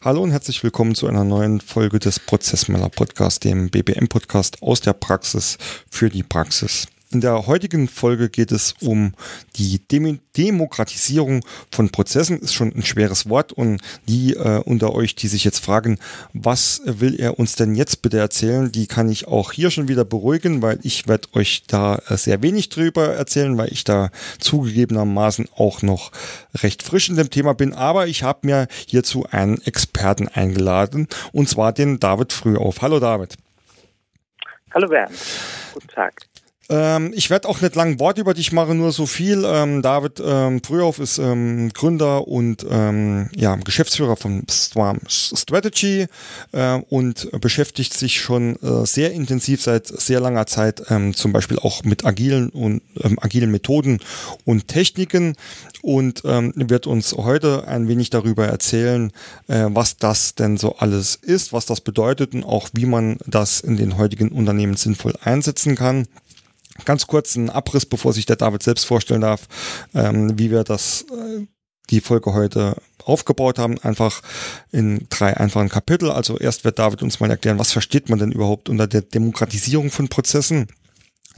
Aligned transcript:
Hallo 0.00 0.22
und 0.22 0.30
herzlich 0.30 0.62
willkommen 0.62 0.94
zu 0.94 1.08
einer 1.08 1.24
neuen 1.24 1.60
Folge 1.60 1.98
des 1.98 2.20
Prozessmaler 2.20 2.88
Podcast, 2.88 3.42
dem 3.42 3.68
BBM 3.68 4.06
Podcast 4.06 4.62
aus 4.62 4.80
der 4.80 4.92
Praxis 4.92 5.58
für 5.90 6.08
die 6.08 6.22
Praxis. 6.22 6.86
In 7.10 7.22
der 7.22 7.46
heutigen 7.46 7.88
Folge 7.88 8.28
geht 8.28 8.52
es 8.52 8.74
um 8.82 9.14
die 9.56 9.78
Dem 9.78 10.20
Demokratisierung 10.36 11.42
von 11.72 11.88
Prozessen. 11.88 12.38
Ist 12.38 12.52
schon 12.52 12.70
ein 12.74 12.82
schweres 12.82 13.30
Wort 13.30 13.50
und 13.50 13.80
die 14.06 14.34
äh, 14.34 14.60
unter 14.66 14.94
euch, 14.94 15.14
die 15.14 15.28
sich 15.28 15.42
jetzt 15.42 15.64
fragen, 15.64 15.98
was 16.34 16.82
will 16.84 17.18
er 17.18 17.38
uns 17.38 17.56
denn 17.56 17.74
jetzt 17.74 18.02
bitte 18.02 18.18
erzählen, 18.18 18.70
die 18.70 18.86
kann 18.86 19.08
ich 19.08 19.26
auch 19.26 19.52
hier 19.52 19.70
schon 19.70 19.88
wieder 19.88 20.04
beruhigen, 20.04 20.60
weil 20.60 20.80
ich 20.82 21.08
werde 21.08 21.28
euch 21.32 21.62
da 21.66 21.96
äh, 22.08 22.18
sehr 22.18 22.42
wenig 22.42 22.68
drüber 22.68 23.14
erzählen, 23.14 23.56
weil 23.56 23.72
ich 23.72 23.84
da 23.84 24.10
zugegebenermaßen 24.38 25.48
auch 25.56 25.80
noch 25.80 26.12
recht 26.58 26.82
frisch 26.82 27.08
in 27.08 27.16
dem 27.16 27.30
Thema 27.30 27.54
bin. 27.54 27.72
Aber 27.72 28.06
ich 28.06 28.22
habe 28.22 28.40
mir 28.46 28.68
hierzu 28.86 29.24
einen 29.30 29.62
Experten 29.62 30.28
eingeladen 30.28 31.08
und 31.32 31.48
zwar 31.48 31.72
den 31.72 32.00
David 32.00 32.34
Frühauf. 32.34 32.82
Hallo 32.82 33.00
David. 33.00 33.36
Hallo 34.74 34.88
Bernd. 34.88 35.16
Guten 35.72 35.88
Tag. 35.88 36.27
Ähm, 36.70 37.12
ich 37.14 37.30
werde 37.30 37.48
auch 37.48 37.62
nicht 37.62 37.76
lang 37.76 37.98
Wort 37.98 38.18
über 38.18 38.34
dich 38.34 38.52
machen, 38.52 38.76
nur 38.76 38.92
so 38.92 39.06
viel. 39.06 39.44
Ähm, 39.46 39.80
David 39.80 40.20
ähm, 40.24 40.62
Frühauf 40.62 40.98
ist 40.98 41.18
ähm, 41.18 41.70
Gründer 41.72 42.28
und 42.28 42.66
ähm, 42.68 43.30
ja, 43.34 43.56
Geschäftsführer 43.56 44.16
von 44.16 44.46
Swarm 44.50 45.00
Strategy 45.08 46.06
äh, 46.52 46.80
und 46.90 47.30
beschäftigt 47.40 47.94
sich 47.94 48.20
schon 48.20 48.56
äh, 48.56 48.84
sehr 48.84 49.12
intensiv 49.12 49.62
seit 49.62 49.86
sehr 49.86 50.20
langer 50.20 50.46
Zeit 50.46 50.82
ähm, 50.90 51.14
zum 51.14 51.32
Beispiel 51.32 51.58
auch 51.58 51.84
mit 51.84 52.04
agilen 52.04 52.50
und 52.50 52.82
ähm, 53.02 53.18
agilen 53.18 53.50
Methoden 53.50 54.00
und 54.44 54.68
Techniken 54.68 55.36
und 55.82 56.22
wird 56.24 56.86
uns 56.86 57.12
heute 57.14 57.66
ein 57.66 57.88
wenig 57.88 58.10
darüber 58.10 58.46
erzählen, 58.46 59.12
äh, 59.46 59.66
was 59.68 59.96
das 59.96 60.34
denn 60.34 60.56
so 60.56 60.76
alles 60.76 61.14
ist, 61.14 61.52
was 61.52 61.66
das 61.66 61.80
bedeutet 61.80 62.34
und 62.34 62.44
auch 62.44 62.68
wie 62.74 62.86
man 62.86 63.18
das 63.26 63.60
in 63.60 63.76
den 63.76 63.96
heutigen 63.96 64.30
Unternehmen 64.30 64.76
sinnvoll 64.76 65.14
einsetzen 65.22 65.76
kann. 65.76 66.06
Ganz 66.84 67.06
kurz 67.06 67.36
ein 67.36 67.50
Abriss, 67.50 67.86
bevor 67.86 68.12
sich 68.12 68.26
der 68.26 68.36
David 68.36 68.62
selbst 68.62 68.84
vorstellen 68.84 69.20
darf, 69.20 69.48
ähm, 69.94 70.38
wie 70.38 70.50
wir 70.50 70.64
das, 70.64 71.04
äh, 71.10 71.46
die 71.90 72.00
Folge 72.00 72.34
heute 72.34 72.76
aufgebaut 73.04 73.58
haben, 73.58 73.78
einfach 73.78 74.22
in 74.70 75.06
drei 75.08 75.36
einfachen 75.36 75.68
Kapitel. 75.68 76.10
Also 76.10 76.38
erst 76.38 76.64
wird 76.64 76.78
David 76.78 77.02
uns 77.02 77.20
mal 77.20 77.30
erklären, 77.30 77.58
was 77.58 77.72
versteht 77.72 78.10
man 78.10 78.18
denn 78.18 78.32
überhaupt 78.32 78.68
unter 78.68 78.86
der 78.86 79.02
Demokratisierung 79.02 79.90
von 79.90 80.08
Prozessen. 80.08 80.68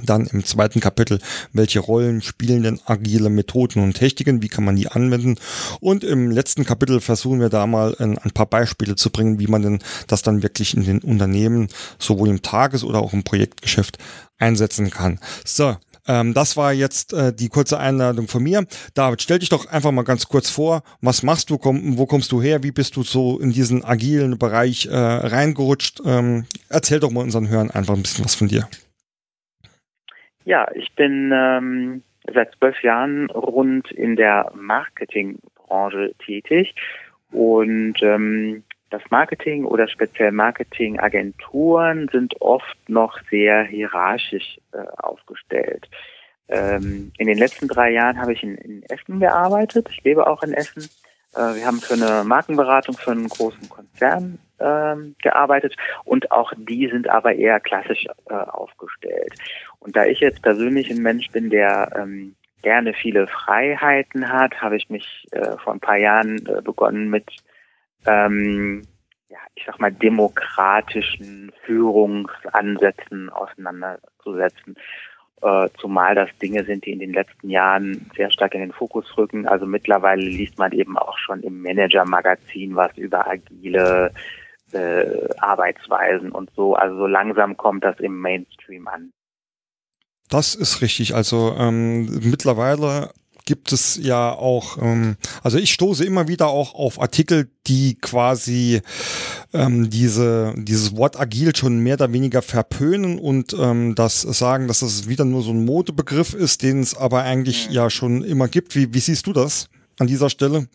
Dann 0.02 0.26
im 0.26 0.44
zweiten 0.44 0.80
Kapitel, 0.80 1.18
welche 1.52 1.80
Rollen 1.80 2.22
spielen 2.22 2.62
denn 2.62 2.80
agile 2.86 3.28
Methoden 3.28 3.82
und 3.82 3.94
Techniken, 3.94 4.42
wie 4.42 4.48
kann 4.48 4.64
man 4.64 4.76
die 4.76 4.88
anwenden? 4.88 5.36
Und 5.80 6.04
im 6.04 6.30
letzten 6.30 6.64
Kapitel 6.64 7.00
versuchen 7.00 7.40
wir 7.40 7.50
da 7.50 7.66
mal 7.66 7.94
ein, 7.98 8.16
ein, 8.16 8.30
paar 8.30 8.46
Beispiele 8.46 8.96
zu 8.96 9.10
bringen, 9.10 9.38
wie 9.38 9.46
man 9.46 9.62
denn 9.62 9.78
das 10.06 10.22
dann 10.22 10.42
wirklich 10.42 10.74
in 10.74 10.84
den 10.84 11.00
Unternehmen, 11.00 11.68
sowohl 11.98 12.28
im 12.28 12.42
Tages- 12.42 12.84
oder 12.84 13.00
auch 13.00 13.12
im 13.12 13.24
Projektgeschäft 13.24 13.98
einsetzen 14.40 14.90
kann. 14.90 15.20
So, 15.44 15.76
ähm, 16.08 16.34
das 16.34 16.56
war 16.56 16.72
jetzt 16.72 17.12
äh, 17.12 17.32
die 17.32 17.48
kurze 17.48 17.78
Einladung 17.78 18.26
von 18.26 18.42
mir. 18.42 18.66
David, 18.94 19.22
stell 19.22 19.38
dich 19.38 19.48
doch 19.48 19.66
einfach 19.66 19.92
mal 19.92 20.02
ganz 20.02 20.26
kurz 20.26 20.50
vor. 20.50 20.82
Was 21.00 21.22
machst 21.22 21.50
du? 21.50 21.58
Komm, 21.58 21.98
wo 21.98 22.06
kommst 22.06 22.32
du 22.32 22.42
her? 22.42 22.62
Wie 22.62 22.72
bist 22.72 22.96
du 22.96 23.02
so 23.02 23.38
in 23.38 23.50
diesen 23.50 23.84
agilen 23.84 24.38
Bereich 24.38 24.86
äh, 24.86 24.96
reingerutscht? 24.96 26.00
Ähm, 26.04 26.46
erzähl 26.68 27.00
doch 27.00 27.10
mal 27.10 27.22
unseren 27.22 27.48
Hörern 27.48 27.70
einfach 27.70 27.94
ein 27.94 28.02
bisschen 28.02 28.24
was 28.24 28.34
von 28.34 28.48
dir. 28.48 28.68
Ja, 30.44 30.66
ich 30.74 30.92
bin 30.96 31.30
ähm, 31.32 32.02
seit 32.32 32.54
zwölf 32.56 32.82
Jahren 32.82 33.30
rund 33.30 33.90
in 33.92 34.16
der 34.16 34.50
Marketingbranche 34.54 36.12
tätig 36.24 36.74
und 37.30 37.94
ähm, 38.02 38.64
das 38.90 39.02
Marketing 39.10 39.64
oder 39.64 39.88
speziell 39.88 40.32
Marketingagenturen 40.32 42.08
sind 42.12 42.40
oft 42.40 42.76
noch 42.88 43.18
sehr 43.30 43.62
hierarchisch 43.62 44.58
äh, 44.72 44.78
aufgestellt. 44.98 45.88
Ähm, 46.48 47.12
in 47.16 47.28
den 47.28 47.38
letzten 47.38 47.68
drei 47.68 47.92
Jahren 47.92 48.20
habe 48.20 48.32
ich 48.32 48.42
in, 48.42 48.56
in, 48.56 48.82
Essen 48.82 49.20
gearbeitet. 49.20 49.88
Ich 49.90 50.02
lebe 50.02 50.26
auch 50.26 50.42
in 50.42 50.52
Essen. 50.52 50.88
Äh, 51.34 51.54
wir 51.54 51.66
haben 51.66 51.80
für 51.80 51.94
eine 51.94 52.24
Markenberatung 52.24 52.96
für 52.96 53.12
einen 53.12 53.28
großen 53.28 53.68
Konzern 53.68 54.40
ähm, 54.58 55.14
gearbeitet 55.22 55.76
und 56.04 56.32
auch 56.32 56.52
die 56.56 56.88
sind 56.88 57.08
aber 57.08 57.34
eher 57.34 57.60
klassisch 57.60 58.06
äh, 58.28 58.34
aufgestellt. 58.34 59.34
Und 59.78 59.94
da 59.94 60.04
ich 60.04 60.18
jetzt 60.18 60.42
persönlich 60.42 60.90
ein 60.90 61.02
Mensch 61.02 61.30
bin, 61.30 61.50
der 61.50 61.92
ähm, 61.96 62.34
gerne 62.62 62.92
viele 62.92 63.28
Freiheiten 63.28 64.28
hat, 64.28 64.60
habe 64.60 64.76
ich 64.76 64.90
mich 64.90 65.26
äh, 65.30 65.56
vor 65.58 65.72
ein 65.72 65.80
paar 65.80 65.96
Jahren 65.96 66.44
äh, 66.46 66.60
begonnen 66.60 67.08
mit 67.08 67.24
ähm, 68.06 68.82
ja, 69.28 69.38
ich 69.54 69.64
sag 69.66 69.78
mal, 69.80 69.92
demokratischen 69.92 71.52
Führungsansätzen 71.64 73.30
auseinanderzusetzen. 73.30 74.76
Äh, 75.42 75.68
zumal 75.78 76.14
das 76.14 76.28
Dinge 76.42 76.64
sind, 76.64 76.84
die 76.84 76.92
in 76.92 76.98
den 76.98 77.14
letzten 77.14 77.48
Jahren 77.48 78.10
sehr 78.14 78.30
stark 78.30 78.54
in 78.54 78.60
den 78.60 78.72
Fokus 78.72 79.06
rücken. 79.16 79.48
Also 79.48 79.64
mittlerweile 79.64 80.22
liest 80.22 80.58
man 80.58 80.72
eben 80.72 80.98
auch 80.98 81.16
schon 81.16 81.42
im 81.42 81.62
Manager-Magazin 81.62 82.76
was 82.76 82.96
über 82.98 83.26
agile 83.26 84.12
äh, 84.72 85.28
Arbeitsweisen 85.38 86.30
und 86.30 86.50
so. 86.54 86.74
Also 86.74 86.96
so 86.96 87.06
langsam 87.06 87.56
kommt 87.56 87.84
das 87.84 87.98
im 88.00 88.20
Mainstream 88.20 88.86
an. 88.88 89.12
Das 90.28 90.54
ist 90.54 90.82
richtig. 90.82 91.14
Also 91.14 91.56
ähm, 91.58 92.20
mittlerweile 92.22 93.10
gibt 93.44 93.72
es 93.72 93.98
ja 94.02 94.32
auch, 94.32 94.78
ähm, 94.80 95.16
also 95.42 95.58
ich 95.58 95.72
stoße 95.72 96.04
immer 96.04 96.28
wieder 96.28 96.48
auch 96.48 96.74
auf 96.74 97.00
Artikel, 97.00 97.50
die 97.66 97.96
quasi 97.96 98.82
ähm, 99.52 99.90
diese, 99.90 100.54
dieses 100.56 100.96
Wort 100.96 101.18
agil 101.18 101.54
schon 101.54 101.80
mehr 101.80 101.94
oder 101.94 102.12
weniger 102.12 102.42
verpönen 102.42 103.18
und 103.18 103.54
ähm, 103.58 103.94
das 103.94 104.22
sagen, 104.22 104.68
dass 104.68 104.80
das 104.80 105.08
wieder 105.08 105.24
nur 105.24 105.42
so 105.42 105.50
ein 105.50 105.64
Modebegriff 105.64 106.34
ist, 106.34 106.62
den 106.62 106.80
es 106.80 106.96
aber 106.96 107.22
eigentlich 107.22 107.68
mhm. 107.68 107.74
ja 107.74 107.90
schon 107.90 108.24
immer 108.24 108.48
gibt. 108.48 108.74
Wie, 108.74 108.92
wie 108.94 109.00
siehst 109.00 109.26
du 109.26 109.32
das 109.32 109.68
an 109.98 110.06
dieser 110.06 110.30
Stelle? 110.30 110.68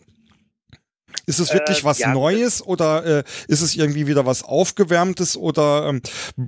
Ist 1.26 1.40
es 1.40 1.52
wirklich 1.52 1.82
äh, 1.82 1.84
was 1.84 1.98
ja, 1.98 2.12
Neues 2.12 2.64
oder 2.64 3.04
äh, 3.04 3.18
ist 3.48 3.60
es 3.60 3.76
irgendwie 3.76 4.06
wieder 4.06 4.26
was 4.26 4.44
Aufgewärmtes 4.44 5.36
oder 5.36 5.88
ähm, 5.88 6.00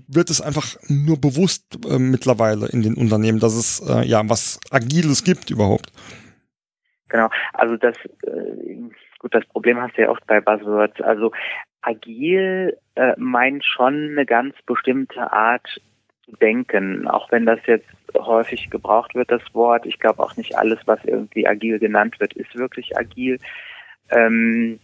wird 0.06 0.30
es 0.30 0.40
einfach 0.40 0.76
nur 0.88 1.20
bewusst 1.20 1.78
äh, 1.88 1.98
mittlerweile 1.98 2.68
in 2.68 2.82
den 2.82 2.94
Unternehmen, 2.94 3.40
dass 3.40 3.54
es 3.54 3.80
äh, 3.80 4.06
ja 4.06 4.22
was 4.28 4.60
Agiles 4.70 5.24
gibt 5.24 5.50
überhaupt? 5.50 5.92
Genau, 7.08 7.28
also 7.54 7.76
das 7.76 7.96
äh, 8.22 8.76
gut, 9.18 9.34
das 9.34 9.44
Problem 9.46 9.80
hast 9.80 9.96
du 9.96 10.02
ja 10.02 10.10
oft 10.10 10.26
bei 10.26 10.40
Buzzwords. 10.40 11.00
Also 11.00 11.32
agil 11.82 12.76
äh, 12.94 13.14
meint 13.16 13.64
schon 13.64 14.10
eine 14.12 14.26
ganz 14.26 14.54
bestimmte 14.66 15.32
Art 15.32 15.66
zu 16.24 16.36
denken, 16.36 17.08
auch 17.08 17.30
wenn 17.32 17.46
das 17.46 17.60
jetzt 17.66 17.88
häufig 18.16 18.70
gebraucht 18.70 19.14
wird, 19.14 19.30
das 19.30 19.42
Wort. 19.52 19.86
Ich 19.86 19.98
glaube 19.98 20.22
auch 20.22 20.36
nicht 20.36 20.56
alles, 20.56 20.78
was 20.86 21.02
irgendwie 21.04 21.46
agil 21.46 21.78
genannt 21.78 22.20
wird, 22.20 22.34
ist 22.34 22.54
wirklich 22.54 22.96
agil. 22.96 23.38
Ähm, 24.10 24.80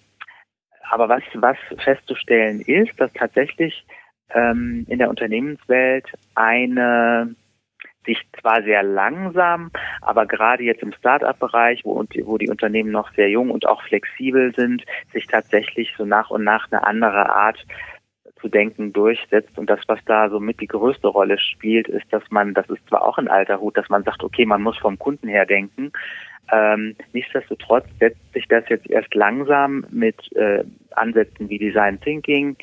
aber 0.91 1.09
was, 1.09 1.23
was 1.35 1.57
festzustellen 1.83 2.61
ist, 2.61 2.93
dass 3.01 3.13
tatsächlich 3.13 3.85
ähm, 4.31 4.87
in 4.89 4.99
der 4.99 5.11
Unternehmenswelt 5.11 6.07
eine 6.35 7.35
sich 8.07 8.19
zwar 8.39 8.63
sehr 8.63 8.83
langsam, 8.83 9.71
aber 10.03 10.27
gerade 10.27 10.63
jetzt 10.63 10.83
im 10.83 10.93
Start-up-Bereich, 10.93 11.85
wo, 11.85 12.05
wo 12.25 12.39
die 12.39 12.51
Unternehmen 12.51 12.91
noch 12.91 13.11
sehr 13.15 13.31
jung 13.31 13.51
und 13.51 13.67
auch 13.67 13.83
flexibel 13.83 14.55
sind, 14.55 14.85
sich 15.13 15.27
tatsächlich 15.27 15.95
so 15.97 16.05
nach 16.05 16.31
und 16.31 16.45
nach 16.45 16.71
eine 16.71 16.87
andere 16.87 17.35
Art 17.35 17.65
zu 18.41 18.49
denken 18.49 18.93
durchsetzt. 18.93 19.57
Und 19.57 19.71
das, 19.71 19.81
was 19.87 20.01
da 20.05 20.29
so 20.29 20.39
mit 20.39 20.61
die 20.61 20.67
größte 20.67 21.09
Rolle 21.09 21.39
spielt, 21.39 21.89
ist, 21.89 22.05
dass 22.13 22.23
man, 22.31 22.53
das 22.53 22.69
ist 22.69 22.87
zwar 22.89 23.03
auch 23.07 23.17
ein 23.17 23.29
alter 23.29 23.61
Hut, 23.61 23.77
dass 23.77 23.89
man 23.89 24.05
sagt, 24.05 24.23
okay, 24.23 24.45
man 24.45 24.63
muss 24.63 24.77
vom 24.77 24.99
Kunden 24.99 25.29
her 25.29 25.47
denken, 25.47 25.93
ähm, 26.53 26.97
nichtsdestotrotz 27.13 27.87
setzt 27.99 28.33
sich 28.33 28.47
das 28.49 28.69
jetzt 28.69 28.89
erst 28.91 29.15
langsam 29.15 29.87
mit 29.91 30.17
äh, 30.37 30.65
Ansätzen 30.93 31.49
wie 31.49 31.59
Design 31.59 32.01
Thinking, 32.01 32.57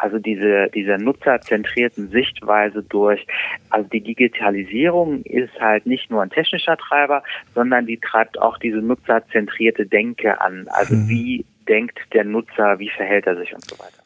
also 0.00 0.18
diese, 0.18 0.70
diese 0.74 0.96
nutzerzentrierten 0.96 2.08
Sichtweise 2.08 2.82
durch. 2.82 3.26
Also 3.68 3.88
die 3.88 4.00
Digitalisierung 4.00 5.22
ist 5.24 5.60
halt 5.60 5.86
nicht 5.86 6.10
nur 6.10 6.22
ein 6.22 6.30
technischer 6.30 6.76
Treiber, 6.78 7.22
sondern 7.54 7.86
die 7.86 7.98
treibt 7.98 8.40
auch 8.40 8.56
diese 8.58 8.78
nutzerzentrierte 8.78 9.86
Denke 9.86 10.40
an. 10.40 10.66
Also 10.68 10.94
mhm. 10.94 11.08
wie 11.08 11.44
denkt 11.68 11.98
der 12.14 12.24
Nutzer, 12.24 12.78
wie 12.78 12.88
verhält 12.88 13.26
er 13.26 13.36
sich 13.36 13.54
und 13.54 13.64
so 13.64 13.78
weiter. 13.78 13.99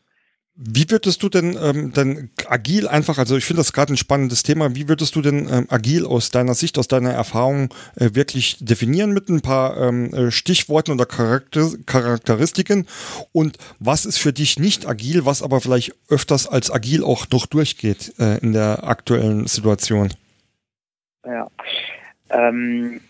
Wie 0.56 0.88
würdest 0.88 1.20
du 1.24 1.28
denn 1.28 1.58
ähm, 1.60 1.92
denn 1.92 2.30
agil 2.46 2.86
einfach, 2.86 3.18
also 3.18 3.36
ich 3.36 3.44
finde 3.44 3.58
das 3.58 3.72
gerade 3.72 3.92
ein 3.92 3.96
spannendes 3.96 4.44
Thema, 4.44 4.76
wie 4.76 4.88
würdest 4.88 5.16
du 5.16 5.20
denn 5.20 5.48
ähm, 5.50 5.66
agil 5.68 6.06
aus 6.06 6.30
deiner 6.30 6.54
Sicht, 6.54 6.78
aus 6.78 6.86
deiner 6.86 7.12
Erfahrung 7.12 7.74
äh, 7.96 8.10
wirklich 8.12 8.58
definieren 8.60 9.12
mit 9.12 9.28
ein 9.28 9.40
paar 9.40 9.76
ähm, 9.76 10.14
äh, 10.14 10.30
Stichworten 10.30 10.92
oder 10.92 11.06
Charakter 11.06 11.70
Charakteristiken 11.86 12.86
und 13.32 13.58
was 13.80 14.06
ist 14.06 14.18
für 14.18 14.32
dich 14.32 14.60
nicht 14.60 14.86
agil, 14.86 15.26
was 15.26 15.42
aber 15.42 15.60
vielleicht 15.60 15.92
öfters 16.08 16.46
als 16.46 16.70
agil 16.70 17.02
auch 17.02 17.26
noch 17.32 17.46
durchgeht 17.46 18.14
äh, 18.20 18.38
in 18.38 18.52
der 18.52 18.84
aktuellen 18.84 19.48
Situation? 19.48 20.14
Ja, 21.26 21.50
ähm, 22.30 23.00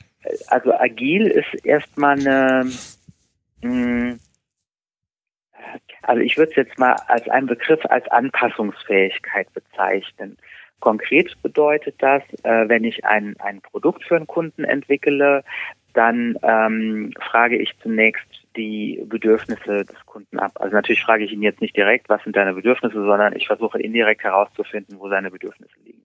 also 0.47 0.73
agil 0.73 1.27
ist 1.27 1.67
erstmal 1.67 2.19
eine 2.19 2.71
hm, 3.61 4.19
Also 6.07 6.23
ich 6.23 6.37
würde 6.37 6.51
es 6.51 6.57
jetzt 6.57 6.79
mal 6.79 6.97
als 7.09 7.29
einen 7.29 7.47
Begriff 7.47 7.85
als 7.87 8.07
Anpassungsfähigkeit 8.09 9.53
bezeichnen. 9.53 10.37
Konkret 10.81 11.35
bedeutet 11.43 11.97
das, 11.99 12.23
äh, 12.43 12.69
wenn 12.69 12.85
ich 12.85 13.05
ein, 13.05 13.37
ein 13.39 13.63
Produkt 13.63 14.05
für 14.05 14.17
einen 14.17 14.27
Kunden 14.27 14.65
entwickle, 14.65 15.43
dann 15.95 16.37
ähm, 16.43 17.13
frage 17.21 17.57
ich 17.57 17.73
zunächst 17.81 18.27
die 18.57 19.03
Bedürfnisse 19.07 19.85
des 19.85 20.07
Kunden 20.07 20.39
ab. 20.39 20.53
Also 20.57 20.75
natürlich 20.75 21.03
frage 21.03 21.25
ich 21.25 21.33
ihn 21.33 21.43
jetzt 21.43 21.61
nicht 21.61 21.77
direkt, 21.77 22.09
was 22.09 22.23
sind 22.25 22.37
deine 22.37 22.53
Bedürfnisse, 22.53 22.95
sondern 22.95 23.35
ich 23.35 23.47
versuche 23.47 23.81
indirekt 23.81 24.25
herauszufinden, 24.25 24.99
wo 24.99 25.09
seine 25.09 25.31
Bedürfnisse 25.31 25.75
liegen. 25.85 26.03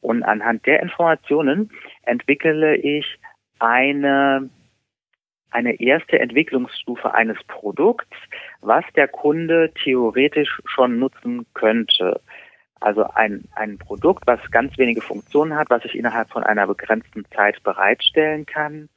Und 0.00 0.22
anhand 0.22 0.66
der 0.66 0.82
Informationen 0.82 1.70
entwickle 2.02 2.76
ich 2.76 3.18
eine 3.58 4.50
eine 5.52 5.80
erste 5.80 6.18
Entwicklungsstufe 6.18 7.14
eines 7.14 7.42
Produkts, 7.44 8.16
was 8.60 8.84
der 8.96 9.08
Kunde 9.08 9.72
theoretisch 9.84 10.60
schon 10.64 10.98
nutzen 10.98 11.46
könnte. 11.54 12.20
Also 12.80 13.04
ein, 13.04 13.44
ein 13.54 13.78
Produkt, 13.78 14.26
was 14.26 14.40
ganz 14.50 14.76
wenige 14.76 15.02
Funktionen 15.02 15.54
hat, 15.54 15.70
was 15.70 15.84
ich 15.84 15.94
innerhalb 15.94 16.30
von 16.30 16.42
einer 16.42 16.66
begrenzten 16.66 17.24
Zeit 17.34 17.62
bereitstellen 17.62 18.44
kann. 18.44 18.88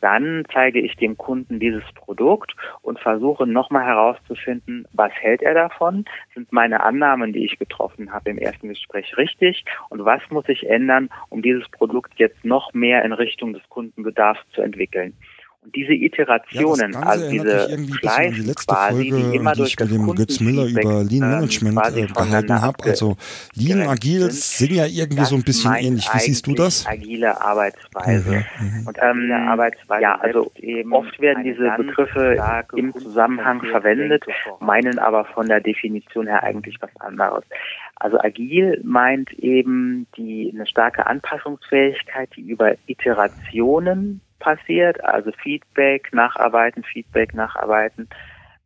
Dann 0.00 0.44
zeige 0.52 0.80
ich 0.80 0.94
dem 0.94 1.16
Kunden 1.16 1.58
dieses 1.58 1.82
Produkt 1.94 2.54
und 2.82 3.00
versuche 3.00 3.46
nochmal 3.48 3.84
herauszufinden, 3.84 4.86
was 4.92 5.12
hält 5.12 5.42
er 5.42 5.54
davon? 5.54 6.04
Sind 6.34 6.52
meine 6.52 6.84
Annahmen, 6.84 7.32
die 7.32 7.44
ich 7.44 7.58
getroffen 7.58 8.12
habe 8.12 8.30
im 8.30 8.38
ersten 8.38 8.68
Gespräch 8.68 9.16
richtig? 9.16 9.64
Und 9.88 10.04
was 10.04 10.22
muss 10.30 10.48
ich 10.48 10.68
ändern, 10.68 11.10
um 11.30 11.42
dieses 11.42 11.68
Produkt 11.68 12.12
jetzt 12.16 12.44
noch 12.44 12.72
mehr 12.74 13.04
in 13.04 13.12
Richtung 13.12 13.52
des 13.52 13.68
Kundenbedarfs 13.68 14.48
zu 14.52 14.62
entwickeln? 14.62 15.14
Und 15.68 15.76
diese 15.76 15.92
Iterationen, 15.92 16.92
ja, 16.92 17.00
also 17.00 17.30
diese 17.30 17.78
Fleiß 18.00 18.34
die 18.34 18.40
letzte 18.40 18.74
quasi, 18.74 19.10
Folge, 19.10 19.30
die 19.30 19.36
immer 19.36 19.52
die 19.52 19.62
ich 19.64 19.78
mit 19.78 19.90
dem 19.90 20.14
Götz 20.14 20.40
Müller 20.40 20.64
über 20.64 21.04
Lean 21.04 21.22
ähm, 21.24 21.30
Management 21.30 21.78
äh, 21.94 22.06
gehalten 22.06 22.62
habe. 22.62 22.84
Also 22.84 23.16
Lean 23.54 23.82
Agil 23.82 24.30
sind 24.30 24.72
ja 24.72 24.86
irgendwie 24.86 25.24
so 25.26 25.34
ein 25.34 25.42
bisschen 25.42 25.74
ähnlich. 25.74 26.08
Wie 26.10 26.20
siehst 26.20 26.46
du 26.46 26.54
das? 26.54 26.86
Agile 26.86 27.38
Arbeitsweise. 27.38 28.46
Mhm. 28.58 28.86
Und 28.86 28.98
ähm, 29.02 29.30
Arbeitsweise. 29.30 30.02
Ja, 30.02 30.14
also 30.14 30.50
eben 30.56 30.94
oft 30.94 31.20
werden 31.20 31.44
diese 31.44 31.70
Begriffe 31.76 32.38
im 32.74 32.94
Zusammenhang 32.94 33.60
verwendet, 33.60 34.24
meinen 34.60 34.98
aber 34.98 35.26
von 35.26 35.48
der 35.48 35.60
Definition 35.60 36.28
her 36.28 36.42
eigentlich 36.44 36.78
was 36.80 36.90
anderes. 36.98 37.44
Also 37.96 38.18
agil 38.20 38.80
meint 38.84 39.32
eben 39.34 40.06
die 40.16 40.50
eine 40.54 40.66
starke 40.66 41.06
Anpassungsfähigkeit, 41.06 42.30
die 42.36 42.42
über 42.42 42.74
Iterationen 42.86 44.22
passiert, 44.38 45.02
also 45.04 45.32
Feedback, 45.32 46.12
Nacharbeiten, 46.12 46.84
Feedback, 46.84 47.34
Nacharbeiten, 47.34 48.08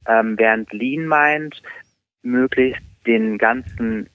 ähm, 0.07 0.39
während 0.39 0.73
Lean 0.73 1.07
meint, 1.07 1.63
möglichst 2.23 2.83
den 3.07 3.39
ganzen 3.39 4.09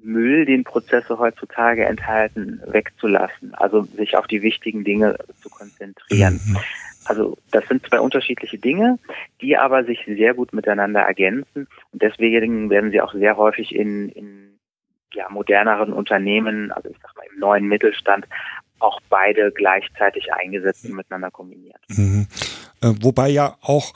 Müll, 0.00 0.44
den 0.44 0.64
Prozesse 0.64 1.18
heutzutage 1.18 1.84
enthalten, 1.84 2.62
wegzulassen, 2.66 3.54
also 3.54 3.82
sich 3.82 4.16
auf 4.16 4.26
die 4.26 4.42
wichtigen 4.42 4.84
Dinge 4.84 5.16
zu 5.40 5.48
konzentrieren. 5.48 6.40
Mhm. 6.46 6.56
Also 7.04 7.38
das 7.50 7.66
sind 7.66 7.86
zwei 7.86 8.00
unterschiedliche 8.00 8.58
Dinge, 8.58 8.98
die 9.40 9.56
aber 9.56 9.84
sich 9.84 10.04
sehr 10.06 10.34
gut 10.34 10.52
miteinander 10.52 11.00
ergänzen 11.00 11.66
und 11.90 12.02
deswegen 12.02 12.70
werden 12.70 12.90
sie 12.90 13.00
auch 13.00 13.14
sehr 13.14 13.36
häufig 13.36 13.74
in, 13.74 14.08
in 14.10 14.58
ja, 15.14 15.28
moderneren 15.30 15.92
Unternehmen, 15.92 16.70
also 16.70 16.90
ich 16.90 16.98
sag 17.02 17.16
mal 17.16 17.24
im 17.32 17.40
neuen 17.40 17.66
Mittelstand, 17.66 18.26
auch 18.80 19.00
beide 19.08 19.52
gleichzeitig 19.52 20.32
eingesetzt 20.32 20.84
und 20.84 20.94
miteinander 20.94 21.30
kombiniert. 21.30 21.80
Mhm. 21.88 22.26
Äh, 22.80 22.92
wobei 23.00 23.28
ja 23.28 23.56
auch 23.60 23.94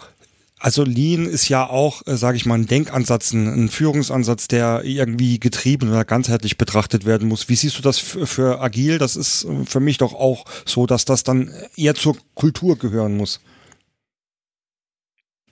also 0.62 0.84
Lean 0.84 1.26
ist 1.26 1.48
ja 1.48 1.68
auch, 1.68 2.06
äh, 2.06 2.14
sage 2.14 2.36
ich 2.36 2.46
mal, 2.46 2.54
ein 2.54 2.68
Denkansatz, 2.68 3.32
ein, 3.32 3.64
ein, 3.64 3.68
Führungsansatz, 3.68 4.46
der 4.46 4.82
irgendwie 4.84 5.40
getrieben 5.40 5.90
oder 5.90 6.04
ganzheitlich 6.04 6.56
betrachtet 6.56 7.04
werden 7.04 7.26
muss. 7.26 7.48
Wie 7.48 7.56
siehst 7.56 7.76
du 7.78 7.82
das 7.82 7.98
für 7.98 8.60
Agil? 8.60 8.98
Das 8.98 9.16
ist 9.16 9.44
äh, 9.44 9.64
für 9.64 9.80
mich 9.80 9.98
doch 9.98 10.14
auch 10.14 10.44
so, 10.64 10.86
dass 10.86 11.04
das 11.04 11.24
dann 11.24 11.52
eher 11.76 11.96
zur 11.96 12.16
Kultur 12.36 12.78
gehören 12.78 13.16
muss. 13.16 13.44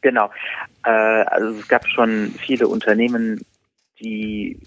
Genau. 0.00 0.30
Äh, 0.84 0.90
also 0.90 1.58
es 1.58 1.66
gab 1.66 1.88
schon 1.88 2.32
viele 2.38 2.68
Unternehmen, 2.68 3.44
die 3.98 4.60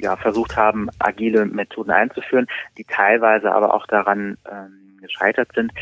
ja, 0.00 0.16
versucht 0.16 0.56
haben, 0.56 0.88
agile 0.98 1.46
Methoden 1.46 1.90
einzuführen, 1.90 2.46
die 2.78 2.84
teilweise 2.84 3.52
aber 3.52 3.74
auch 3.74 3.86
daran 3.86 4.36
ähm, 4.50 4.98
gescheitert 5.00 5.50
sind, 5.54 5.72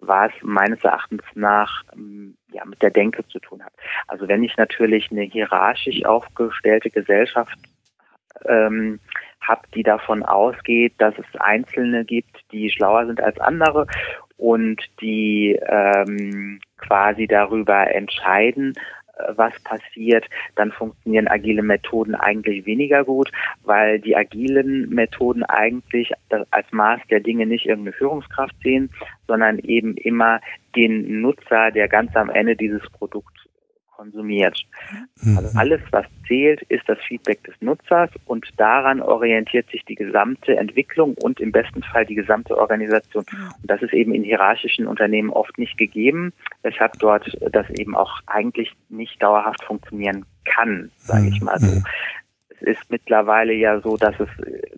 was 0.00 0.32
meines 0.42 0.82
Erachtens 0.84 1.22
nach 1.34 1.82
ähm, 1.94 2.36
ja, 2.52 2.64
mit 2.64 2.82
der 2.82 2.90
Denke 2.90 3.26
zu 3.28 3.38
tun 3.38 3.62
hat. 3.62 3.72
Also 4.06 4.28
wenn 4.28 4.44
ich 4.44 4.56
natürlich 4.56 5.10
eine 5.10 5.22
hierarchisch 5.22 6.04
aufgestellte 6.04 6.90
Gesellschaft 6.90 7.56
ähm, 8.46 9.00
habe, 9.40 9.62
die 9.74 9.82
davon 9.82 10.22
ausgeht, 10.22 10.94
dass 10.98 11.14
es 11.18 11.40
Einzelne 11.40 12.04
gibt, 12.04 12.40
die 12.52 12.70
schlauer 12.70 13.06
sind 13.06 13.20
als 13.20 13.38
andere 13.40 13.86
und 14.36 14.82
die 15.00 15.58
ähm, 15.66 16.60
quasi 16.76 17.26
darüber 17.26 17.90
entscheiden, 17.94 18.74
was 19.34 19.52
passiert, 19.64 20.24
dann 20.54 20.72
funktionieren 20.72 21.28
agile 21.28 21.62
Methoden 21.62 22.14
eigentlich 22.14 22.66
weniger 22.66 23.04
gut, 23.04 23.30
weil 23.64 23.98
die 23.98 24.16
agilen 24.16 24.88
Methoden 24.90 25.42
eigentlich 25.42 26.12
als 26.50 26.72
Maß 26.72 27.00
der 27.10 27.20
Dinge 27.20 27.46
nicht 27.46 27.66
irgendeine 27.66 27.96
Führungskraft 27.96 28.54
sehen, 28.62 28.90
sondern 29.26 29.58
eben 29.58 29.96
immer 29.96 30.40
den 30.74 31.22
Nutzer, 31.22 31.70
der 31.70 31.88
ganz 31.88 32.14
am 32.14 32.30
Ende 32.30 32.56
dieses 32.56 32.82
Produkt 32.90 33.45
konsumiert. 33.96 34.66
Mhm. 35.22 35.38
Also 35.38 35.58
alles, 35.58 35.80
was 35.90 36.06
zählt, 36.26 36.62
ist 36.62 36.88
das 36.88 36.98
Feedback 37.08 37.42
des 37.44 37.54
Nutzers 37.60 38.10
und 38.26 38.46
daran 38.56 39.00
orientiert 39.00 39.70
sich 39.70 39.84
die 39.84 39.94
gesamte 39.94 40.56
Entwicklung 40.56 41.14
und 41.14 41.40
im 41.40 41.52
besten 41.52 41.82
Fall 41.82 42.04
die 42.04 42.14
gesamte 42.14 42.56
Organisation. 42.56 43.24
Und 43.34 43.70
das 43.70 43.82
ist 43.82 43.94
eben 43.94 44.14
in 44.14 44.22
hierarchischen 44.22 44.86
Unternehmen 44.86 45.30
oft 45.30 45.56
nicht 45.58 45.78
gegeben, 45.78 46.32
weshalb 46.62 46.92
dort 46.98 47.36
das 47.52 47.68
eben 47.70 47.96
auch 47.96 48.20
eigentlich 48.26 48.72
nicht 48.88 49.22
dauerhaft 49.22 49.64
funktionieren 49.64 50.24
kann, 50.44 50.90
sage 50.98 51.28
ich 51.28 51.40
mal 51.40 51.58
so. 51.58 51.74
Mhm. 51.74 51.84
Es 52.48 52.62
ist 52.62 52.90
mittlerweile 52.90 53.52
ja 53.52 53.80
so, 53.80 53.96
dass 53.96 54.18
es 54.18 54.28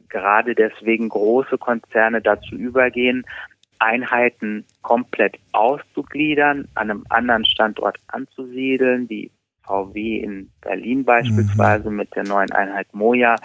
gerade 0.09 0.55
deswegen 0.55 1.09
große 1.09 1.59
Konzerne 1.59 2.21
dazu 2.21 2.57
übergehen, 2.57 3.25
Einheiten 3.79 4.65
komplett 4.83 5.39
auszugliedern, 5.53 6.69
an 6.75 6.91
einem 6.91 7.05
anderen 7.09 7.45
Standort 7.45 7.99
anzusiedeln, 8.09 9.09
wie 9.09 9.31
VW 9.63 10.19
in 10.19 10.51
Berlin 10.61 11.05
beispielsweise 11.05 11.91
mhm. 11.91 11.97
mit 11.97 12.15
der 12.17 12.25
neuen 12.25 12.51
Einheit 12.53 12.93
Moja, 12.93 13.37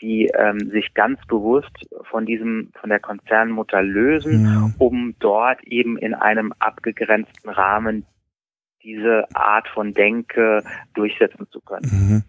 die 0.00 0.30
ähm, 0.34 0.70
sich 0.70 0.94
ganz 0.94 1.20
bewusst 1.26 1.86
von 2.10 2.24
diesem, 2.24 2.70
von 2.80 2.88
der 2.88 3.00
Konzernmutter 3.00 3.82
lösen, 3.82 4.44
ja. 4.44 4.70
um 4.78 5.14
dort 5.18 5.62
eben 5.64 5.98
in 5.98 6.14
einem 6.14 6.54
abgegrenzten 6.58 7.50
Rahmen 7.50 8.06
diese 8.82 9.24
Art 9.34 9.68
von 9.68 9.92
Denke 9.92 10.62
durchsetzen 10.94 11.46
zu 11.50 11.60
können. 11.60 11.90
Mhm. 11.90 12.22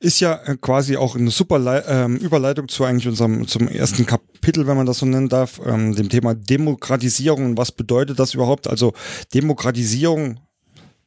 Ist 0.00 0.20
ja 0.20 0.40
äh, 0.44 0.56
quasi 0.60 0.96
auch 0.96 1.16
eine 1.16 1.30
super 1.30 1.82
ähm, 1.86 2.16
Überleitung 2.16 2.68
zu 2.68 2.84
eigentlich 2.84 3.08
unserem 3.08 3.46
zum 3.46 3.68
ersten 3.68 4.06
Kapitel, 4.06 4.66
wenn 4.66 4.76
man 4.76 4.86
das 4.86 4.98
so 4.98 5.06
nennen 5.06 5.28
darf, 5.28 5.60
ähm, 5.64 5.94
dem 5.94 6.08
Thema 6.08 6.34
Demokratisierung. 6.34 7.56
Was 7.56 7.72
bedeutet 7.72 8.18
das 8.18 8.34
überhaupt? 8.34 8.68
Also 8.68 8.92
Demokratisierung 9.34 10.40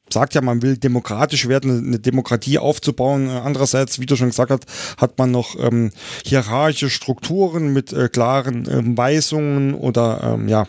sagt 0.09 0.33
ja, 0.33 0.41
man 0.41 0.61
will 0.61 0.77
demokratisch 0.77 1.47
werden, 1.47 1.87
eine 1.87 1.99
Demokratie 1.99 2.57
aufzubauen. 2.59 3.29
Andererseits, 3.29 3.99
wie 3.99 4.05
du 4.05 4.15
schon 4.15 4.29
gesagt 4.29 4.51
hast, 4.51 4.65
hat 4.97 5.17
man 5.17 5.31
noch 5.31 5.55
ähm, 5.59 5.91
hierarchische 6.23 6.89
Strukturen 6.89 7.73
mit 7.73 7.91
äh, 7.91 8.07
klaren 8.09 8.67
ähm, 8.69 8.97
Weisungen 8.97 9.73
oder 9.73 10.35
ähm, 10.35 10.47
ja 10.47 10.67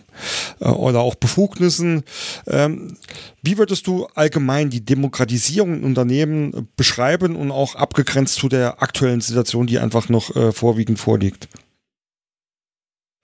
äh, 0.61 0.69
oder 0.69 1.00
auch 1.00 1.14
Befugnissen. 1.14 2.02
Ähm, 2.47 2.97
wie 3.43 3.59
würdest 3.59 3.87
du 3.87 4.07
allgemein 4.14 4.71
die 4.71 4.85
Demokratisierung 4.85 5.76
in 5.76 5.85
Unternehmen 5.85 6.69
beschreiben 6.76 7.37
und 7.37 7.50
auch 7.50 7.76
abgegrenzt 7.76 8.37
zu 8.37 8.49
der 8.49 8.83
aktuellen 8.83 9.21
Situation, 9.21 9.66
die 9.66 9.78
einfach 9.78 10.09
noch 10.09 10.35
äh, 10.35 10.52
vorwiegend 10.52 10.99
vorliegt? 10.99 11.49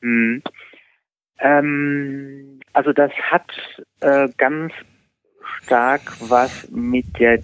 Hm. 0.01 0.43
Also 2.73 2.93
das 2.93 3.11
hat 3.31 3.51
äh, 4.01 4.29
ganz 4.37 4.73
stark 5.65 6.03
was 6.21 6.69
mit 6.71 7.19
der 7.19 7.41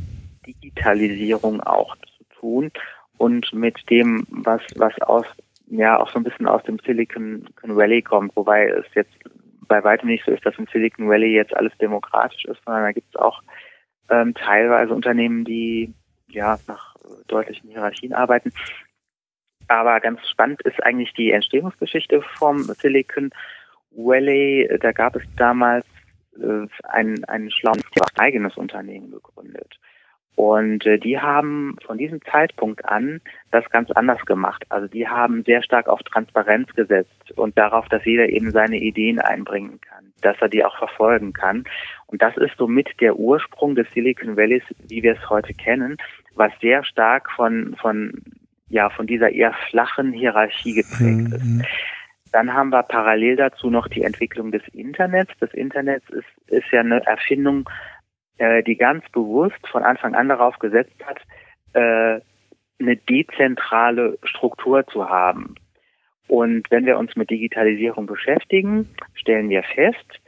Digitalisierung 0.46 1.60
auch 1.60 1.96
zu 1.96 2.25
tun 2.40 2.72
und 3.16 3.52
mit 3.52 3.88
dem, 3.90 4.26
was, 4.30 4.62
was 4.76 4.98
aus, 5.02 5.26
ja, 5.66 5.98
auch 5.98 6.10
so 6.10 6.18
ein 6.18 6.25
bisschen 6.25 6.46
aus 6.46 6.62
dem 6.62 6.78
Silicon 6.78 7.46
Valley 7.62 8.02
kommt, 8.02 8.34
wobei 8.37 8.68
es 8.68 8.87
jetzt 8.94 9.12
bei 9.66 9.84
weitem 9.84 10.08
nicht 10.08 10.25
so 10.25 10.30
ist, 10.30 10.44
dass 10.46 10.58
im 10.58 10.66
Silicon 10.72 11.08
Valley 11.08 11.34
jetzt 11.34 11.54
alles 11.54 11.72
demokratisch 11.78 12.44
ist, 12.46 12.60
sondern 12.64 12.84
da 12.84 12.92
gibt 12.92 13.14
es 13.14 13.20
auch 13.20 13.42
ähm, 14.08 14.34
teilweise 14.34 14.94
Unternehmen, 14.94 15.44
die 15.44 15.92
ja 16.28 16.58
nach 16.66 16.96
deutlichen 17.26 17.68
Hierarchien 17.68 18.14
arbeiten. 18.14 18.52
Aber 19.68 20.00
ganz 20.00 20.26
spannend 20.28 20.62
ist 20.62 20.82
eigentlich 20.82 21.12
die 21.12 21.30
Entstehungsgeschichte 21.30 22.22
vom 22.38 22.62
Silicon 22.62 23.30
Valley. 23.90 24.78
Da 24.80 24.92
gab 24.92 25.16
es 25.16 25.22
damals 25.37 25.84
äh, 26.42 26.66
ein, 26.85 27.25
ein 27.25 27.50
schlaues 27.50 27.83
eigenes 28.16 28.57
Unternehmen 28.57 29.11
gegründet. 29.11 29.78
Und 30.38 30.87
äh, 30.87 30.99
die 30.99 31.18
haben 31.18 31.75
von 31.85 31.99
diesem 31.99 32.23
Zeitpunkt 32.23 32.85
an 32.85 33.21
das 33.50 33.68
ganz 33.71 33.90
anders 33.90 34.25
gemacht. 34.25 34.64
Also 34.68 34.87
die 34.87 35.09
haben 35.09 35.42
sehr 35.42 35.64
stark 35.64 35.88
auf 35.88 36.00
Transparenz 36.04 36.73
gesetzt 36.76 37.33
und 37.35 37.59
darauf, 37.59 37.88
dass 37.88 38.04
jeder 38.04 38.28
eben 38.28 38.52
seine 38.52 38.76
Ideen 38.76 39.18
einbringen 39.18 39.80
kann, 39.80 40.12
dass 40.21 40.37
er 40.40 40.49
die 40.49 40.64
auch 40.64 40.78
verfolgen 40.78 41.33
kann. 41.33 41.64
Und 42.07 42.23
das 42.23 42.37
ist 42.37 42.57
somit 42.57 42.88
der 43.00 43.16
Ursprung 43.16 43.75
des 43.75 43.90
Silicon 43.92 44.37
Valleys, 44.37 44.62
wie 44.87 45.02
wir 45.02 45.14
es 45.14 45.28
heute 45.28 45.54
kennen, 45.54 45.97
was 46.37 46.52
sehr 46.61 46.85
stark 46.85 47.33
von, 47.33 47.75
von, 47.80 48.12
ja, 48.68 48.90
von 48.90 49.09
dieser 49.09 49.30
eher 49.30 49.54
flachen 49.71 50.12
Hierarchie 50.12 50.75
geprägt 50.75 51.33
ist. 51.33 51.64
Dann 52.32 52.52
haben 52.54 52.70
wir 52.70 52.82
parallel 52.82 53.37
dazu 53.37 53.70
noch 53.70 53.88
die 53.88 54.02
Entwicklung 54.02 54.52
des 54.52 54.66
Internets. 54.68 55.32
Das 55.40 55.52
Internet 55.54 56.02
ist, 56.11 56.26
ist 56.49 56.70
ja 56.70 56.80
eine 56.80 57.04
Erfindung 57.06 57.68
äh, 58.38 58.62
die 58.62 58.76
ganz 58.76 59.04
bewusst 59.11 59.66
von 59.70 59.82
Anfang 59.82 60.14
an 60.14 60.28
darauf 60.28 60.58
gesetzt 60.58 61.04
hat, 61.04 61.18
äh, 61.75 62.20
eine 62.80 62.97
dezentrale 62.97 64.18
Struktur 64.23 64.87
zu 64.87 65.08
haben. 65.08 65.56
Und 66.28 66.70
wenn 66.70 66.87
wir 66.87 66.99
uns 66.99 67.16
mit 67.16 67.30
Digitalisierung 67.30 68.06
beschäftigen, 68.06 68.88
stellen 69.14 69.49
wir 69.49 69.62
fest, 69.64 70.20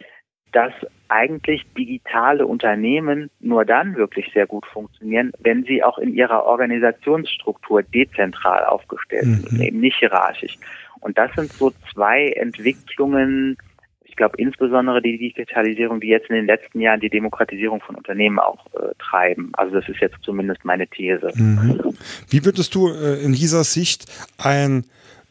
dass 0.53 0.73
eigentlich 1.11 1.67
digitale 1.77 2.47
Unternehmen 2.47 3.31
nur 3.41 3.65
dann 3.65 3.97
wirklich 3.97 4.31
sehr 4.33 4.47
gut 4.47 4.65
funktionieren, 4.67 5.33
wenn 5.41 5.65
sie 5.65 5.83
auch 5.83 5.99
in 5.99 6.15
ihrer 6.15 6.45
Organisationsstruktur 6.45 7.83
dezentral 7.83 8.65
aufgestellt 8.65 9.27
mhm. 9.27 9.37
sind, 9.49 9.61
eben 9.61 9.81
nicht 9.81 9.99
hierarchisch. 9.99 10.57
Und 11.01 11.19
das 11.19 11.31
sind 11.35 11.53
so 11.53 11.73
zwei 11.93 12.29
Entwicklungen, 12.29 13.57
ich 14.05 14.15
glaube 14.15 14.37
insbesondere 14.39 15.03
die 15.03 15.19
Digitalisierung, 15.19 16.01
die 16.01 16.09
jetzt 16.09 16.31
in 16.31 16.37
den 16.37 16.47
letzten 16.47 16.81
Jahren 16.81 17.01
die 17.01 17.11
Demokratisierung 17.11 17.81
von 17.81 17.97
Unternehmen 17.97 18.39
auch 18.39 18.67
äh, 18.75 18.95
treiben. 18.99 19.51
Also 19.55 19.81
das 19.81 19.89
ist 19.89 20.01
jetzt 20.01 20.17
zumindest 20.23 20.65
meine 20.65 20.87
These. 20.87 21.33
Mhm. 21.35 21.95
Wie 22.29 22.45
würdest 22.45 22.75
du 22.75 22.89
äh, 22.89 23.23
in 23.25 23.33
dieser 23.33 23.65
Sicht 23.65 24.07
ein 24.39 24.85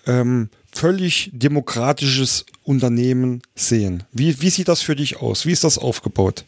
ähm, 0.08 0.50
völlig 0.80 1.30
demokratisches 1.34 2.46
Unternehmen 2.64 3.42
sehen? 3.56 4.04
Wie, 4.12 4.42
wie 4.42 4.50
sieht 4.50 4.70
das 4.70 4.82
für 4.82 4.96
dich 4.96 5.22
aus? 5.22 5.46
Wie 5.46 5.52
ist 5.52 5.64
das 5.64 5.78
aufgebaut? 5.78 6.46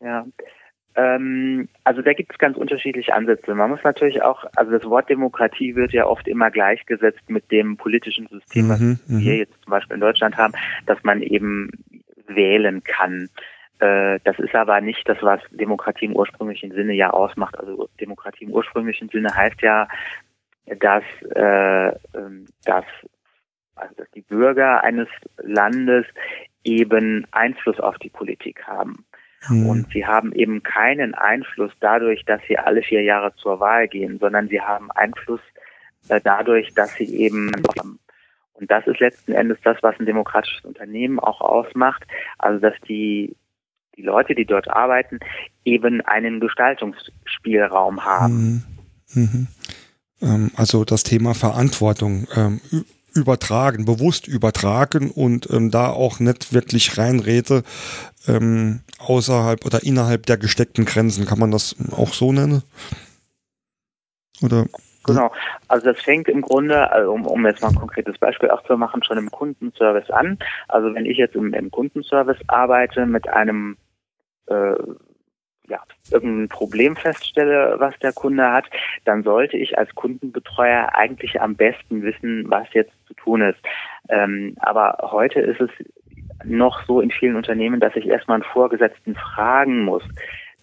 Ja, 0.00 0.24
ähm, 0.96 1.68
also 1.84 2.02
da 2.02 2.12
gibt 2.14 2.32
es 2.32 2.38
ganz 2.38 2.56
unterschiedliche 2.56 3.14
Ansätze. 3.14 3.54
Man 3.54 3.70
muss 3.70 3.84
natürlich 3.84 4.22
auch, 4.22 4.44
also 4.56 4.72
das 4.72 4.84
Wort 4.84 5.08
Demokratie 5.08 5.76
wird 5.76 5.92
ja 5.92 6.06
oft 6.06 6.26
immer 6.26 6.50
gleichgesetzt 6.50 7.28
mit 7.28 7.50
dem 7.50 7.76
politischen 7.76 8.26
System, 8.28 8.68
was 8.68 8.80
mhm, 8.80 8.98
wir 9.06 9.32
mhm. 9.32 9.38
jetzt 9.38 9.62
zum 9.62 9.70
Beispiel 9.70 9.94
in 9.94 10.00
Deutschland 10.00 10.36
haben, 10.36 10.54
dass 10.86 11.02
man 11.02 11.22
eben 11.22 11.70
wählen 12.26 12.82
kann. 12.82 13.28
Äh, 13.78 14.18
das 14.24 14.38
ist 14.38 14.54
aber 14.54 14.80
nicht 14.80 15.08
das, 15.08 15.18
was 15.20 15.40
Demokratie 15.50 16.06
im 16.06 16.16
ursprünglichen 16.16 16.72
Sinne 16.72 16.94
ja 16.94 17.10
ausmacht. 17.10 17.58
Also 17.58 17.88
Demokratie 18.00 18.44
im 18.44 18.52
ursprünglichen 18.52 19.08
Sinne 19.10 19.34
heißt 19.34 19.60
ja, 19.62 19.86
dass, 20.66 21.04
äh, 21.34 21.88
ähm, 22.14 22.46
dass, 22.64 22.84
also 23.74 23.94
dass 23.96 24.10
die 24.12 24.22
Bürger 24.22 24.82
eines 24.82 25.08
Landes 25.38 26.06
eben 26.64 27.26
Einfluss 27.30 27.80
auf 27.80 27.98
die 27.98 28.10
Politik 28.10 28.66
haben. 28.66 29.04
Mhm. 29.48 29.66
Und 29.66 29.92
sie 29.92 30.06
haben 30.06 30.32
eben 30.32 30.62
keinen 30.62 31.14
Einfluss 31.14 31.72
dadurch, 31.80 32.24
dass 32.24 32.40
sie 32.46 32.58
alle 32.58 32.82
vier 32.82 33.02
Jahre 33.02 33.34
zur 33.36 33.60
Wahl 33.60 33.88
gehen, 33.88 34.18
sondern 34.18 34.48
sie 34.48 34.60
haben 34.60 34.90
Einfluss 34.90 35.40
äh, 36.08 36.20
dadurch, 36.22 36.74
dass 36.74 36.94
sie 36.94 37.16
eben 37.16 37.50
und 38.52 38.70
das 38.70 38.86
ist 38.86 39.00
letzten 39.00 39.32
Endes 39.32 39.56
das, 39.64 39.78
was 39.82 39.98
ein 39.98 40.04
demokratisches 40.04 40.66
Unternehmen 40.66 41.18
auch 41.18 41.40
ausmacht. 41.40 42.06
Also 42.36 42.60
dass 42.60 42.74
die 42.86 43.34
die 43.96 44.02
Leute, 44.02 44.34
die 44.34 44.46
dort 44.46 44.68
arbeiten, 44.68 45.18
eben 45.64 46.00
einen 46.00 46.40
Gestaltungsspielraum 46.40 48.04
haben. 48.04 48.64
Mhm. 49.14 49.22
Mhm. 49.22 49.46
Ähm, 50.22 50.50
also 50.56 50.84
das 50.84 51.02
Thema 51.02 51.34
Verantwortung. 51.34 52.26
Ähm, 52.34 52.60
übertragen, 53.14 53.84
bewusst 53.84 54.28
übertragen 54.28 55.10
und 55.10 55.50
ähm, 55.50 55.70
da 55.70 55.88
auch 55.88 56.20
nicht 56.20 56.52
wirklich 56.52 56.96
reinrede 56.96 57.62
ähm, 58.28 58.80
außerhalb 58.98 59.64
oder 59.64 59.82
innerhalb 59.82 60.26
der 60.26 60.36
gesteckten 60.36 60.84
Grenzen. 60.84 61.26
Kann 61.26 61.38
man 61.38 61.50
das 61.50 61.74
auch 61.92 62.12
so 62.12 62.32
nennen? 62.32 62.62
Oder? 64.42 64.66
Genau. 65.06 65.32
Also 65.68 65.92
das 65.92 66.00
fängt 66.00 66.28
im 66.28 66.42
Grunde, 66.42 66.90
also 66.92 67.12
um, 67.12 67.26
um 67.26 67.46
jetzt 67.46 67.62
mal 67.62 67.68
ein 67.68 67.74
konkretes 67.74 68.18
Beispiel 68.18 68.50
auch 68.50 68.62
zu 68.64 68.76
machen, 68.76 69.02
schon 69.02 69.18
im 69.18 69.30
Kundenservice 69.30 70.10
an. 70.10 70.38
Also 70.68 70.94
wenn 70.94 71.06
ich 71.06 71.16
jetzt 71.16 71.34
im, 71.34 71.54
im 71.54 71.70
Kundenservice 71.70 72.38
arbeite 72.48 73.06
mit 73.06 73.28
einem 73.28 73.76
äh, 74.46 74.74
ja, 75.70 75.80
irgendein 76.10 76.48
Problem 76.48 76.96
feststelle, 76.96 77.76
was 77.78 77.96
der 78.00 78.12
Kunde 78.12 78.50
hat, 78.50 78.66
dann 79.04 79.22
sollte 79.22 79.56
ich 79.56 79.78
als 79.78 79.94
Kundenbetreuer 79.94 80.90
eigentlich 80.94 81.40
am 81.40 81.54
besten 81.54 82.02
wissen, 82.02 82.44
was 82.48 82.66
jetzt 82.72 82.92
zu 83.06 83.14
tun 83.14 83.42
ist. 83.42 83.60
Ähm, 84.08 84.54
aber 84.60 84.98
heute 85.12 85.40
ist 85.40 85.60
es 85.60 85.70
noch 86.44 86.84
so 86.86 87.00
in 87.00 87.10
vielen 87.10 87.36
Unternehmen, 87.36 87.80
dass 87.80 87.96
ich 87.96 88.06
erstmal 88.06 88.36
einen 88.36 88.52
Vorgesetzten 88.52 89.14
fragen 89.14 89.84
muss, 89.84 90.02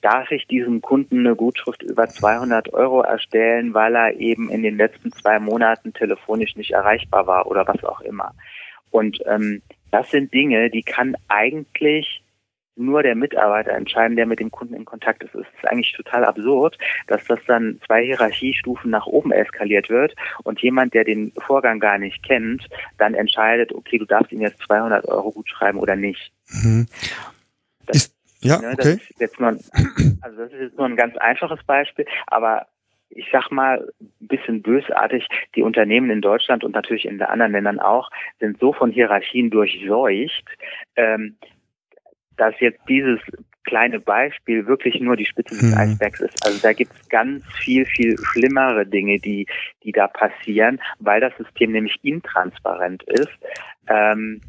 darf 0.02 0.30
ich 0.32 0.46
diesem 0.48 0.82
Kunden 0.82 1.20
eine 1.20 1.36
Gutschrift 1.36 1.84
über 1.84 2.08
200 2.08 2.74
Euro 2.74 3.02
erstellen, 3.02 3.74
weil 3.74 3.96
er 3.96 4.14
eben 4.20 4.50
in 4.50 4.62
den 4.62 4.78
letzten 4.78 5.12
zwei 5.12 5.40
Monaten 5.40 5.94
telefonisch 5.94 6.56
nicht 6.56 6.72
erreichbar 6.72 7.28
war 7.28 7.48
oder 7.48 7.68
was 7.68 7.84
auch 7.84 8.02
immer. 8.02 8.34
Und 8.92 9.20
ähm, 9.26 9.62
das 9.92 10.12
sind 10.12 10.34
Dinge, 10.34 10.70
die 10.70 10.84
kann 10.84 11.16
eigentlich 11.30 12.22
nur 12.78 13.04
der 13.04 13.16
Mitarbeiter 13.16 13.72
entscheiden, 13.72 14.16
der 14.16 14.26
mit 14.26 14.40
dem 14.40 14.52
Kunden 14.52 14.74
in 14.74 14.86
Kontakt 14.86 15.24
ist. 15.24 15.34
Es 15.36 15.42
ist 15.42 15.68
eigentlich 15.68 15.94
total 15.94 16.24
absurd, 16.24 16.78
dass 17.08 17.24
das 17.26 17.40
dann 17.48 17.80
zwei 17.86 18.04
Hierarchiestufen 18.06 18.92
nach 18.92 19.06
oben 19.06 19.32
eskaliert 19.32 19.90
wird 19.90 20.16
und 20.44 20.62
jemand, 20.62 20.94
der 20.94 21.04
den 21.04 21.32
Vorgang 21.46 21.80
gar 21.80 21.98
nicht 21.98 22.24
kennt, 22.24 22.68
dann 22.98 23.14
entscheidet, 23.14 23.74
okay, 23.74 23.98
du 23.98 24.06
darfst 24.06 24.32
ihm 24.32 24.42
jetzt 24.42 24.62
200 24.62 25.06
Euro 25.08 25.32
gut 25.32 25.50
schreiben 25.50 25.80
oder 25.80 25.96
nicht. 25.96 26.32
Mhm. 26.50 26.88
Das, 27.86 27.98
ist, 27.98 28.16
ja, 28.42 28.60
ne, 28.60 28.74
okay. 28.74 28.94
ist 28.94 29.20
jetzt 29.20 29.40
nur, 29.40 29.50
also 30.22 30.38
das 30.38 30.52
ist 30.52 30.60
jetzt 30.60 30.78
nur 30.78 30.86
ein 30.86 30.96
ganz 30.96 31.18
einfaches 31.18 31.64
Beispiel, 31.64 32.06
aber 32.28 32.68
ich 33.10 33.28
sag 33.32 33.52
mal, 33.52 33.88
ein 34.02 34.28
bisschen 34.28 34.62
bösartig, 34.62 35.28
die 35.56 35.64
Unternehmen 35.64 36.10
in 36.10 36.22
Deutschland 36.22 36.64
und 36.64 36.74
natürlich 36.74 37.06
in 37.06 37.18
den 37.18 37.28
anderen 37.28 37.54
Ländern 37.54 37.80
auch, 37.80 38.10
sind 38.40 38.60
so 38.60 38.74
von 38.74 38.92
Hierarchien 38.92 39.50
durchseucht, 39.50 40.46
ähm, 40.96 41.38
dass 42.38 42.54
jetzt 42.60 42.80
dieses 42.88 43.20
kleine 43.68 44.00
Beispiel 44.00 44.66
wirklich 44.66 45.00
nur 45.02 45.18
die 45.18 45.26
Spitze 45.26 45.56
des 45.56 45.72
mhm. 45.72 45.78
Eisbergs 45.78 46.22
ist. 46.22 46.46
Also 46.46 46.60
da 46.62 46.74
gibt 46.74 46.94
es 46.94 47.10
ganz 47.10 47.44
viel, 47.60 47.86
viel 47.86 48.18
schlimmere 48.18 48.86
Dinge, 48.86 49.20
die, 49.20 49.46
die 49.84 49.92
da 49.92 50.08
passieren, 50.08 50.80
weil 51.00 51.20
das 51.20 51.36
System 51.38 51.74
nämlich 51.74 52.00
intransparent 52.02 53.04
ist. 53.04 53.38
Ähm, 53.88 54.42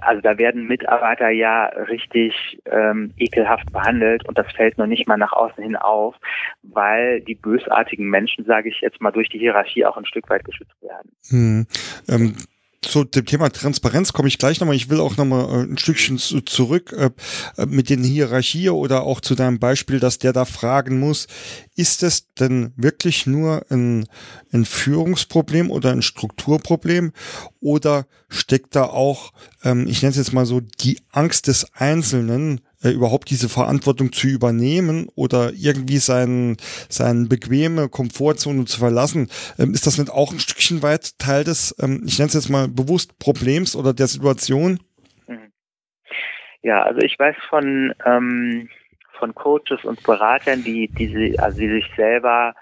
also 0.00 0.22
da 0.22 0.38
werden 0.38 0.66
Mitarbeiter 0.66 1.28
ja 1.28 1.66
richtig 1.66 2.60
ähm, 2.66 3.12
ekelhaft 3.18 3.70
behandelt 3.72 4.26
und 4.26 4.38
das 4.38 4.50
fällt 4.52 4.78
noch 4.78 4.86
nicht 4.86 5.06
mal 5.06 5.18
nach 5.18 5.32
außen 5.32 5.62
hin 5.62 5.76
auf, 5.76 6.14
weil 6.62 7.20
die 7.20 7.34
bösartigen 7.34 8.08
Menschen, 8.08 8.44
sage 8.44 8.70
ich 8.70 8.80
jetzt 8.80 9.00
mal, 9.00 9.10
durch 9.10 9.28
die 9.28 9.38
Hierarchie 9.38 9.84
auch 9.84 9.96
ein 9.96 10.06
Stück 10.06 10.30
weit 10.30 10.44
geschützt 10.44 10.80
werden. 10.80 11.12
Hm. 11.28 11.66
Ähm, 12.08 12.36
zu 12.82 13.04
dem 13.04 13.24
Thema 13.24 13.48
Transparenz 13.48 14.12
komme 14.12 14.28
ich 14.28 14.38
gleich 14.38 14.60
nochmal. 14.60 14.76
Ich 14.76 14.90
will 14.90 15.00
auch 15.00 15.16
nochmal 15.16 15.44
äh, 15.48 15.62
ein 15.62 15.78
Stückchen 15.78 16.18
zurück 16.18 16.92
äh, 16.92 17.10
äh, 17.56 17.66
mit 17.66 17.88
den 17.88 18.02
Hierarchie 18.02 18.70
oder 18.70 19.04
auch 19.04 19.20
zu 19.20 19.34
deinem 19.34 19.58
Beispiel, 19.58 20.00
dass 20.00 20.18
der 20.18 20.32
da 20.32 20.44
fragen 20.44 20.98
muss, 20.98 21.28
ist 21.76 22.02
es 22.02 22.32
denn 22.34 22.72
wirklich 22.76 23.26
nur 23.26 23.64
ein, 23.70 24.06
ein 24.52 24.64
Führungsproblem 24.64 25.70
oder 25.70 25.92
ein 25.92 26.02
Strukturproblem 26.02 27.12
oder 27.60 28.06
steckt 28.28 28.74
da 28.74 28.84
auch, 28.84 29.32
ähm, 29.62 29.86
ich 29.86 30.02
nenne 30.02 30.10
es 30.10 30.16
jetzt 30.16 30.32
mal 30.32 30.46
so, 30.46 30.60
die 30.60 31.00
Angst 31.10 31.46
des 31.46 31.72
Einzelnen, 31.74 32.60
äh, 32.82 32.90
überhaupt 32.90 33.30
diese 33.30 33.48
Verantwortung 33.48 34.12
zu 34.12 34.28
übernehmen 34.28 35.08
oder 35.14 35.50
irgendwie 35.54 35.98
seinen, 35.98 36.56
seine 36.88 37.26
bequeme 37.26 37.88
Komfortzone 37.88 38.64
zu 38.64 38.78
verlassen, 38.78 39.28
ähm, 39.58 39.72
ist 39.72 39.86
das 39.86 39.98
nicht 39.98 40.10
auch 40.10 40.32
ein 40.32 40.40
Stückchen 40.40 40.82
weit 40.82 41.18
Teil 41.18 41.44
des, 41.44 41.74
ähm, 41.80 42.02
ich 42.06 42.18
nenne 42.18 42.28
es 42.28 42.34
jetzt 42.34 42.50
mal 42.50 42.68
bewusst, 42.68 43.18
Problems 43.18 43.76
oder 43.76 43.92
der 43.92 44.06
Situation? 44.06 44.80
Mhm. 45.26 45.52
Ja, 46.62 46.82
also 46.82 47.00
ich 47.00 47.18
weiß 47.18 47.36
von, 47.48 47.94
ähm, 48.04 48.68
von 49.18 49.34
Coaches 49.34 49.84
und 49.84 50.02
Beratern, 50.02 50.64
die, 50.64 50.88
die, 50.88 51.06
sie, 51.06 51.38
also 51.38 51.58
die 51.58 51.68
sich 51.68 51.90
selber 51.96 52.54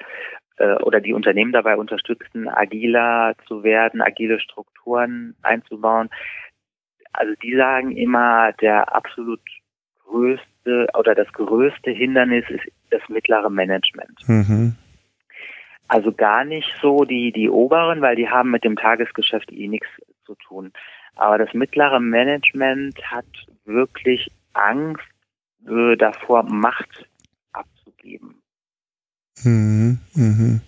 äh, 0.59 0.75
oder 0.83 1.01
die 1.01 1.15
Unternehmen 1.15 1.53
dabei 1.53 1.77
unterstützen, 1.77 2.49
agiler 2.49 3.35
zu 3.49 3.63
werden, 3.63 4.03
agile 4.03 4.39
Strukturen 4.41 5.35
einzubauen. 5.43 6.11
Also 7.13 7.35
die 7.43 7.57
sagen 7.57 7.97
immer, 7.97 8.53
der 8.61 8.95
absolut 8.95 9.41
größte 10.11 10.89
oder 10.99 11.15
das 11.15 11.33
größte 11.33 11.91
Hindernis 11.91 12.45
ist 12.49 12.65
das 12.91 13.03
mittlere 13.09 13.51
Management. 13.51 14.29
Mhm. 14.29 14.77
Also 15.89 16.13
gar 16.13 16.45
nicht 16.45 16.69
so 16.81 17.05
die, 17.05 17.33
die 17.33 17.49
oberen, 17.49 18.01
weil 18.01 18.17
die 18.17 18.29
haben 18.29 18.51
mit 18.51 18.65
dem 18.65 18.77
Tagesgeschäft 18.77 19.51
eh 19.51 19.69
nichts 19.69 19.89
zu 20.25 20.35
tun. 20.37 20.73
Aber 21.17 21.39
das 21.39 21.53
mittlere 21.53 22.01
Management 22.01 22.99
hat 23.11 23.27
wirklich 23.65 24.31
Angst 24.53 25.03
äh, 25.67 25.97
davor, 25.97 26.45
Macht 26.45 27.09
abzugeben. 27.53 28.41
Mhm, 29.43 29.99
mhm 30.15 30.61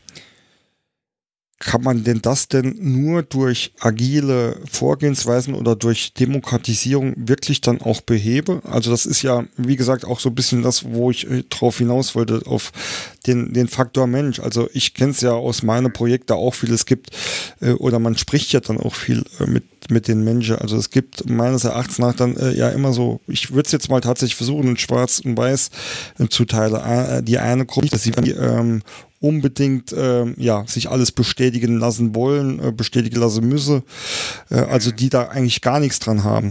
kann 1.63 1.83
man 1.83 2.03
denn 2.03 2.21
das 2.21 2.49
denn 2.49 2.75
nur 2.81 3.23
durch 3.23 3.73
agile 3.79 4.57
Vorgehensweisen 4.69 5.55
oder 5.55 5.77
durch 5.77 6.13
Demokratisierung 6.13 7.15
wirklich 7.17 7.61
dann 7.61 7.81
auch 7.81 8.01
beheben? 8.01 8.61
Also 8.65 8.91
das 8.91 9.07
ist 9.07 9.23
ja, 9.23 9.45
wie 9.57 9.77
gesagt, 9.77 10.05
auch 10.05 10.19
so 10.19 10.31
ein 10.31 10.35
bisschen 10.35 10.63
das, 10.63 10.85
wo 10.85 11.13
ich 11.13 11.31
äh, 11.31 11.45
drauf 11.49 11.79
hinaus 11.79 12.17
wollte, 12.17 12.43
auf 12.47 12.73
den, 13.29 13.53
den 13.53 13.69
Faktor 13.69 14.09
Mensch. 14.09 14.41
Also 14.41 14.69
ich 14.73 14.95
kenne 14.95 15.13
es 15.13 15.21
ja 15.21 15.33
aus 15.33 15.63
meinen 15.63 15.93
Projekten 15.93 16.33
auch 16.33 16.53
viel. 16.55 16.73
Es 16.73 16.85
gibt, 16.85 17.11
äh, 17.61 17.71
oder 17.75 18.01
man 18.01 18.19
spricht 18.19 18.53
ja 18.53 18.59
dann 18.59 18.79
auch 18.79 18.97
viel 18.97 19.23
äh, 19.39 19.47
mit, 19.47 19.65
mit 19.89 20.09
den 20.09 20.25
Menschen. 20.25 20.57
Also 20.57 20.77
es 20.77 20.91
gibt 20.91 21.31
meines 21.31 21.63
Erachtens 21.63 22.01
nach 22.01 22.15
dann 22.15 22.37
ja 22.57 22.71
immer 22.71 22.93
so, 22.93 23.21
ich 23.29 23.53
würde 23.53 23.67
es 23.67 23.73
jetzt 23.73 23.89
mal 23.89 24.01
tatsächlich 24.01 24.37
versuchen, 24.37 24.69
in 24.69 24.77
schwarz 24.77 25.21
und 25.25 25.37
weiß 25.37 25.71
zu 26.29 26.45
teilen. 26.45 27.25
Die 27.25 27.39
eine 27.39 27.67
Gruppe, 27.67 27.89
dass 27.89 28.05
sie 28.05 28.11
ähm, 28.13 28.83
unbedingt 29.23 29.93
äh, 29.93 30.25
ja 30.37 30.65
sich 30.67 30.91
alles 30.91 31.13
bestätigen 31.13 31.79
lassen 31.79 32.15
wollen, 32.15 32.61
äh, 32.63 32.73
bestätigen 32.73 33.21
lassen 33.21 33.49
müsse, 33.49 33.83
äh, 34.51 34.57
also 34.57 34.93
die 34.93 35.09
da 35.09 35.29
eigentlich 35.29 35.63
gar 35.63 35.81
nichts 35.81 36.01
dran 36.01 36.25
haben. 36.25 36.51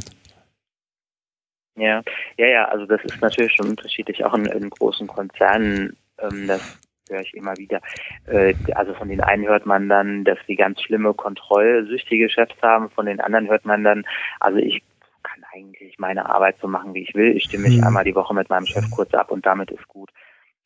Ja, 1.76 2.02
ja, 2.38 2.48
ja, 2.48 2.66
also 2.66 2.86
das 2.86 3.02
ist 3.04 3.22
natürlich 3.22 3.54
schon 3.54 3.70
unterschiedlich, 3.70 4.24
auch 4.26 4.34
in, 4.34 4.46
in 4.46 4.70
großen 4.70 5.08
Konzernen, 5.08 5.96
ähm, 6.20 6.48
das 6.48 6.62
höre 7.10 7.22
ich 7.22 7.34
immer 7.34 7.58
wieder. 7.58 7.82
Äh, 8.28 8.54
also 8.76 8.94
von 8.94 9.10
den 9.10 9.22
einen 9.22 9.48
hört 9.48 9.66
man 9.66 9.90
dann, 9.90 10.24
dass 10.24 10.38
sie 10.48 10.56
ganz 10.56 10.82
schlimme 10.82 11.14
kontrollsüchtige 11.14 12.30
Chefs 12.30 12.56
haben, 12.62 12.90
von 12.90 13.06
den 13.06 13.20
anderen 13.20 13.50
hört 13.50 13.66
man 13.66 13.84
dann, 13.84 14.06
also 14.40 14.58
ich 14.58 14.82
kann 15.24 15.44
eigentlich 15.54 16.00
meine 16.00 16.30
Arbeit 16.30 16.58
so 16.62 16.68
machen, 16.68 16.94
wie 16.94 17.04
ich 17.04 17.14
will. 17.14 17.36
Ich 17.36 17.44
stimme 17.44 17.68
mich 17.68 17.78
hm. 17.78 17.84
einmal 17.84 18.04
die 18.04 18.16
Woche 18.16 18.34
mit 18.34 18.50
meinem 18.50 18.66
Chef 18.66 18.90
kurz 18.90 19.14
ab 19.14 19.32
und 19.32 19.46
damit 19.46 19.72
ist 19.72 19.88
gut. 19.88 20.10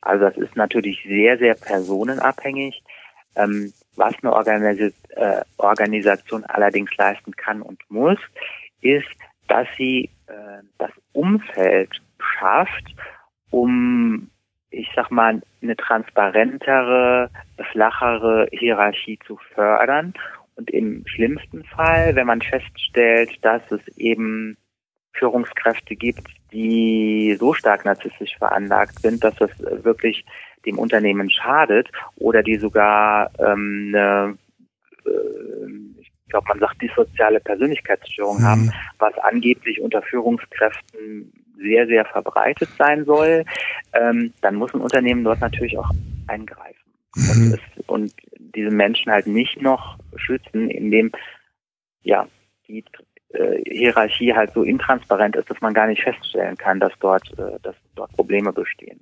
Also 0.06 0.24
das 0.24 0.36
ist 0.36 0.54
natürlich 0.54 1.02
sehr, 1.02 1.36
sehr 1.36 1.54
personenabhängig. 1.54 2.80
Ähm, 3.34 3.72
was 3.96 4.14
eine 4.22 4.32
Organis 4.32 4.94
äh, 5.16 5.42
Organisation 5.58 6.44
allerdings 6.44 6.96
leisten 6.96 7.32
kann 7.34 7.60
und 7.60 7.80
muss, 7.88 8.18
ist, 8.82 9.08
dass 9.48 9.66
sie 9.76 10.08
äh, 10.28 10.62
das 10.78 10.92
Umfeld 11.12 11.90
schafft, 12.20 12.94
um, 13.50 14.30
ich 14.70 14.88
sag 14.94 15.10
mal, 15.10 15.42
eine 15.60 15.76
transparentere, 15.76 17.28
flachere 17.72 18.46
Hierarchie 18.52 19.18
zu 19.26 19.38
fördern. 19.54 20.14
Und 20.54 20.70
im 20.70 21.04
schlimmsten 21.06 21.64
Fall, 21.64 22.14
wenn 22.14 22.28
man 22.28 22.42
feststellt, 22.42 23.44
dass 23.44 23.62
es 23.72 23.80
eben 23.98 24.56
Führungskräfte 25.14 25.96
gibt, 25.96 26.28
die 26.56 27.36
so 27.38 27.52
stark 27.52 27.84
narzisstisch 27.84 28.34
veranlagt 28.38 29.00
sind, 29.00 29.22
dass 29.22 29.34
das 29.36 29.50
wirklich 29.58 30.24
dem 30.64 30.78
Unternehmen 30.78 31.30
schadet 31.30 31.90
oder 32.16 32.42
die 32.42 32.56
sogar 32.56 33.30
ähm, 33.38 33.92
eine, 33.94 34.38
äh, 35.04 36.00
ich 36.00 36.10
glaube, 36.28 36.48
man 36.48 36.58
sagt, 36.58 36.80
die 36.80 36.90
soziale 36.96 37.40
Persönlichkeitsstörung 37.40 38.38
mhm. 38.38 38.44
haben, 38.44 38.72
was 38.98 39.16
angeblich 39.18 39.82
unter 39.82 40.00
Führungskräften 40.00 41.30
sehr, 41.58 41.86
sehr 41.86 42.06
verbreitet 42.06 42.70
sein 42.78 43.04
soll, 43.04 43.44
ähm, 43.92 44.32
dann 44.40 44.54
muss 44.54 44.72
ein 44.72 44.80
Unternehmen 44.80 45.24
dort 45.24 45.40
natürlich 45.40 45.76
auch 45.76 45.90
eingreifen 46.26 46.92
mhm. 47.16 47.30
und, 47.30 47.52
es, 47.52 47.86
und 47.86 48.12
diese 48.38 48.70
Menschen 48.70 49.12
halt 49.12 49.26
nicht 49.26 49.60
noch 49.60 49.98
schützen, 50.16 50.70
indem 50.70 51.12
ja 52.02 52.26
die 52.66 52.82
äh, 53.30 53.62
Hierarchie 53.64 54.32
halt 54.34 54.52
so 54.52 54.62
intransparent 54.62 55.36
ist, 55.36 55.50
dass 55.50 55.60
man 55.60 55.74
gar 55.74 55.86
nicht 55.86 56.02
feststellen 56.02 56.56
kann, 56.56 56.80
dass 56.80 56.92
dort, 57.00 57.30
äh, 57.38 57.58
dass 57.62 57.74
dort 57.94 58.12
Probleme 58.12 58.52
bestehen. 58.52 59.00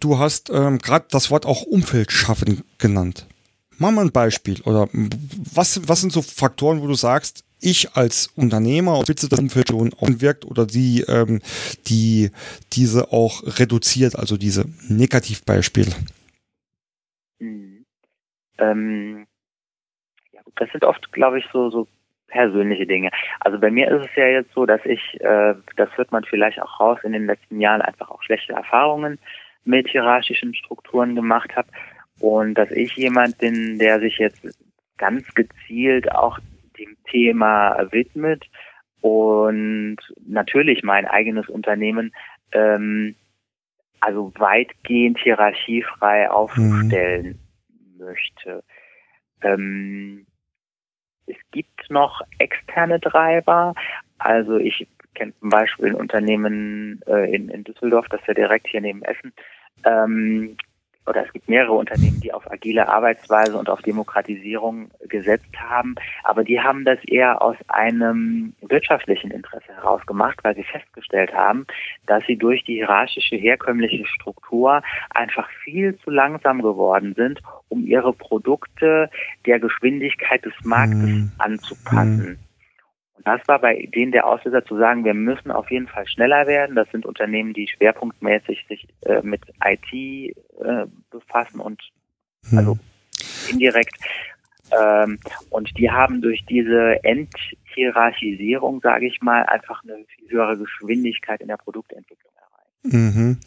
Du 0.00 0.18
hast 0.18 0.50
ähm, 0.50 0.78
gerade 0.78 1.06
das 1.10 1.30
Wort 1.30 1.46
auch 1.46 1.62
Umfeld 1.62 2.12
schaffen 2.12 2.64
genannt. 2.78 3.26
Mach 3.78 3.90
mal 3.90 4.04
ein 4.04 4.12
Beispiel. 4.12 4.60
Oder 4.62 4.88
was, 4.92 5.88
was 5.88 6.00
sind 6.00 6.12
so 6.12 6.20
Faktoren, 6.20 6.82
wo 6.82 6.86
du 6.86 6.94
sagst, 6.94 7.44
ich 7.60 7.94
als 7.94 8.28
Unternehmer 8.36 9.00
spitze 9.02 9.28
das 9.28 9.38
Umfeld 9.38 9.68
schon 9.68 9.92
wirkt 10.20 10.44
oder 10.44 10.66
die, 10.66 11.02
ähm, 11.08 11.40
die 11.86 12.30
diese 12.72 13.12
auch 13.12 13.42
reduziert, 13.58 14.16
also 14.16 14.36
diese 14.36 14.66
Negativbeispiele? 14.88 15.92
Mhm. 17.38 17.86
Ähm, 18.58 19.27
das 20.58 20.70
sind 20.70 20.84
oft, 20.84 21.12
glaube 21.12 21.38
ich, 21.38 21.46
so, 21.52 21.70
so 21.70 21.86
persönliche 22.28 22.86
Dinge. 22.86 23.10
Also 23.40 23.58
bei 23.58 23.70
mir 23.70 23.90
ist 23.90 24.06
es 24.06 24.14
ja 24.16 24.26
jetzt 24.26 24.52
so, 24.52 24.66
dass 24.66 24.84
ich, 24.84 25.20
äh, 25.20 25.54
das 25.76 25.96
hört 25.96 26.12
man 26.12 26.24
vielleicht 26.24 26.60
auch 26.60 26.78
raus, 26.80 26.98
in 27.02 27.12
den 27.12 27.26
letzten 27.26 27.60
Jahren 27.60 27.82
einfach 27.82 28.10
auch 28.10 28.22
schlechte 28.22 28.52
Erfahrungen 28.52 29.18
mit 29.64 29.88
hierarchischen 29.88 30.54
Strukturen 30.54 31.14
gemacht 31.14 31.56
habe 31.56 31.68
und 32.20 32.54
dass 32.54 32.70
ich 32.70 32.96
jemand 32.96 33.38
bin, 33.38 33.78
der 33.78 34.00
sich 34.00 34.18
jetzt 34.18 34.46
ganz 34.96 35.26
gezielt 35.34 36.12
auch 36.12 36.38
dem 36.78 36.96
Thema 37.10 37.86
widmet 37.90 38.44
und 39.00 39.96
natürlich 40.26 40.82
mein 40.82 41.06
eigenes 41.06 41.48
Unternehmen 41.48 42.12
ähm, 42.52 43.14
also 44.00 44.32
weitgehend 44.36 45.18
hierarchiefrei 45.18 46.30
aufstellen 46.30 47.38
mhm. 47.68 48.04
möchte. 48.04 48.64
Ähm, 49.42 50.26
es 51.28 51.36
gibt 51.50 51.90
noch 51.90 52.20
externe 52.38 53.00
Treiber. 53.00 53.74
Also 54.18 54.56
ich 54.56 54.86
kenne 55.14 55.32
zum 55.40 55.50
Beispiel 55.50 55.88
ein 55.88 55.94
Unternehmen 55.94 57.00
äh, 57.06 57.34
in, 57.34 57.48
in 57.48 57.64
Düsseldorf, 57.64 58.06
das 58.08 58.20
ist 58.20 58.28
ja 58.28 58.34
direkt 58.34 58.68
hier 58.68 58.80
neben 58.80 59.02
Essen. 59.02 59.32
Ähm, 59.84 60.56
oder 61.08 61.24
es 61.24 61.32
gibt 61.32 61.48
mehrere 61.48 61.72
Unternehmen, 61.72 62.20
die 62.20 62.32
auf 62.32 62.50
agile 62.50 62.88
Arbeitsweise 62.88 63.56
und 63.56 63.68
auf 63.68 63.82
Demokratisierung 63.82 64.90
gesetzt 65.08 65.58
haben, 65.58 65.94
aber 66.24 66.44
die 66.44 66.60
haben 66.60 66.84
das 66.84 66.98
eher 67.04 67.42
aus 67.42 67.56
einem 67.68 68.52
wirtschaftlichen 68.60 69.30
Interesse 69.30 69.74
heraus 69.74 70.04
gemacht, 70.06 70.38
weil 70.42 70.54
sie 70.54 70.64
festgestellt 70.64 71.32
haben, 71.32 71.66
dass 72.06 72.24
sie 72.26 72.36
durch 72.36 72.64
die 72.64 72.74
hierarchische 72.74 73.36
herkömmliche 73.36 74.06
Struktur 74.06 74.82
einfach 75.10 75.48
viel 75.64 75.98
zu 75.98 76.10
langsam 76.10 76.62
geworden 76.62 77.14
sind, 77.14 77.40
um 77.68 77.86
ihre 77.86 78.12
Produkte 78.12 79.10
der 79.46 79.60
Geschwindigkeit 79.60 80.44
des 80.44 80.54
Marktes 80.62 80.98
mhm. 80.98 81.32
anzupassen. 81.38 82.38
Mhm. 82.40 82.47
Und 83.18 83.26
das 83.26 83.40
war 83.48 83.58
bei 83.58 83.88
denen 83.94 84.12
der 84.12 84.26
Auslöser 84.26 84.64
zu 84.64 84.78
sagen, 84.78 85.04
wir 85.04 85.14
müssen 85.14 85.50
auf 85.50 85.70
jeden 85.72 85.88
Fall 85.88 86.06
schneller 86.06 86.46
werden. 86.46 86.76
Das 86.76 86.88
sind 86.92 87.04
Unternehmen, 87.04 87.52
die 87.52 87.66
schwerpunktmäßig 87.66 88.64
sich 88.68 88.86
äh, 89.02 89.20
mit 89.22 89.42
IT 89.64 89.92
äh, 89.92 90.86
befassen 91.10 91.58
und 91.58 91.82
hm. 92.48 92.58
also 92.58 92.78
indirekt. 93.50 93.96
Ähm, 94.70 95.18
und 95.50 95.76
die 95.78 95.90
haben 95.90 96.22
durch 96.22 96.44
diese 96.46 97.02
Enthierarchisierung, 97.02 98.80
sage 98.80 99.08
ich 99.08 99.20
mal, 99.20 99.42
einfach 99.44 99.82
eine 99.82 100.04
viel 100.06 100.30
höhere 100.30 100.56
Geschwindigkeit 100.56 101.40
in 101.40 101.48
der 101.48 101.56
Produktentwicklung 101.56 102.32
erreicht. 102.36 102.94
Mhm. 102.94 103.40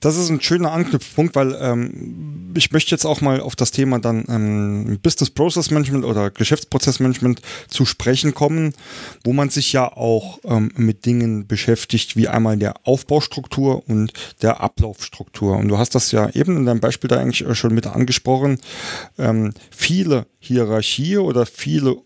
Das 0.00 0.16
ist 0.16 0.30
ein 0.30 0.40
schöner 0.40 0.72
Anknüpfpunkt, 0.72 1.34
weil 1.34 1.54
ähm, 1.60 2.54
ich 2.56 2.72
möchte 2.72 2.92
jetzt 2.92 3.04
auch 3.04 3.20
mal 3.20 3.40
auf 3.40 3.56
das 3.56 3.72
Thema 3.72 3.98
dann 3.98 4.24
ähm, 4.28 4.98
Business 5.02 5.28
Process 5.28 5.70
Management 5.70 6.06
oder 6.06 6.30
Geschäftsprozessmanagement 6.30 7.42
zu 7.68 7.84
sprechen 7.84 8.32
kommen, 8.32 8.72
wo 9.22 9.34
man 9.34 9.50
sich 9.50 9.74
ja 9.74 9.92
auch 9.92 10.38
ähm, 10.44 10.72
mit 10.76 11.04
Dingen 11.04 11.46
beschäftigt, 11.46 12.16
wie 12.16 12.26
einmal 12.26 12.56
der 12.56 12.74
Aufbaustruktur 12.84 13.86
und 13.86 14.14
der 14.40 14.62
Ablaufstruktur. 14.62 15.56
Und 15.58 15.68
du 15.68 15.76
hast 15.76 15.94
das 15.94 16.10
ja 16.10 16.30
eben 16.30 16.56
in 16.56 16.64
deinem 16.64 16.80
Beispiel 16.80 17.08
da 17.08 17.18
eigentlich 17.18 17.44
schon 17.58 17.74
mit 17.74 17.86
angesprochen. 17.86 18.58
Ähm, 19.18 19.52
viele 19.70 20.26
Hierarchie 20.38 21.18
oder 21.18 21.44
viele 21.44 21.98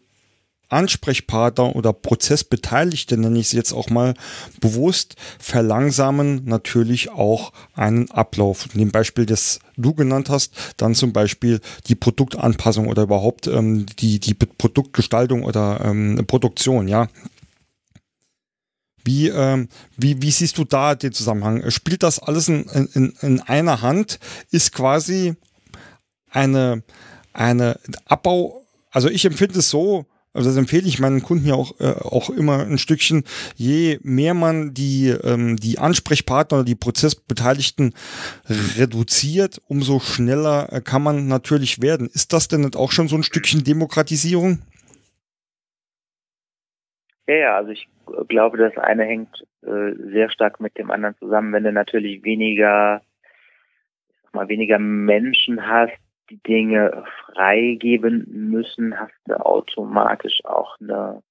Ansprechpartner 0.71 1.77
oder 1.77 1.93
Prozessbeteiligte, 1.93 3.17
nenne 3.17 3.39
ich 3.39 3.47
es 3.47 3.53
jetzt 3.53 3.73
auch 3.73 3.91
mal 3.91 4.15
bewusst, 4.61 5.17
verlangsamen 5.39 6.45
natürlich 6.45 7.11
auch 7.11 7.53
einen 7.75 8.11
Ablauf. 8.11 8.69
In 8.73 8.81
dem 8.81 8.91
Beispiel, 8.91 9.27
das 9.27 9.61
du 9.77 9.95
genannt 9.95 10.31
hast, 10.31 10.55
dann 10.77 10.95
zum 10.95 11.13
Beispiel 11.13 11.61
die 11.87 11.95
Produktanpassung 11.95 12.89
oder 12.89 13.03
überhaupt 13.03 13.47
ähm, 13.47 13.87
die, 13.99 14.21
die 14.21 14.35
Produktgestaltung 14.35 15.45
oder 15.45 15.81
ähm, 15.85 16.25
Produktion, 16.27 16.89
ja. 16.89 17.09
Wie, 19.03 19.29
ähm, 19.29 19.69
wie, 19.97 20.21
wie 20.21 20.31
siehst 20.31 20.59
du 20.59 20.65
da 20.65 20.95
den 20.95 21.13
Zusammenhang? 21.13 21.71
Spielt 21.71 22.03
das 22.03 22.19
alles 22.19 22.49
in, 22.49 22.65
in, 22.93 23.15
in 23.23 23.41
einer 23.41 23.81
Hand? 23.81 24.19
Ist 24.51 24.73
quasi 24.73 25.37
eine, 26.31 26.83
eine 27.33 27.79
Abbau, 28.05 28.67
also 28.91 29.09
ich 29.09 29.25
empfinde 29.25 29.59
es 29.59 29.71
so, 29.71 30.07
also 30.33 30.49
das 30.49 30.57
empfehle 30.57 30.87
ich 30.87 31.01
meinen 31.01 31.23
Kunden 31.23 31.47
ja 31.47 31.55
auch, 31.55 31.81
äh, 31.81 31.93
auch 32.03 32.31
immer 32.31 32.61
ein 32.61 32.79
Stückchen. 32.79 33.25
Je 33.57 33.99
mehr 34.03 34.35
man 34.35 34.73
die, 34.75 35.09
ähm, 35.09 35.57
die 35.57 35.79
Ansprechpartner 35.79 36.59
oder 36.59 36.65
die 36.65 36.77
Prozessbeteiligten 36.77 37.95
reduziert, 38.79 39.61
umso 39.67 39.99
schneller 39.99 40.73
äh, 40.73 40.81
kann 40.81 41.03
man 41.03 41.27
natürlich 41.27 41.83
werden. 41.83 42.09
Ist 42.13 42.33
das 42.33 42.47
denn 42.47 42.61
nicht 42.61 42.77
auch 42.77 42.93
schon 42.93 43.09
so 43.09 43.17
ein 43.17 43.25
Stückchen 43.25 43.65
Demokratisierung? 43.65 44.61
Ja, 47.27 47.35
ja, 47.35 47.57
also 47.57 47.71
ich 47.71 47.89
glaube, 48.29 48.57
das 48.57 48.77
eine 48.77 49.05
hängt 49.05 49.45
äh, 49.63 49.93
sehr 50.13 50.31
stark 50.31 50.61
mit 50.61 50.79
dem 50.79 50.93
anderen 50.93 51.17
zusammen. 51.19 51.53
Wenn 51.53 51.65
du 51.65 51.73
natürlich 51.73 52.23
weniger, 52.23 53.03
mal, 54.33 54.49
weniger 54.49 54.79
Menschen 54.79 55.67
hast, 55.67 55.99
die 56.31 56.41
Dinge 56.43 57.05
freigeben 57.27 58.25
müssen, 58.51 58.99
hast 58.99 59.13
du 59.27 59.35
automatisch 59.35 60.41
auch 60.45 60.77
eine 60.81 61.23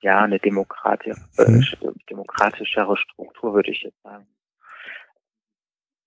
ja 0.00 0.22
eine 0.22 0.38
demokratisch, 0.38 1.16
mhm. 1.36 1.64
demokratischere 2.08 2.96
Struktur, 2.96 3.54
würde 3.54 3.70
ich 3.70 3.82
jetzt 3.82 4.00
sagen. 4.02 4.26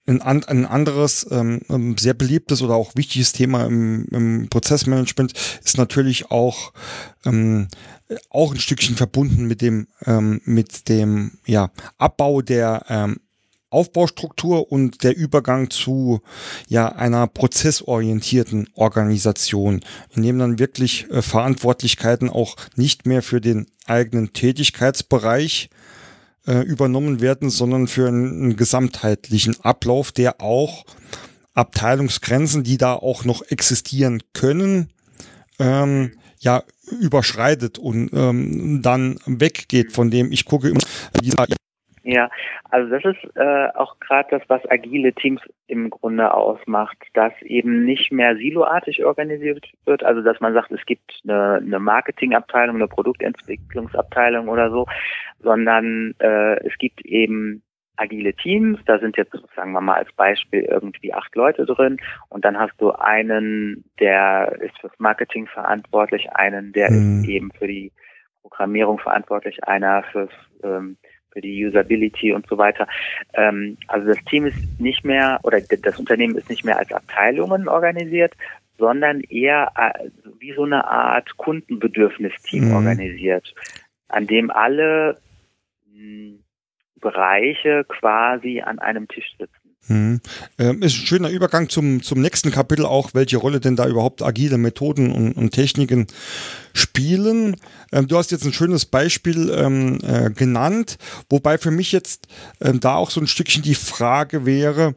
Ein, 0.08 0.44
ein 0.44 0.66
anderes 0.66 1.30
ähm, 1.32 1.62
ähm, 1.70 1.96
sehr 1.98 2.16
beliebtes 2.16 2.64
oder 2.64 2.74
auch 2.74 2.96
wichtiges 2.96 3.34
Thema 3.34 3.66
im, 3.66 4.08
im 4.12 4.50
Prozessmanagement 4.50 5.34
ist 5.34 5.78
natürlich 5.78 6.32
auch 6.32 6.74
ähm, 7.24 7.68
auch 8.30 8.52
ein 8.52 8.60
Stückchen 8.60 8.96
verbunden 8.96 9.48
mit 9.48 9.62
dem 9.62 9.88
ähm, 10.06 10.42
mit 10.44 10.90
dem 10.90 11.38
ja 11.46 11.70
Abbau 12.00 12.42
der 12.42 12.84
ähm, 12.90 13.20
Aufbaustruktur 13.72 14.72
und 14.72 15.04
der 15.04 15.16
Übergang 15.18 15.70
zu 15.70 16.22
ja 16.68 16.90
einer 16.90 17.26
prozessorientierten 17.28 18.70
Organisation, 18.76 19.82
in 20.14 20.24
dem 20.24 20.38
dann 20.38 20.60
wirklich 20.60 21.10
äh, 21.10 21.22
Verantwortlichkeiten 21.22 22.30
auch 22.30 22.58
nicht 22.76 23.06
mehr 23.06 23.24
für 23.24 23.42
den 23.42 23.68
eigenen 23.86 24.34
Tätigkeitsbereich 24.34 25.70
äh, 26.46 26.60
übernommen 26.60 27.22
werden, 27.22 27.50
sondern 27.50 27.88
für 27.88 28.08
einen, 28.08 28.44
einen 28.44 28.56
gesamtheitlichen 28.58 29.60
Ablauf, 29.62 30.12
der 30.12 30.42
auch 30.42 30.86
Abteilungsgrenzen, 31.54 32.64
die 32.64 32.78
da 32.78 32.94
auch 32.94 33.26
noch 33.26 33.42
existieren 33.44 34.22
können, 34.34 34.90
ähm, 35.60 36.14
ja 36.40 36.64
überschreitet 37.00 37.78
und 37.78 38.10
ähm, 38.14 38.82
dann 38.82 39.20
weggeht 39.26 39.94
von 39.94 40.12
dem. 40.12 40.32
Ich 40.32 40.46
gucke 40.46 40.70
immer 40.70 40.82
ja, 42.04 42.30
also 42.70 42.90
das 42.90 43.06
ist 43.06 43.36
äh, 43.36 43.68
auch 43.76 44.00
gerade 44.00 44.30
das, 44.32 44.42
was 44.48 44.70
agile 44.70 45.14
Teams 45.14 45.42
im 45.68 45.90
Grunde 45.90 46.34
ausmacht, 46.34 46.98
dass 47.14 47.34
eben 47.44 47.86
nicht 47.86 48.12
mehr 48.12 48.36
siloartig 48.36 49.06
organisiert 49.06 49.72
wird, 49.86 50.04
also 50.04 50.22
dass 50.22 50.40
man 50.40 50.54
sagt, 50.54 50.72
es 50.72 50.86
gibt 50.86 51.20
eine, 51.24 51.62
eine 51.64 51.80
Marketingabteilung, 51.80 52.78
eine 52.78 52.88
Produktentwicklungsabteilung 52.88 54.50
oder 54.50 54.72
so, 54.72 54.88
sondern 55.40 56.16
äh, 56.20 56.66
es 56.66 56.78
gibt 56.80 57.02
eben 57.06 57.62
agile 57.98 58.34
Teams, 58.34 58.80
da 58.86 58.98
sind 59.00 59.16
jetzt, 59.18 59.34
sagen 59.56 59.74
wir 59.74 59.82
mal 59.82 59.98
als 59.98 60.12
Beispiel, 60.14 60.62
irgendwie 60.62 61.14
acht 61.14 61.36
Leute 61.36 61.66
drin. 61.66 61.98
Und 62.30 62.46
dann 62.46 62.58
hast 62.58 62.74
du 62.80 62.92
einen, 62.92 63.84
der 64.00 64.60
ist 64.60 64.78
fürs 64.80 64.98
Marketing 64.98 65.46
verantwortlich, 65.48 66.32
einen, 66.32 66.74
der 66.74 66.92
mhm. 66.92 67.20
ist 67.20 67.30
eben 67.30 67.52
für 67.52 67.68
die 67.68 67.92
Programmierung 68.42 68.98
verantwortlich, 68.98 69.64
einer 69.66 70.04
fürs 70.12 70.32
ähm, 70.64 70.98
für 71.32 71.42
die 71.42 71.66
Usability 71.66 72.34
und 72.34 72.48
so 72.48 72.58
weiter. 72.58 72.88
Ähm, 73.34 73.78
also 73.88 74.08
das 74.08 74.24
Team 74.26 74.46
ist 74.46 74.80
nicht 74.80 75.04
mehr 75.06 75.40
oder 75.44 75.62
das 75.62 76.00
Unternehmen 76.00 76.36
ist 76.36 76.50
nicht 76.50 76.66
mehr 76.66 76.78
als 76.78 76.92
Abteilungen 76.92 77.68
organisiert, 77.68 78.34
sondern 78.78 79.22
eher 79.22 79.72
äh, 79.76 80.10
wie 80.40 80.54
so 80.54 80.64
eine 80.64 80.86
Art 80.86 81.38
Kundenbedürfnisteam 81.38 82.70
mhm. 82.70 82.76
organisiert, 82.76 83.54
an 84.10 84.28
dem 84.28 84.50
alle 84.52 85.18
hm, 85.94 86.44
Bereiche 87.00 87.86
quasi 87.88 88.62
an 88.62 88.80
einem 88.80 89.08
Tisch 89.08 89.32
sitzen. 89.38 89.61
Hm. 89.88 90.22
Ist 90.58 90.70
ein 90.70 90.90
schöner 90.90 91.30
Übergang 91.30 91.68
zum, 91.68 92.04
zum 92.04 92.22
nächsten 92.22 92.52
Kapitel 92.52 92.86
auch, 92.86 93.14
welche 93.14 93.38
Rolle 93.38 93.60
denn 93.60 93.76
da 93.76 93.88
überhaupt 93.88 94.22
agile 94.22 94.58
Methoden 94.58 95.12
und, 95.12 95.34
und 95.34 95.52
Techniken 95.52 96.08
spielen. 96.74 97.56
Ähm, 97.92 98.08
du 98.08 98.18
hast 98.18 98.32
jetzt 98.32 98.46
ein 98.46 98.54
schönes 98.54 98.86
Beispiel 98.86 99.50
ähm, 99.50 100.00
äh, 100.04 100.30
genannt, 100.30 100.98
wobei 101.30 101.58
für 101.58 101.72
mich 101.72 101.92
jetzt 101.92 102.28
ähm, 102.62 102.80
da 102.80 102.96
auch 102.96 103.10
so 103.10 103.20
ein 103.20 103.28
Stückchen 103.28 103.64
die 103.64 103.76
Frage 103.76 104.46
wäre, 104.46 104.96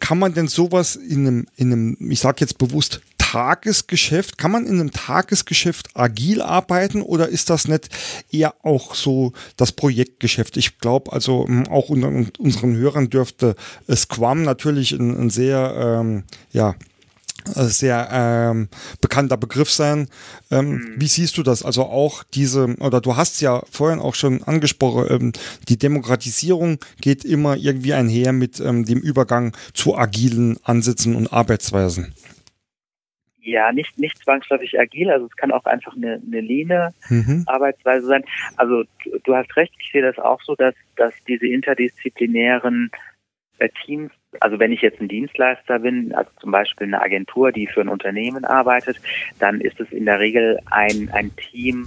kann 0.00 0.18
man 0.18 0.32
denn 0.32 0.48
sowas 0.48 0.96
in 0.96 1.26
einem, 1.26 1.46
in 1.56 1.72
einem, 1.72 2.10
ich 2.10 2.20
sage 2.20 2.36
jetzt 2.40 2.58
bewusst, 2.58 3.00
Tagesgeschäft, 3.32 4.38
kann 4.38 4.52
man 4.52 4.64
in 4.64 4.80
einem 4.80 4.90
Tagesgeschäft 4.90 5.90
agil 5.94 6.40
arbeiten 6.40 7.02
oder 7.02 7.28
ist 7.28 7.50
das 7.50 7.68
nicht 7.68 7.90
eher 8.32 8.54
auch 8.62 8.94
so 8.94 9.34
das 9.58 9.72
Projektgeschäft? 9.72 10.56
Ich 10.56 10.78
glaube, 10.78 11.12
also 11.12 11.46
hm, 11.46 11.68
auch 11.68 11.90
unter 11.90 12.08
unseren 12.38 12.74
Hörern 12.76 13.10
dürfte 13.10 13.54
Scrum 13.94 14.44
natürlich 14.44 14.92
ein, 14.92 15.14
ein 15.14 15.28
sehr, 15.28 15.74
ähm, 15.76 16.24
ja, 16.52 16.74
sehr 17.54 18.08
ähm, 18.10 18.68
bekannter 19.02 19.36
Begriff 19.36 19.70
sein. 19.70 20.08
Ähm, 20.50 20.70
mhm. 20.70 20.94
Wie 20.96 21.06
siehst 21.06 21.36
du 21.36 21.42
das? 21.42 21.62
Also 21.62 21.84
auch 21.84 22.24
diese, 22.32 22.76
oder 22.78 23.02
du 23.02 23.16
hast 23.16 23.42
ja 23.42 23.62
vorhin 23.70 24.00
auch 24.00 24.14
schon 24.14 24.42
angesprochen, 24.42 25.06
ähm, 25.10 25.32
die 25.68 25.76
Demokratisierung 25.78 26.78
geht 27.02 27.26
immer 27.26 27.56
irgendwie 27.56 27.92
einher 27.92 28.32
mit 28.32 28.58
ähm, 28.58 28.86
dem 28.86 29.00
Übergang 29.00 29.54
zu 29.74 29.98
agilen 29.98 30.58
Ansätzen 30.64 31.14
und 31.14 31.30
Arbeitsweisen. 31.30 32.14
Ja, 33.48 33.72
nicht, 33.72 33.98
nicht 33.98 34.22
zwangsläufig 34.22 34.78
agil, 34.78 35.10
also 35.10 35.24
es 35.24 35.36
kann 35.36 35.52
auch 35.52 35.64
einfach 35.64 35.96
eine, 35.96 36.20
eine 36.24 36.40
leane 36.42 36.92
mhm. 37.08 37.44
Arbeitsweise 37.46 38.06
sein. 38.06 38.24
Also 38.56 38.82
du, 39.04 39.18
du 39.24 39.34
hast 39.34 39.56
recht, 39.56 39.72
ich 39.80 39.90
sehe 39.90 40.02
das 40.02 40.18
auch 40.18 40.42
so, 40.42 40.54
dass, 40.54 40.74
dass 40.96 41.14
diese 41.26 41.46
interdisziplinären 41.46 42.90
äh, 43.58 43.70
Teams, 43.84 44.12
also 44.38 44.58
wenn 44.58 44.70
ich 44.70 44.82
jetzt 44.82 45.00
ein 45.00 45.08
Dienstleister 45.08 45.78
bin, 45.78 46.14
also 46.14 46.30
zum 46.40 46.50
Beispiel 46.50 46.88
eine 46.88 47.00
Agentur, 47.00 47.50
die 47.50 47.66
für 47.66 47.80
ein 47.80 47.88
Unternehmen 47.88 48.44
arbeitet, 48.44 49.00
dann 49.38 49.62
ist 49.62 49.80
es 49.80 49.90
in 49.92 50.04
der 50.04 50.20
Regel 50.20 50.58
ein, 50.70 51.08
ein 51.14 51.34
Team, 51.36 51.86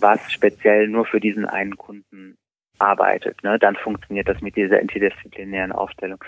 was 0.00 0.32
speziell 0.32 0.88
nur 0.88 1.04
für 1.04 1.20
diesen 1.20 1.44
einen 1.44 1.76
Kunden 1.76 2.38
arbeitet. 2.78 3.42
Ne? 3.42 3.58
Dann 3.58 3.76
funktioniert 3.76 4.28
das 4.28 4.40
mit 4.40 4.56
dieser 4.56 4.80
interdisziplinären 4.80 5.72
Aufstellung. 5.72 6.24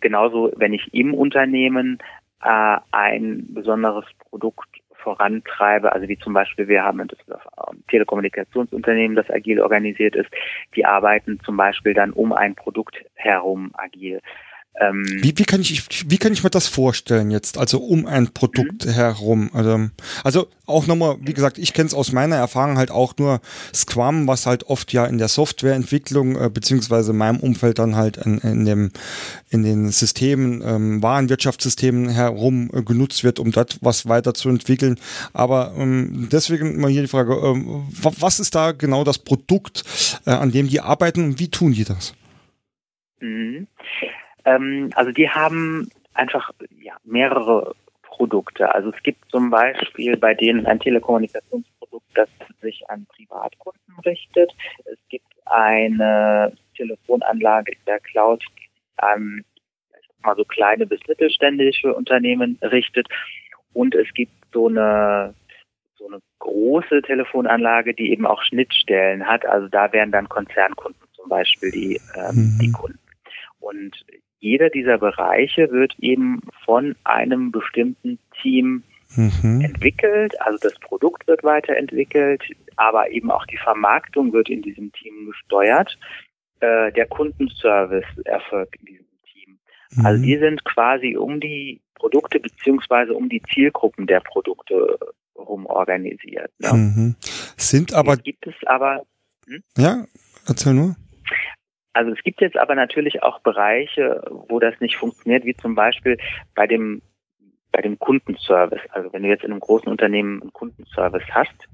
Genauso, 0.00 0.52
wenn 0.56 0.72
ich 0.72 0.92
im 0.92 1.14
Unternehmen 1.14 1.98
äh, 2.42 2.78
ein 2.90 3.46
besonderes 3.50 4.04
Produkt 4.30 4.68
vorantreibe, 5.02 5.92
also 5.92 6.08
wie 6.08 6.18
zum 6.18 6.32
Beispiel 6.32 6.68
wir 6.68 6.84
haben 6.84 7.00
ein 7.00 7.08
Telekommunikationsunternehmen, 7.88 9.16
das 9.16 9.28
agil 9.30 9.60
organisiert 9.60 10.14
ist, 10.14 10.30
die 10.76 10.84
arbeiten 10.84 11.40
zum 11.44 11.56
Beispiel 11.56 11.94
dann 11.94 12.12
um 12.12 12.32
ein 12.32 12.54
Produkt 12.54 12.96
herum 13.14 13.72
agil. 13.74 14.20
Ähm, 14.80 15.04
wie, 15.20 15.36
wie, 15.36 15.44
kann 15.44 15.60
ich, 15.60 16.10
wie 16.10 16.16
kann 16.16 16.32
ich 16.32 16.42
mir 16.42 16.50
das 16.50 16.66
vorstellen 16.66 17.30
jetzt, 17.30 17.58
also 17.58 17.78
um 17.78 18.06
ein 18.06 18.28
Produkt 18.32 18.86
mhm. 18.86 18.90
herum? 18.90 19.50
Also, 19.52 19.90
also 20.24 20.48
auch 20.64 20.86
nochmal, 20.86 21.18
wie 21.20 21.34
gesagt, 21.34 21.58
ich 21.58 21.74
kenne 21.74 21.88
es 21.88 21.94
aus 21.94 22.12
meiner 22.12 22.36
Erfahrung 22.36 22.78
halt 22.78 22.90
auch 22.90 23.14
nur 23.18 23.42
Scrum, 23.74 24.26
was 24.26 24.46
halt 24.46 24.64
oft 24.64 24.92
ja 24.94 25.04
in 25.04 25.18
der 25.18 25.28
Softwareentwicklung, 25.28 26.40
äh, 26.40 26.48
beziehungsweise 26.48 27.10
in 27.10 27.18
meinem 27.18 27.40
Umfeld 27.40 27.78
dann 27.78 27.96
halt 27.96 28.16
in, 28.16 28.38
in, 28.38 28.64
dem, 28.64 28.92
in 29.50 29.62
den 29.62 29.90
Systemen, 29.90 30.62
ähm, 30.64 31.02
Warenwirtschaftssystemen 31.02 32.08
herum 32.08 32.70
äh, 32.72 32.82
genutzt 32.82 33.24
wird, 33.24 33.40
um 33.40 33.52
dort 33.52 33.76
was 33.82 34.08
weiterzuentwickeln. 34.08 34.98
Aber 35.34 35.74
ähm, 35.76 36.28
deswegen 36.32 36.80
mal 36.80 36.90
hier 36.90 37.02
die 37.02 37.08
Frage, 37.08 37.34
ähm, 37.34 37.86
was 37.90 38.40
ist 38.40 38.54
da 38.54 38.72
genau 38.72 39.04
das 39.04 39.18
Produkt, 39.18 39.84
äh, 40.24 40.30
an 40.30 40.50
dem 40.50 40.68
die 40.68 40.80
arbeiten 40.80 41.24
und 41.24 41.38
wie 41.38 41.48
tun 41.48 41.72
die 41.72 41.84
das? 41.84 42.14
Mhm. 43.20 43.66
Ähm, 44.44 44.90
also 44.94 45.12
die 45.12 45.28
haben 45.28 45.90
einfach 46.14 46.50
ja, 46.80 46.96
mehrere 47.04 47.74
Produkte. 48.02 48.74
Also 48.74 48.90
es 48.90 49.02
gibt 49.02 49.30
zum 49.30 49.50
Beispiel 49.50 50.16
bei 50.16 50.34
denen 50.34 50.66
ein 50.66 50.80
Telekommunikationsprodukt, 50.80 52.06
das 52.14 52.28
sich 52.60 52.88
an 52.88 53.06
Privatkunden 53.06 53.98
richtet. 54.04 54.52
Es 54.84 54.98
gibt 55.08 55.26
eine 55.46 56.52
Telefonanlage 56.76 57.72
in 57.72 57.84
der 57.86 58.00
Cloud, 58.00 58.44
die 58.58 58.62
sich 58.62 58.98
an 58.98 59.44
mal 60.22 60.36
so 60.36 60.44
kleine 60.44 60.86
bis 60.86 61.00
mittelständische 61.08 61.92
Unternehmen 61.94 62.58
richtet. 62.62 63.08
Und 63.72 63.94
es 63.94 64.12
gibt 64.14 64.32
so 64.52 64.68
eine 64.68 65.34
so 65.96 66.08
eine 66.08 66.20
große 66.40 67.02
Telefonanlage, 67.02 67.94
die 67.94 68.10
eben 68.10 68.26
auch 68.26 68.42
Schnittstellen 68.42 69.26
hat. 69.26 69.46
Also 69.46 69.68
da 69.68 69.92
wären 69.92 70.10
dann 70.10 70.28
Konzernkunden 70.28 71.00
zum 71.14 71.28
Beispiel 71.28 71.70
die, 71.70 72.00
ähm, 72.16 72.34
mhm. 72.34 72.58
die 72.60 72.72
Kunden. 72.72 72.98
Und 73.60 74.04
jeder 74.42 74.70
dieser 74.70 74.98
Bereiche 74.98 75.70
wird 75.70 75.94
eben 76.00 76.40
von 76.64 76.96
einem 77.04 77.52
bestimmten 77.52 78.18
Team 78.42 78.82
mhm. 79.14 79.60
entwickelt. 79.62 80.34
Also 80.40 80.58
das 80.60 80.78
Produkt 80.80 81.28
wird 81.28 81.44
weiterentwickelt, 81.44 82.42
aber 82.76 83.10
eben 83.10 83.30
auch 83.30 83.46
die 83.46 83.56
Vermarktung 83.56 84.32
wird 84.32 84.50
in 84.50 84.60
diesem 84.60 84.92
Team 84.92 85.26
gesteuert. 85.26 85.96
Äh, 86.58 86.90
der 86.92 87.06
Kundenservice 87.06 88.04
erfolgt 88.24 88.76
in 88.80 88.86
diesem 88.86 89.06
Team. 89.32 89.58
Mhm. 89.92 90.06
Also 90.06 90.22
die 90.22 90.38
sind 90.38 90.64
quasi 90.64 91.16
um 91.16 91.38
die 91.38 91.80
Produkte 91.94 92.40
beziehungsweise 92.40 93.14
um 93.14 93.28
die 93.28 93.42
Zielgruppen 93.54 94.08
der 94.08 94.20
Produkte 94.20 94.98
rum 95.36 95.66
organisiert. 95.66 96.50
Ne? 96.58 96.72
Mhm. 96.72 97.16
Sind 97.56 97.94
aber 97.94 98.14
Jetzt 98.14 98.24
gibt 98.24 98.46
es 98.48 98.54
aber 98.66 99.06
hm? 99.46 99.62
ja 99.76 100.04
erzähl 100.48 100.74
nur 100.74 100.96
also 101.92 102.12
es 102.12 102.22
gibt 102.22 102.40
jetzt 102.40 102.56
aber 102.56 102.74
natürlich 102.74 103.22
auch 103.22 103.40
Bereiche, 103.40 104.22
wo 104.48 104.58
das 104.58 104.78
nicht 104.80 104.96
funktioniert, 104.96 105.44
wie 105.44 105.54
zum 105.54 105.74
Beispiel 105.74 106.18
bei 106.54 106.66
dem 106.66 107.02
bei 107.72 107.80
dem 107.80 107.98
Kundenservice. 107.98 108.82
Also 108.90 109.12
wenn 109.12 109.22
du 109.22 109.28
jetzt 109.28 109.44
in 109.44 109.50
einem 109.50 109.60
großen 109.60 109.88
Unternehmen 109.88 110.42
einen 110.42 110.52
Kundenservice 110.52 111.26
hast, 111.30 111.68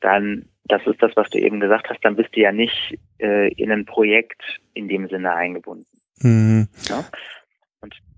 dann, 0.00 0.50
das 0.64 0.86
ist 0.86 1.02
das, 1.02 1.12
was 1.16 1.30
du 1.30 1.38
eben 1.38 1.58
gesagt 1.58 1.88
hast, 1.88 2.04
dann 2.04 2.16
bist 2.16 2.36
du 2.36 2.40
ja 2.40 2.52
nicht 2.52 2.98
äh, 3.18 3.50
in 3.54 3.72
ein 3.72 3.86
Projekt 3.86 4.42
in 4.74 4.88
dem 4.88 5.08
Sinne 5.08 5.34
eingebunden. 5.34 5.86
Mhm. 6.20 6.68
Ja? 6.88 7.04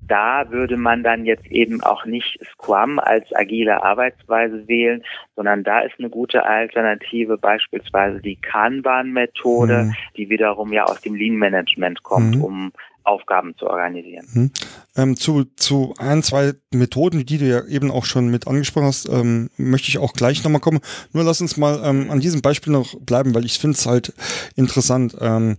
Da 0.07 0.51
würde 0.51 0.77
man 0.77 1.03
dann 1.03 1.25
jetzt 1.25 1.47
eben 1.47 1.83
auch 1.83 2.05
nicht 2.05 2.39
Scrum 2.53 2.99
als 2.99 3.25
agile 3.35 3.83
Arbeitsweise 3.83 4.67
wählen, 4.67 5.03
sondern 5.37 5.63
da 5.63 5.81
ist 5.81 5.95
eine 5.99 6.11
gute 6.11 6.45
Alternative 6.45 7.39
beispielsweise 7.39 8.21
die 8.21 8.37
Kanban-Methode, 8.37 9.85
mhm. 9.85 9.95
die 10.17 10.29
wiederum 10.31 10.73
ja 10.73 10.85
aus 10.85 11.01
dem 11.01 11.15
Lean-Management 11.15 12.03
kommt, 12.03 12.37
mhm. 12.37 12.45
um 12.45 12.73
Aufgaben 13.05 13.55
zu 13.59 13.67
organisieren. 13.67 14.27
Mhm. 14.33 14.51
Ähm, 14.97 15.17
zu, 15.17 15.45
zu 15.57 15.95
ein, 15.99 16.23
zwei 16.23 16.53
Methoden, 16.73 17.25
die 17.25 17.39
du 17.39 17.47
ja 17.47 17.65
eben 17.67 17.91
auch 17.91 18.05
schon 18.05 18.29
mit 18.29 18.47
angesprochen 18.47 18.87
hast, 18.87 19.09
ähm, 19.09 19.51
möchte 19.57 19.89
ich 19.89 19.99
auch 19.99 20.13
gleich 20.13 20.43
nochmal 20.45 20.61
kommen. 20.61 20.81
Nur 21.13 21.25
lass 21.25 21.41
uns 21.41 21.57
mal 21.57 21.81
ähm, 21.85 22.11
an 22.11 22.21
diesem 22.21 22.43
Beispiel 22.43 22.73
noch 22.73 22.95
bleiben, 23.01 23.35
weil 23.35 23.45
ich 23.45 23.59
finde 23.59 23.77
es 23.77 23.87
halt 23.87 24.13
interessant, 24.57 25.17
ähm, 25.21 25.57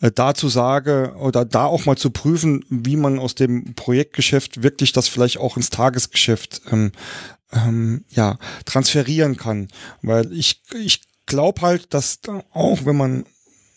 äh, 0.00 0.10
da 0.10 0.34
zu 0.34 0.48
sagen 0.48 1.16
oder 1.16 1.44
da 1.44 1.64
auch 1.66 1.86
mal 1.86 1.96
zu 1.96 2.10
prüfen, 2.10 2.64
wie 2.68 2.96
man 2.96 3.18
aus 3.18 3.34
dem 3.34 3.74
Projektgeschäft 3.74 4.62
wirklich 4.62 4.92
das 4.92 5.08
vielleicht 5.08 5.38
auch 5.38 5.56
ins 5.56 5.70
Tagesgeschäft 5.70 6.62
ähm, 6.70 6.92
ähm, 7.52 8.04
ja, 8.10 8.38
transferieren 8.64 9.36
kann. 9.36 9.68
Weil 10.02 10.32
ich, 10.32 10.62
ich 10.74 11.02
glaube 11.26 11.62
halt, 11.62 11.94
dass 11.94 12.20
auch 12.52 12.84
wenn 12.84 12.96
man 12.96 13.24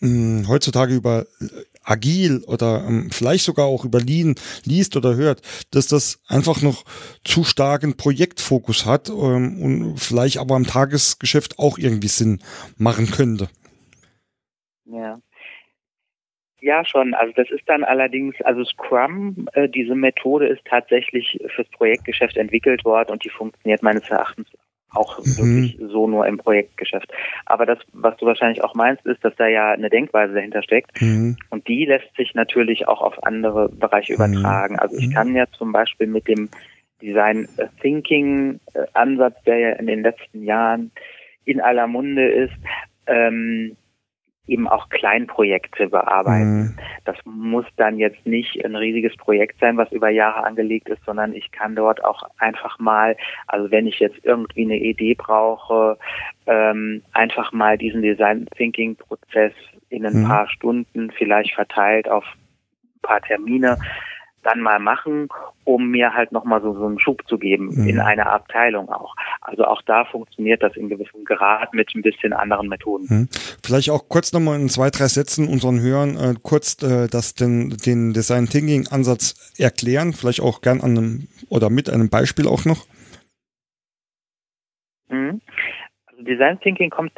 hm, 0.00 0.46
heutzutage 0.48 0.94
über 0.94 1.26
agil 1.84 2.42
oder 2.46 2.84
ähm, 2.86 3.10
vielleicht 3.10 3.44
sogar 3.44 3.66
auch 3.66 3.84
über 3.84 4.00
Lean 4.00 4.34
liest 4.64 4.96
oder 4.96 5.16
hört, 5.16 5.42
dass 5.70 5.88
das 5.88 6.20
einfach 6.28 6.62
noch 6.62 6.84
zu 7.24 7.44
starken 7.44 7.96
Projektfokus 7.96 8.86
hat 8.86 9.08
ähm, 9.08 9.62
und 9.62 9.98
vielleicht 9.98 10.38
aber 10.38 10.56
im 10.56 10.66
Tagesgeschäft 10.66 11.58
auch 11.58 11.78
irgendwie 11.78 12.08
Sinn 12.08 12.40
machen 12.76 13.10
könnte. 13.10 13.48
Ja. 14.84 15.20
Ja, 16.62 16.84
schon. 16.84 17.14
Also 17.14 17.32
das 17.36 17.50
ist 17.50 17.66
dann 17.66 17.84
allerdings, 17.84 18.34
also 18.42 18.64
Scrum, 18.64 19.48
äh, 19.54 19.68
diese 19.68 19.94
Methode 19.94 20.46
ist 20.46 20.62
tatsächlich 20.66 21.38
fürs 21.54 21.68
Projektgeschäft 21.70 22.36
entwickelt 22.36 22.84
worden 22.84 23.12
und 23.12 23.24
die 23.24 23.30
funktioniert 23.30 23.82
meines 23.82 24.08
Erachtens 24.10 24.48
auch 24.92 25.18
mhm. 25.18 25.36
wirklich 25.36 25.78
so 25.80 26.06
nur 26.06 26.26
im 26.26 26.38
Projektgeschäft. 26.38 27.12
Aber 27.46 27.66
das, 27.66 27.78
was 27.92 28.16
du 28.16 28.26
wahrscheinlich 28.26 28.62
auch 28.62 28.74
meinst, 28.74 29.04
ist, 29.06 29.24
dass 29.24 29.34
da 29.36 29.46
ja 29.46 29.72
eine 29.72 29.90
Denkweise 29.90 30.34
dahinter 30.34 30.62
steckt. 30.62 31.00
Mhm. 31.00 31.36
Und 31.50 31.68
die 31.68 31.84
lässt 31.84 32.14
sich 32.16 32.34
natürlich 32.34 32.88
auch 32.88 33.00
auf 33.00 33.22
andere 33.24 33.68
Bereiche 33.68 34.12
mhm. 34.12 34.16
übertragen. 34.16 34.78
Also 34.78 34.96
ich 34.96 35.08
mhm. 35.08 35.12
kann 35.12 35.34
ja 35.34 35.46
zum 35.52 35.72
Beispiel 35.72 36.06
mit 36.06 36.28
dem 36.28 36.48
Design 37.00 37.48
Thinking 37.80 38.60
Ansatz, 38.92 39.42
der 39.44 39.58
ja 39.58 39.70
in 39.72 39.86
den 39.86 40.02
letzten 40.02 40.44
Jahren 40.44 40.90
in 41.44 41.60
aller 41.60 41.86
Munde 41.86 42.28
ist, 42.28 42.52
ähm, 43.06 43.76
eben 44.46 44.66
auch 44.68 44.88
Kleinprojekte 44.88 45.88
bearbeiten. 45.88 46.60
Mhm. 46.60 46.78
Das 47.04 47.16
muss 47.24 47.66
dann 47.76 47.98
jetzt 47.98 48.26
nicht 48.26 48.64
ein 48.64 48.74
riesiges 48.74 49.16
Projekt 49.16 49.60
sein, 49.60 49.76
was 49.76 49.92
über 49.92 50.08
Jahre 50.10 50.44
angelegt 50.44 50.88
ist, 50.88 51.04
sondern 51.04 51.34
ich 51.34 51.52
kann 51.52 51.76
dort 51.76 52.04
auch 52.04 52.22
einfach 52.38 52.78
mal, 52.78 53.16
also 53.46 53.70
wenn 53.70 53.86
ich 53.86 54.00
jetzt 54.00 54.18
irgendwie 54.24 54.64
eine 54.64 54.78
Idee 54.78 55.14
brauche, 55.14 55.98
ähm, 56.46 57.02
einfach 57.12 57.52
mal 57.52 57.78
diesen 57.78 58.02
Design 58.02 58.46
Thinking 58.56 58.96
Prozess 58.96 59.52
in 59.88 60.06
ein 60.06 60.22
mhm. 60.22 60.26
paar 60.26 60.48
Stunden 60.48 61.10
vielleicht 61.10 61.54
verteilt 61.54 62.08
auf 62.08 62.24
ein 62.24 63.00
paar 63.02 63.20
Termine 63.20 63.78
dann 64.42 64.60
mal 64.60 64.78
machen, 64.78 65.28
um 65.64 65.90
mir 65.90 66.14
halt 66.14 66.32
nochmal 66.32 66.62
so, 66.62 66.72
so 66.74 66.86
einen 66.86 66.98
Schub 66.98 67.26
zu 67.28 67.38
geben 67.38 67.70
mhm. 67.74 67.88
in 67.88 68.00
einer 68.00 68.30
Abteilung 68.30 68.88
auch. 68.88 69.14
Also 69.40 69.64
auch 69.64 69.82
da 69.82 70.04
funktioniert 70.04 70.62
das 70.62 70.76
in 70.76 70.88
gewissem 70.88 71.24
Grad 71.24 71.74
mit 71.74 71.94
ein 71.94 72.02
bisschen 72.02 72.32
anderen 72.32 72.68
Methoden. 72.68 73.06
Mhm. 73.08 73.28
Vielleicht 73.64 73.90
auch 73.90 74.08
kurz 74.08 74.32
nochmal 74.32 74.60
in 74.60 74.68
zwei, 74.68 74.90
drei 74.90 75.06
Sätzen 75.06 75.48
unseren 75.48 75.80
Hörern 75.80 76.16
äh, 76.16 76.34
kurz 76.42 76.82
äh, 76.82 77.08
das 77.08 77.34
den, 77.34 77.70
den 77.70 78.12
Design 78.12 78.46
Thinking 78.46 78.88
Ansatz 78.88 79.52
erklären, 79.58 80.12
vielleicht 80.12 80.40
auch 80.40 80.60
gern 80.60 80.80
an 80.80 80.96
einem 80.96 81.28
oder 81.48 81.70
mit 81.70 81.90
einem 81.90 82.08
Beispiel 82.08 82.46
auch 82.46 82.64
noch. 82.64 82.86
Mhm. 85.08 85.40
Also 86.06 86.22
Design 86.22 86.60
Thinking 86.60 86.90
kommt 86.90 87.12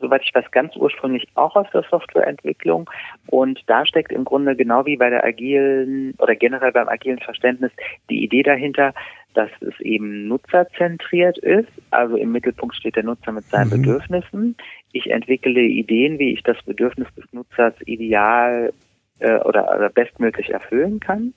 soweit 0.00 0.22
ich 0.24 0.34
weiß, 0.34 0.50
ganz 0.50 0.76
ursprünglich 0.76 1.26
auch 1.34 1.56
aus 1.56 1.66
der 1.72 1.84
Softwareentwicklung. 1.90 2.88
Und 3.26 3.62
da 3.66 3.86
steckt 3.86 4.12
im 4.12 4.24
Grunde 4.24 4.56
genau 4.56 4.86
wie 4.86 4.96
bei 4.96 5.10
der 5.10 5.24
agilen 5.24 6.14
oder 6.18 6.34
generell 6.34 6.72
beim 6.72 6.88
agilen 6.88 7.18
Verständnis 7.18 7.72
die 8.10 8.24
Idee 8.24 8.42
dahinter, 8.42 8.94
dass 9.34 9.50
es 9.60 9.78
eben 9.80 10.26
nutzerzentriert 10.28 11.38
ist. 11.38 11.70
Also 11.90 12.16
im 12.16 12.32
Mittelpunkt 12.32 12.74
steht 12.74 12.96
der 12.96 13.04
Nutzer 13.04 13.32
mit 13.32 13.44
seinen 13.44 13.68
mhm. 13.68 13.82
Bedürfnissen. 13.82 14.56
Ich 14.92 15.10
entwickle 15.10 15.60
Ideen, 15.60 16.18
wie 16.18 16.32
ich 16.32 16.42
das 16.42 16.60
Bedürfnis 16.62 17.08
des 17.14 17.24
Nutzers 17.32 17.74
ideal 17.86 18.72
äh, 19.18 19.38
oder, 19.40 19.74
oder 19.76 19.90
bestmöglich 19.90 20.50
erfüllen 20.50 21.00
kann. 21.00 21.34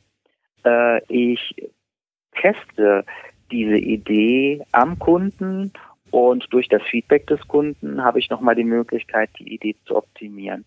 Äh, 0.65 1.02
ich 1.08 1.56
teste 2.39 3.06
diese 3.52 3.78
Idee 3.78 4.62
am 4.71 4.97
Kunden 4.97 5.74
und 6.12 6.47
durch 6.52 6.67
das 6.67 6.84
Feedback 6.84 7.26
des 7.28 7.47
Kunden 7.47 8.04
habe 8.04 8.19
ich 8.19 8.30
nochmal 8.30 8.56
die 8.56 8.65
Möglichkeit, 8.65 9.30
die 9.39 9.54
Idee 9.54 9.76
zu 9.86 9.95
optimieren. 9.95 10.65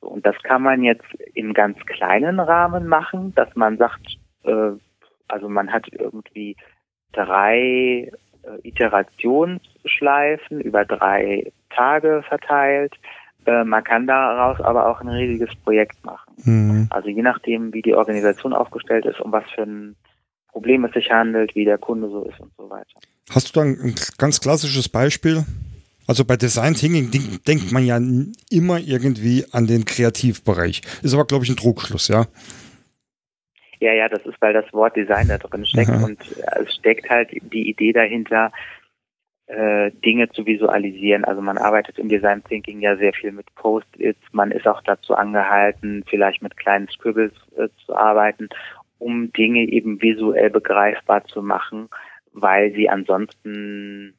Und 0.00 0.26
das 0.26 0.36
kann 0.42 0.62
man 0.62 0.82
jetzt 0.82 1.06
in 1.34 1.54
ganz 1.54 1.78
kleinen 1.86 2.40
Rahmen 2.40 2.86
machen, 2.86 3.32
dass 3.34 3.54
man 3.54 3.78
sagt, 3.78 4.18
äh, 4.44 4.72
also 5.28 5.48
man 5.48 5.72
hat 5.72 5.86
irgendwie 5.92 6.56
drei 7.12 8.10
äh, 8.42 8.58
Iterationsschleifen 8.62 10.60
über 10.60 10.84
drei 10.84 11.52
Tage 11.70 12.22
verteilt. 12.28 12.94
Äh, 13.46 13.64
man 13.64 13.84
kann 13.84 14.06
daraus 14.06 14.60
aber 14.60 14.88
auch 14.88 15.00
ein 15.00 15.08
riesiges 15.08 15.54
Projekt 15.56 16.04
machen. 16.04 16.34
Mhm. 16.44 16.86
Also 16.90 17.08
je 17.08 17.22
nachdem, 17.22 17.72
wie 17.72 17.82
die 17.82 17.94
Organisation 17.94 18.52
aufgestellt 18.52 19.06
ist, 19.06 19.20
um 19.20 19.32
was 19.32 19.48
für 19.52 19.62
ein 19.62 19.96
Problem 20.48 20.84
es 20.84 20.92
sich 20.92 21.10
handelt, 21.10 21.54
wie 21.54 21.64
der 21.64 21.78
Kunde 21.78 22.08
so 22.08 22.22
ist 22.24 22.40
und 22.40 22.52
so 22.56 22.68
weiter. 22.70 22.98
Hast 23.30 23.54
du 23.54 23.60
da 23.60 23.66
ein 23.66 23.94
ganz 24.18 24.40
klassisches 24.40 24.88
Beispiel? 24.88 25.44
Also 26.06 26.24
bei 26.24 26.36
Design 26.36 26.74
Thinking 26.74 27.10
denkt 27.46 27.72
man 27.72 27.84
ja 27.84 27.98
immer 28.50 28.78
irgendwie 28.78 29.44
an 29.50 29.66
den 29.66 29.84
Kreativbereich. 29.84 30.82
Ist 31.02 31.14
aber, 31.14 31.24
glaube 31.24 31.44
ich, 31.44 31.50
ein 31.50 31.56
Trugschluss, 31.56 32.08
ja? 32.08 32.26
Ja, 33.80 33.92
ja, 33.92 34.08
das 34.08 34.24
ist, 34.24 34.40
weil 34.40 34.52
das 34.52 34.72
Wort 34.72 34.96
Design 34.96 35.28
da 35.28 35.38
drin 35.38 35.66
steckt 35.66 35.90
Aha. 35.90 36.04
und 36.04 36.18
es 36.64 36.74
steckt 36.74 37.10
halt 37.10 37.30
die 37.32 37.68
Idee 37.68 37.92
dahinter, 37.92 38.52
äh, 39.48 39.90
Dinge 40.04 40.30
zu 40.30 40.46
visualisieren. 40.46 41.24
Also 41.24 41.42
man 41.42 41.58
arbeitet 41.58 41.98
im 41.98 42.08
Design 42.08 42.42
Thinking 42.44 42.80
ja 42.80 42.96
sehr 42.96 43.12
viel 43.12 43.32
mit 43.32 43.52
Post-its. 43.56 44.20
Man 44.32 44.52
ist 44.52 44.66
auch 44.66 44.82
dazu 44.82 45.14
angehalten, 45.14 46.04
vielleicht 46.08 46.42
mit 46.42 46.56
kleinen 46.56 46.88
Scribbles 46.88 47.32
äh, 47.56 47.68
zu 47.84 47.94
arbeiten, 47.94 48.48
um 48.98 49.32
Dinge 49.32 49.64
eben 49.68 50.00
visuell 50.00 50.50
begreifbar 50.50 51.24
zu 51.26 51.42
machen 51.42 51.88
weil 52.36 52.72
sie 52.74 52.88
ansonsten, 52.88 54.14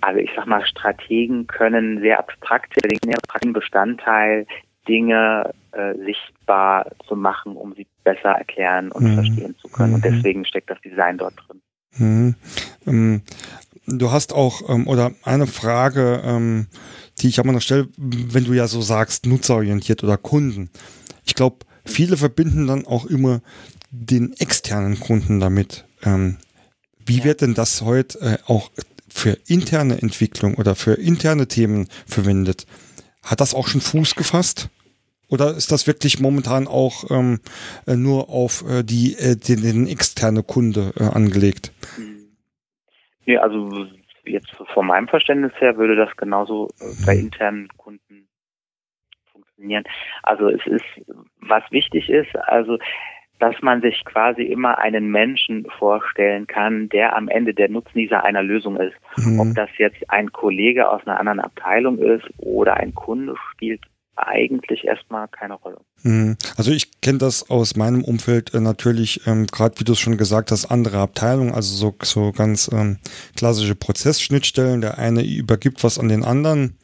also 0.00 0.18
ich 0.18 0.30
sag 0.34 0.46
mal, 0.46 0.64
Strategen 0.66 1.46
können 1.46 2.00
sehr 2.00 2.18
abstrakte 2.18 2.80
Dinge, 2.88 3.16
abstrakten 3.16 3.52
Bestandteil 3.52 4.46
Dinge 4.88 5.52
äh, 5.72 5.94
sichtbar 6.04 6.90
zu 7.06 7.14
machen, 7.14 7.54
um 7.54 7.74
sie 7.74 7.86
besser 8.02 8.30
erklären 8.30 8.90
und 8.90 9.04
mhm. 9.04 9.14
verstehen 9.14 9.54
zu 9.60 9.68
können. 9.68 9.94
Und 9.94 10.04
mhm. 10.04 10.10
deswegen 10.10 10.44
steckt 10.44 10.70
das 10.70 10.80
Design 10.80 11.18
dort 11.18 11.34
drin. 11.36 11.60
Mhm. 11.98 12.34
Ähm, 12.86 13.22
du 13.86 14.10
hast 14.10 14.32
auch, 14.32 14.68
ähm, 14.68 14.88
oder 14.88 15.12
eine 15.22 15.46
Frage, 15.46 16.22
ähm, 16.24 16.66
die 17.18 17.28
ich 17.28 17.38
aber 17.38 17.52
noch 17.52 17.60
stelle, 17.60 17.88
wenn 17.96 18.44
du 18.44 18.54
ja 18.54 18.66
so 18.66 18.80
sagst, 18.80 19.26
nutzerorientiert 19.26 20.02
oder 20.02 20.16
Kunden. 20.16 20.70
Ich 21.26 21.34
glaube, 21.34 21.58
viele 21.84 22.16
verbinden 22.16 22.66
dann 22.66 22.86
auch 22.86 23.04
immer 23.04 23.42
den 23.90 24.32
externen 24.38 24.98
Kunden 24.98 25.40
damit. 25.40 25.84
Wie 27.10 27.18
ja. 27.18 27.24
wird 27.24 27.40
denn 27.40 27.54
das 27.54 27.82
heute 27.82 28.18
äh, 28.20 28.38
auch 28.46 28.70
für 29.08 29.36
interne 29.48 30.00
Entwicklung 30.00 30.54
oder 30.54 30.76
für 30.76 30.94
interne 30.94 31.48
Themen 31.48 31.88
verwendet? 32.06 32.66
Hat 33.24 33.40
das 33.40 33.52
auch 33.52 33.66
schon 33.66 33.80
Fuß 33.80 34.14
gefasst? 34.14 34.70
Oder 35.28 35.56
ist 35.56 35.72
das 35.72 35.88
wirklich 35.88 36.20
momentan 36.20 36.68
auch 36.68 37.10
ähm, 37.10 37.40
äh, 37.88 37.96
nur 37.96 38.30
auf 38.30 38.62
äh, 38.68 38.84
die, 38.84 39.16
äh, 39.18 39.34
den, 39.34 39.62
den 39.62 39.88
externe 39.88 40.44
Kunde 40.44 40.92
äh, 41.00 41.02
angelegt? 41.02 41.72
Nee, 43.26 43.38
also 43.38 43.86
jetzt 44.24 44.50
von 44.72 44.86
meinem 44.86 45.08
Verständnis 45.08 45.52
her 45.58 45.76
würde 45.76 45.96
das 45.96 46.16
genauso 46.16 46.68
äh, 46.78 47.06
bei 47.06 47.16
internen 47.16 47.66
Kunden 47.76 48.28
funktionieren. 49.32 49.82
Also 50.22 50.48
es 50.48 50.64
ist, 50.64 50.84
was 51.40 51.64
wichtig 51.72 52.08
ist, 52.08 52.36
also 52.36 52.78
dass 53.40 53.56
man 53.62 53.80
sich 53.80 54.04
quasi 54.04 54.42
immer 54.42 54.78
einen 54.78 55.10
Menschen 55.10 55.66
vorstellen 55.78 56.46
kann, 56.46 56.88
der 56.90 57.16
am 57.16 57.28
Ende 57.28 57.54
der 57.54 57.70
Nutznießer 57.70 58.22
einer 58.22 58.42
Lösung 58.42 58.76
ist. 58.76 58.94
Mhm. 59.16 59.40
Ob 59.40 59.54
das 59.54 59.70
jetzt 59.78 59.98
ein 60.08 60.30
Kollege 60.30 60.88
aus 60.88 61.04
einer 61.06 61.18
anderen 61.18 61.40
Abteilung 61.40 61.98
ist 61.98 62.24
oder 62.38 62.76
ein 62.76 62.94
Kunde, 62.94 63.34
spielt 63.52 63.80
eigentlich 64.16 64.84
erstmal 64.84 65.28
keine 65.28 65.54
Rolle. 65.54 65.78
Mhm. 66.02 66.36
Also 66.56 66.70
ich 66.70 67.00
kenne 67.00 67.18
das 67.18 67.48
aus 67.50 67.76
meinem 67.76 68.04
Umfeld 68.04 68.54
äh, 68.54 68.60
natürlich, 68.60 69.26
ähm, 69.26 69.46
gerade 69.46 69.80
wie 69.80 69.84
du 69.84 69.92
es 69.92 69.98
schon 69.98 70.18
gesagt 70.18 70.50
hast, 70.50 70.66
andere 70.66 70.98
Abteilungen, 70.98 71.54
also 71.54 71.74
so, 71.74 71.94
so 72.02 72.32
ganz 72.32 72.70
ähm, 72.72 72.98
klassische 73.36 73.74
Prozessschnittstellen. 73.74 74.82
Der 74.82 74.98
eine 74.98 75.24
übergibt 75.24 75.82
was 75.82 75.98
an 75.98 76.08
den 76.08 76.24
anderen 76.24 76.76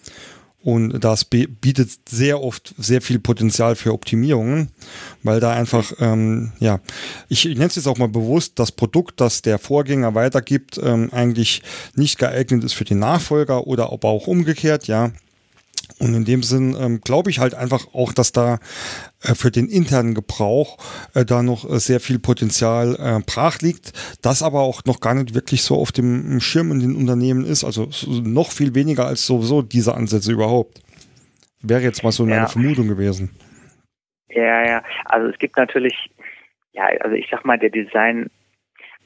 und 0.67 0.99
das 1.05 1.25
bietet 1.25 1.91
sehr 2.09 2.43
oft 2.43 2.75
sehr 2.77 3.01
viel 3.01 3.21
Potenzial 3.21 3.77
für 3.77 3.93
Optimierungen, 3.93 4.71
weil 5.23 5.39
da 5.39 5.53
einfach, 5.53 5.93
ähm, 6.01 6.51
ja, 6.59 6.81
ich, 7.29 7.45
nenne 7.45 7.67
es 7.67 7.77
jetzt 7.77 7.87
auch 7.87 7.99
mal 7.99 8.09
bewusst, 8.09 8.59
das 8.59 8.73
Produkt, 8.73 9.21
das 9.21 9.43
der 9.43 9.61
Vorgänger 9.61 10.17
weitergibt, 10.17 10.81
ähm, 10.83 11.11
eigentlich 11.13 11.63
nicht 11.95 12.19
geeignet 12.19 12.65
ist 12.65 12.73
für 12.73 12.85
den 12.85 12.99
Nachfolger 12.99 13.69
oder 13.69 13.93
aber 13.93 14.09
auch 14.09 14.27
umgekehrt, 14.27 14.89
ja. 14.89 15.13
Und 15.99 16.15
in 16.15 16.25
dem 16.27 16.43
Sinn 16.43 16.77
ähm, 16.79 17.01
glaube 17.01 17.31
ich 17.31 17.39
halt 17.39 17.55
einfach 17.55 17.95
auch, 17.95 18.13
dass 18.13 18.33
da 18.33 18.59
äh, 19.23 19.35
für 19.35 19.51
den 19.51 19.69
internen 19.69 20.15
Gebrauch 20.15 20.77
äh, 21.15 21.25
da 21.25 21.43
noch 21.43 21.65
äh, 21.65 21.79
sehr 21.79 22.01
viel 22.01 22.19
Potenzial 22.19 22.97
äh, 22.99 23.21
brach 23.25 23.61
liegt, 23.61 23.93
das 24.23 24.43
aber 24.43 24.61
auch 24.61 24.85
noch 24.85 25.01
gar 25.01 25.15
nicht 25.15 25.35
wirklich 25.35 25.63
so 25.63 25.77
auf 25.77 25.93
dem 25.93 26.39
Schirm 26.41 26.71
in 26.71 26.81
den 26.81 26.97
Unternehmen 26.97 27.47
ist. 27.47 27.65
Also 27.65 27.89
noch 28.23 28.53
viel 28.53 28.75
weniger 28.75 29.07
als 29.07 29.27
sowieso 29.27 29.63
diese 29.63 29.95
Ansätze 29.95 30.33
überhaupt. 30.33 30.83
Wäre 31.63 31.81
jetzt 31.81 32.05
mal 32.05 32.13
so 32.13 32.25
meine 32.25 32.43
ja. 32.43 32.47
Vermutung 32.47 32.89
gewesen. 32.89 33.31
Ja, 34.29 34.67
ja. 34.67 34.83
Also 35.07 35.29
es 35.29 35.39
gibt 35.39 35.57
natürlich, 35.57 35.95
ja, 36.73 36.85
also 37.01 37.17
ich 37.17 37.27
sag 37.31 37.47
mal, 37.47 37.59
der 37.59 37.71
Design 37.71 38.29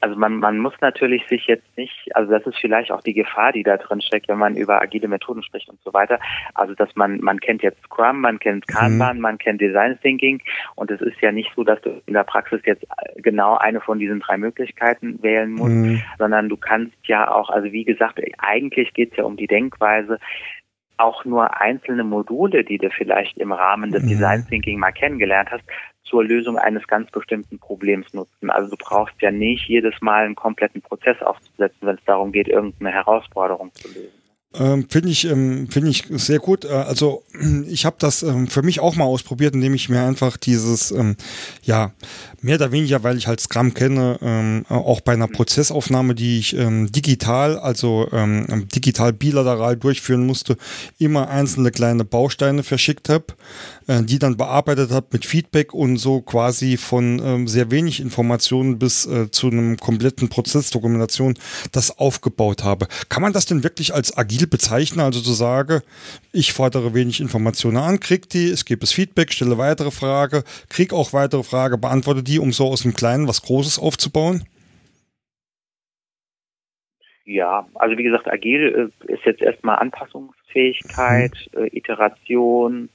also 0.01 0.17
man, 0.17 0.39
man 0.39 0.59
muss 0.59 0.73
natürlich 0.81 1.27
sich 1.29 1.47
jetzt 1.47 1.77
nicht, 1.77 2.09
also 2.15 2.33
das 2.33 2.47
ist 2.47 2.59
vielleicht 2.59 2.91
auch 2.91 3.03
die 3.03 3.13
Gefahr, 3.13 3.53
die 3.53 3.63
da 3.63 3.77
drin 3.77 4.01
steckt, 4.01 4.29
wenn 4.29 4.39
man 4.39 4.57
über 4.57 4.81
agile 4.81 5.09
Methoden 5.09 5.43
spricht 5.43 5.69
und 5.69 5.79
so 5.83 5.93
weiter. 5.93 6.19
Also 6.55 6.75
dass 6.75 6.95
man, 6.97 7.21
man 7.21 7.39
kennt 7.39 7.63
jetzt 7.63 7.83
Scrum, 7.85 8.21
man 8.21 8.39
kennt 8.39 8.67
Kanban, 8.67 9.17
mhm. 9.17 9.23
man 9.23 9.39
kennt 9.39 9.61
Design 9.61 9.99
Thinking 10.01 10.41
und 10.75 10.91
es 10.91 11.01
ist 11.01 11.21
ja 11.21 11.33
nicht 11.33 11.51
so, 11.55 11.65
dass 11.65 11.81
du 11.83 12.01
in 12.07 12.15
der 12.15 12.25
Praxis 12.25 12.63
jetzt 12.65 12.85
genau 13.17 13.57
eine 13.57 13.81
von 13.81 13.99
diesen 13.99 14.21
drei 14.21 14.39
Möglichkeiten 14.39 15.23
wählen 15.23 15.53
musst, 15.53 15.75
mhm. 15.75 16.03
sondern 16.19 16.49
du 16.49 16.57
kannst 16.57 16.97
ja 17.05 17.31
auch, 17.31 17.51
also 17.51 17.71
wie 17.71 17.85
gesagt, 17.85 18.21
eigentlich 18.39 18.95
geht 18.95 19.13
es 19.13 19.19
ja 19.19 19.25
um 19.25 19.37
die 19.37 19.47
Denkweise, 19.47 20.19
auch 20.97 21.25
nur 21.25 21.61
einzelne 21.61 22.05
Module, 22.05 22.63
die 22.63 22.79
du 22.79 22.91
vielleicht 22.91 23.39
im 23.39 23.53
Rahmen 23.53 23.91
des 23.91 24.03
mhm. 24.05 24.09
Design 24.09 24.47
Thinking 24.49 24.79
mal 24.79 24.93
kennengelernt 24.93 25.51
hast, 25.51 25.65
zur 26.05 26.25
Lösung 26.25 26.59
eines 26.59 26.87
ganz 26.87 27.11
bestimmten 27.11 27.59
Problems 27.59 28.13
nutzen. 28.13 28.51
Also 28.51 28.71
du 28.71 28.77
brauchst 28.77 29.21
ja 29.21 29.31
nicht 29.31 29.69
jedes 29.69 29.95
Mal 30.01 30.25
einen 30.25 30.35
kompletten 30.35 30.83
Prozess 30.83 31.21
aufzusetzen, 31.23 31.87
wenn 31.87 31.97
es 31.97 32.05
darum 32.05 32.33
geht, 32.33 32.49
irgendeine 32.49 32.91
Herausforderung 32.91 33.73
zu 33.75 33.89
lösen. 33.89 34.20
Ähm, 34.53 34.87
finde 34.89 35.11
ich, 35.11 35.27
ähm, 35.27 35.69
finde 35.71 35.91
ich 35.91 36.07
sehr 36.11 36.41
gut. 36.41 36.65
Äh, 36.65 36.71
also 36.71 37.23
ich 37.69 37.85
habe 37.85 37.97
das 38.01 38.25
ähm, 38.25 38.49
für 38.49 38.63
mich 38.63 38.81
auch 38.81 38.97
mal 38.97 39.05
ausprobiert, 39.05 39.55
indem 39.55 39.75
ich 39.75 39.89
mir 39.89 40.03
einfach 40.03 40.37
dieses, 40.37 40.91
ähm, 40.91 41.15
ja, 41.63 41.93
mehr 42.43 42.57
oder 42.57 42.73
weniger, 42.73 43.05
weil 43.05 43.17
ich 43.17 43.29
halt 43.29 43.41
Scrum 43.41 43.75
kenne, 43.75 44.19
ähm, 44.23 44.65
auch 44.69 45.03
bei 45.03 45.13
einer 45.13 45.29
mhm. 45.29 45.33
Prozessaufnahme, 45.33 46.17
die 46.17 46.41
ich 46.41 46.57
ähm, 46.57 46.91
digital, 46.91 47.59
also 47.59 48.09
digital 48.75 49.13
bilateral 49.13 49.77
durchführen 49.77 50.27
musste, 50.27 50.57
immer 50.99 51.29
einzelne 51.29 51.71
kleine 51.71 52.05
Bausteine 52.05 52.63
verschickt 52.63 53.09
habe, 53.09 53.27
äh, 53.87 54.03
die 54.03 54.19
dann 54.19 54.37
bearbeitet 54.37 54.91
habe 54.91 55.07
mit 55.13 55.27
Feedback 55.27 55.75
und 55.75 55.99
so 55.99 56.23
quasi 56.23 56.77
von 56.77 57.47
sehr 57.47 57.71
wenig 57.71 58.01
Informationen 58.01 58.79
bis 58.79 59.07
äh, 59.07 59.31
zu 59.31 59.49
einem 59.49 59.77
kompletten 59.77 60.29
Prozessdokumentation 60.29 61.35
das 61.73 61.99
aufgebaut 61.99 62.65
habe. 62.65 62.89
Kann 63.09 63.23
man 63.23 63.33
das 63.33 63.47
denn 63.47 63.63
wirklich 63.63 63.95
als 63.95 64.17
agil 64.17 64.40
agil 64.41 64.47
bezeichne, 64.49 65.05
also 65.05 65.21
zu 65.21 65.33
sagen, 65.33 65.83
ich 66.33 66.53
fordere 66.53 66.95
wenig 66.95 67.21
Informationen 67.21 67.77
an, 67.77 68.01
krieg 68.01 68.29
die, 68.29 68.51
es 68.51 68.65
gibt 68.65 68.83
es 68.83 68.93
Feedback, 68.93 69.33
stelle 69.33 69.59
weitere 69.59 69.91
Frage, 69.91 70.45
krieg 70.69 70.93
auch 70.93 71.13
weitere 71.13 71.43
Frage, 71.43 71.79
beantworte 71.79 72.23
die, 72.23 72.39
um 72.39 72.53
so 72.53 72.69
aus 72.69 72.83
dem 72.83 72.95
Kleinen 72.95 73.29
was 73.29 73.43
Großes 73.43 73.79
aufzubauen? 73.79 74.45
Ja, 77.25 77.69
also 77.75 77.97
wie 77.97 78.03
gesagt, 78.03 78.29
agil 78.29 78.91
äh, 79.09 79.13
ist 79.13 79.25
jetzt 79.25 79.41
erstmal 79.41 79.79
Anpassungsfähigkeit, 79.79 81.33
mhm. 81.53 81.65
äh, 81.65 81.77
Iteration. 81.77 82.89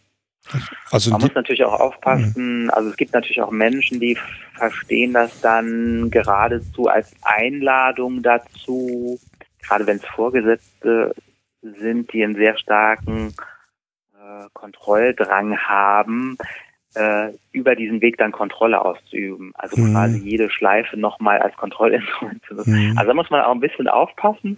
Also 0.92 1.12
Man 1.12 1.22
muss 1.22 1.34
natürlich 1.34 1.64
auch 1.64 1.80
aufpassen. 1.80 2.64
Mhm. 2.64 2.70
Also 2.72 2.90
es 2.90 2.98
gibt 2.98 3.14
natürlich 3.14 3.42
auch 3.42 3.52
Menschen, 3.52 4.00
die 4.00 4.18
verstehen 4.54 5.14
das 5.14 5.40
dann 5.42 6.12
geradezu 6.12 6.88
als 6.88 7.16
Einladung 7.22 8.22
dazu, 8.22 9.20
gerade 9.62 9.88
wenn 9.88 9.98
es 9.98 10.06
Vorgesetzte 10.06 11.16
sind, 11.74 12.14
die 12.14 12.24
einen 12.24 12.36
sehr 12.36 12.58
starken 12.58 13.34
äh, 14.14 14.48
Kontrolldrang 14.54 15.58
haben, 15.58 16.38
äh, 16.96 17.34
über 17.52 17.76
diesen 17.76 18.02
Weg 18.02 18.18
dann 18.18 18.32
Kontrolle 18.32 18.84
auszuüben. 18.84 19.52
Also 19.56 19.82
mhm. 19.82 19.92
quasi 19.92 20.20
jede 20.20 20.50
Schleife 20.50 20.98
nochmal 20.98 21.40
als 21.40 21.56
Kontrollinstrument 21.56 22.44
zu 22.46 22.56
nutzen. 22.56 22.92
Mhm. 22.92 22.98
Also 22.98 23.10
da 23.10 23.14
muss 23.14 23.30
man 23.30 23.42
auch 23.42 23.52
ein 23.52 23.60
bisschen 23.60 23.88
aufpassen, 23.88 24.58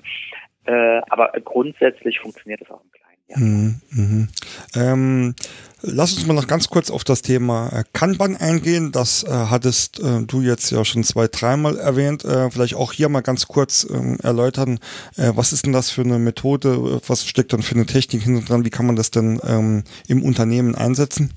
äh, 0.65 1.01
aber 1.09 1.31
grundsätzlich 1.43 2.19
funktioniert 2.19 2.61
es 2.61 2.69
auch 2.69 2.83
im 2.83 2.91
Kleinen. 2.91 3.06
Ja. 3.29 3.37
Mhm. 3.39 3.81
mhm. 3.91 4.27
Ähm, 4.75 5.35
Lass 5.83 6.13
uns 6.13 6.25
mal 6.25 6.33
noch 6.33 6.47
ganz 6.47 6.69
kurz 6.69 6.89
auf 6.89 7.03
das 7.03 7.21
Thema 7.21 7.69
äh, 7.69 7.83
Kanban 7.93 8.35
eingehen. 8.35 8.91
Das 8.91 9.23
äh, 9.23 9.29
hattest 9.29 9.99
äh, 9.99 10.23
du 10.25 10.41
jetzt 10.41 10.71
ja 10.71 10.83
schon 10.83 11.03
zwei, 11.03 11.27
dreimal 11.27 11.77
erwähnt. 11.77 12.25
Äh, 12.25 12.49
vielleicht 12.49 12.75
auch 12.75 12.93
hier 12.93 13.09
mal 13.09 13.21
ganz 13.21 13.47
kurz 13.47 13.87
ähm, 13.89 14.17
erläutern, 14.23 14.79
äh, 15.17 15.33
was 15.35 15.53
ist 15.53 15.67
denn 15.67 15.73
das 15.73 15.91
für 15.91 16.01
eine 16.01 16.17
Methode? 16.17 16.99
Was 17.07 17.27
steckt 17.27 17.53
dann 17.53 17.61
für 17.61 17.75
eine 17.75 17.85
Technik 17.85 18.23
hinten 18.23 18.43
dran? 18.43 18.65
Wie 18.65 18.71
kann 18.71 18.87
man 18.87 18.95
das 18.95 19.11
denn 19.11 19.39
ähm, 19.47 19.83
im 20.07 20.23
Unternehmen 20.23 20.73
einsetzen? 20.73 21.31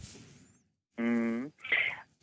Mhm. 0.97 1.53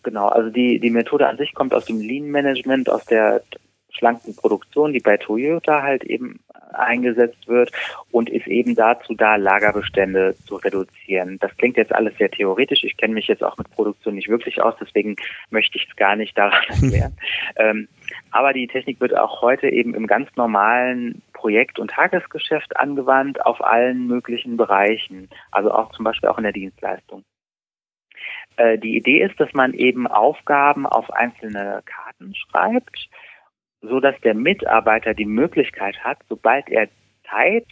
Genau, 0.01 0.27
also 0.27 0.49
die, 0.49 0.79
die 0.79 0.89
Methode 0.89 1.27
an 1.27 1.37
sich 1.37 1.53
kommt 1.53 1.75
aus 1.75 1.85
dem 1.85 1.99
Lean 1.99 2.31
Management, 2.31 2.89
aus 2.89 3.05
der 3.05 3.43
schlanken 3.91 4.35
Produktion, 4.35 4.91
die 4.91 5.01
bei 5.01 5.17
Toyota 5.17 5.83
halt 5.83 6.03
eben 6.03 6.39
eingesetzt 6.73 7.47
wird 7.47 7.71
und 8.11 8.29
ist 8.29 8.47
eben 8.47 8.75
dazu 8.75 9.13
da, 9.13 9.35
Lagerbestände 9.35 10.35
zu 10.45 10.55
reduzieren. 10.55 11.37
Das 11.39 11.55
klingt 11.57 11.77
jetzt 11.77 11.93
alles 11.93 12.17
sehr 12.17 12.29
theoretisch. 12.29 12.83
Ich 12.83 12.97
kenne 12.97 13.13
mich 13.13 13.27
jetzt 13.27 13.43
auch 13.43 13.57
mit 13.57 13.69
Produktion 13.71 14.15
nicht 14.15 14.29
wirklich 14.29 14.61
aus, 14.61 14.75
deswegen 14.79 15.15
möchte 15.49 15.77
ich 15.77 15.87
es 15.89 15.95
gar 15.95 16.15
nicht 16.15 16.37
daran 16.37 16.63
erklären. 16.69 17.17
ähm, 17.55 17.87
aber 18.31 18.53
die 18.53 18.67
Technik 18.67 18.99
wird 18.99 19.17
auch 19.17 19.41
heute 19.41 19.69
eben 19.69 19.93
im 19.93 20.07
ganz 20.07 20.29
normalen 20.35 21.21
Projekt- 21.33 21.79
und 21.79 21.91
Tagesgeschäft 21.91 22.77
angewandt 22.77 23.45
auf 23.45 23.63
allen 23.63 24.07
möglichen 24.07 24.57
Bereichen, 24.57 25.29
also 25.51 25.71
auch 25.71 25.91
zum 25.91 26.05
Beispiel 26.05 26.29
auch 26.29 26.37
in 26.37 26.43
der 26.43 26.53
Dienstleistung. 26.53 27.23
Äh, 28.57 28.77
die 28.77 28.97
Idee 28.97 29.21
ist, 29.21 29.39
dass 29.39 29.53
man 29.53 29.73
eben 29.73 30.07
Aufgaben 30.07 30.85
auf 30.85 31.11
einzelne 31.11 31.83
Karten 31.85 32.33
schreibt 32.35 33.09
so 33.87 33.99
dass 33.99 34.19
der 34.21 34.33
Mitarbeiter 34.33 35.13
die 35.13 35.25
Möglichkeit 35.25 36.03
hat, 36.03 36.17
sobald 36.29 36.69
er 36.69 36.87
Zeit 37.29 37.67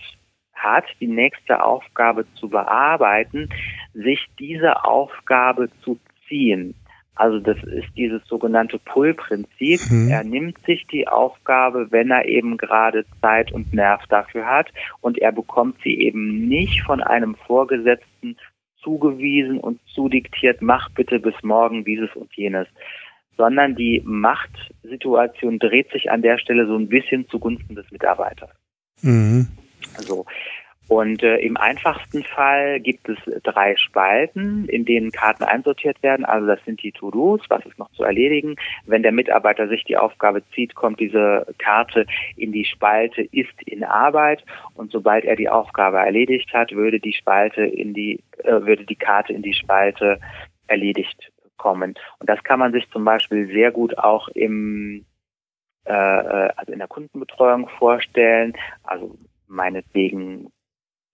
hat, 0.54 0.86
die 1.00 1.08
nächste 1.08 1.64
Aufgabe 1.64 2.26
zu 2.36 2.50
bearbeiten, 2.50 3.50
sich 3.94 4.26
diese 4.40 4.84
Aufgabe 4.86 5.70
zu 5.82 6.00
ziehen. 6.28 6.76
Also 7.16 7.40
das 7.40 7.58
ist 7.64 7.88
dieses 7.96 8.26
sogenannte 8.28 8.78
Pull-Prinzip. 8.78 9.80
Mhm. 9.90 10.10
Er 10.10 10.24
nimmt 10.24 10.60
sich 10.66 10.86
die 10.88 11.08
Aufgabe, 11.08 11.88
wenn 11.92 12.12
er 12.12 12.26
eben 12.26 12.58
gerade 12.58 13.06
Zeit 13.22 13.54
und 13.54 13.74
Nerv 13.74 14.06
dafür 14.08 14.46
hat 14.46 14.68
und 15.02 15.18
er 15.18 15.32
bekommt 15.32 15.78
sie 15.84 15.98
eben 16.02 16.48
nicht 16.48 16.82
von 16.82 17.02
einem 17.02 17.36
Vorgesetzten 17.36 18.38
zugewiesen 18.84 19.60
und 19.60 19.80
zudiktiert, 19.88 20.62
mach 20.62 20.90
bitte 20.92 21.20
bis 21.20 21.34
morgen 21.42 21.84
dieses 21.86 22.14
und 22.16 22.32
jenes, 22.36 22.68
sondern 23.38 23.76
die 23.76 24.02
Machtsituation 24.06 25.60
dreht 25.60 25.92
sich 25.92 26.12
an 26.12 26.22
der 26.22 26.38
Stelle 26.38 26.68
so 26.68 26.76
ein 26.76 26.88
bisschen 26.88 27.28
zugunsten 27.30 27.76
des 27.76 27.90
Mitarbeiters. 27.92 28.52
Mhm. 29.02 29.48
So. 29.98 30.26
Und 30.88 31.24
äh, 31.24 31.38
im 31.38 31.58
einfachsten 31.58 32.24
Fall 32.24 32.80
gibt 32.80 33.10
es 33.10 33.18
drei 33.44 33.76
Spalten, 33.76 34.66
in 34.70 34.86
denen 34.86 35.12
Karten 35.12 35.44
einsortiert 35.44 36.02
werden. 36.04 36.26
Also 36.26 36.46
das 36.46 36.64
sind 36.66 36.84
die 36.84 36.92
To-Dos, 36.92 37.42
was 37.50 37.66
ist 37.66 37.80
noch 37.80 37.92
zu 37.94 38.04
erledigen. 38.04 38.56
Wenn 38.86 39.02
der 39.02 39.12
Mitarbeiter 39.12 39.68
sich 39.68 39.84
die 39.84 39.98
Aufgabe 39.98 40.44
zieht, 40.54 40.76
kommt 40.76 41.00
diese 41.00 41.48
Karte 41.58 42.06
in 42.36 42.52
die 42.52 42.66
Spalte 42.66 43.24
ist 43.24 43.62
in 43.66 43.84
Arbeit. 43.84 44.44
Und 44.76 44.92
sobald 44.92 45.26
er 45.26 45.36
die 45.36 45.50
Aufgabe 45.50 45.98
erledigt 45.98 46.54
hat, 46.54 46.72
würde 46.72 47.00
die 47.00 47.14
Spalte 47.14 47.64
in 47.64 47.96
die, 47.96 48.20
äh, 48.44 48.62
würde 48.62 48.86
die 48.86 48.96
Karte 48.96 49.34
in 49.34 49.42
die 49.42 49.54
Spalte 49.54 50.20
erledigt 50.68 51.32
kommen. 51.58 51.96
Und 52.20 52.30
das 52.30 52.44
kann 52.44 52.60
man 52.60 52.72
sich 52.72 52.90
zum 52.92 53.06
Beispiel 53.06 53.48
sehr 53.48 53.72
gut 53.72 53.98
auch 53.98 54.28
im 54.30 55.06
äh, 55.86 55.92
äh, 55.92 56.50
also 56.56 56.72
in 56.72 56.80
der 56.80 56.88
Kundenbetreuung 56.88 57.70
vorstellen. 57.78 58.54
Also 58.84 59.18
meinetwegen, 59.48 60.52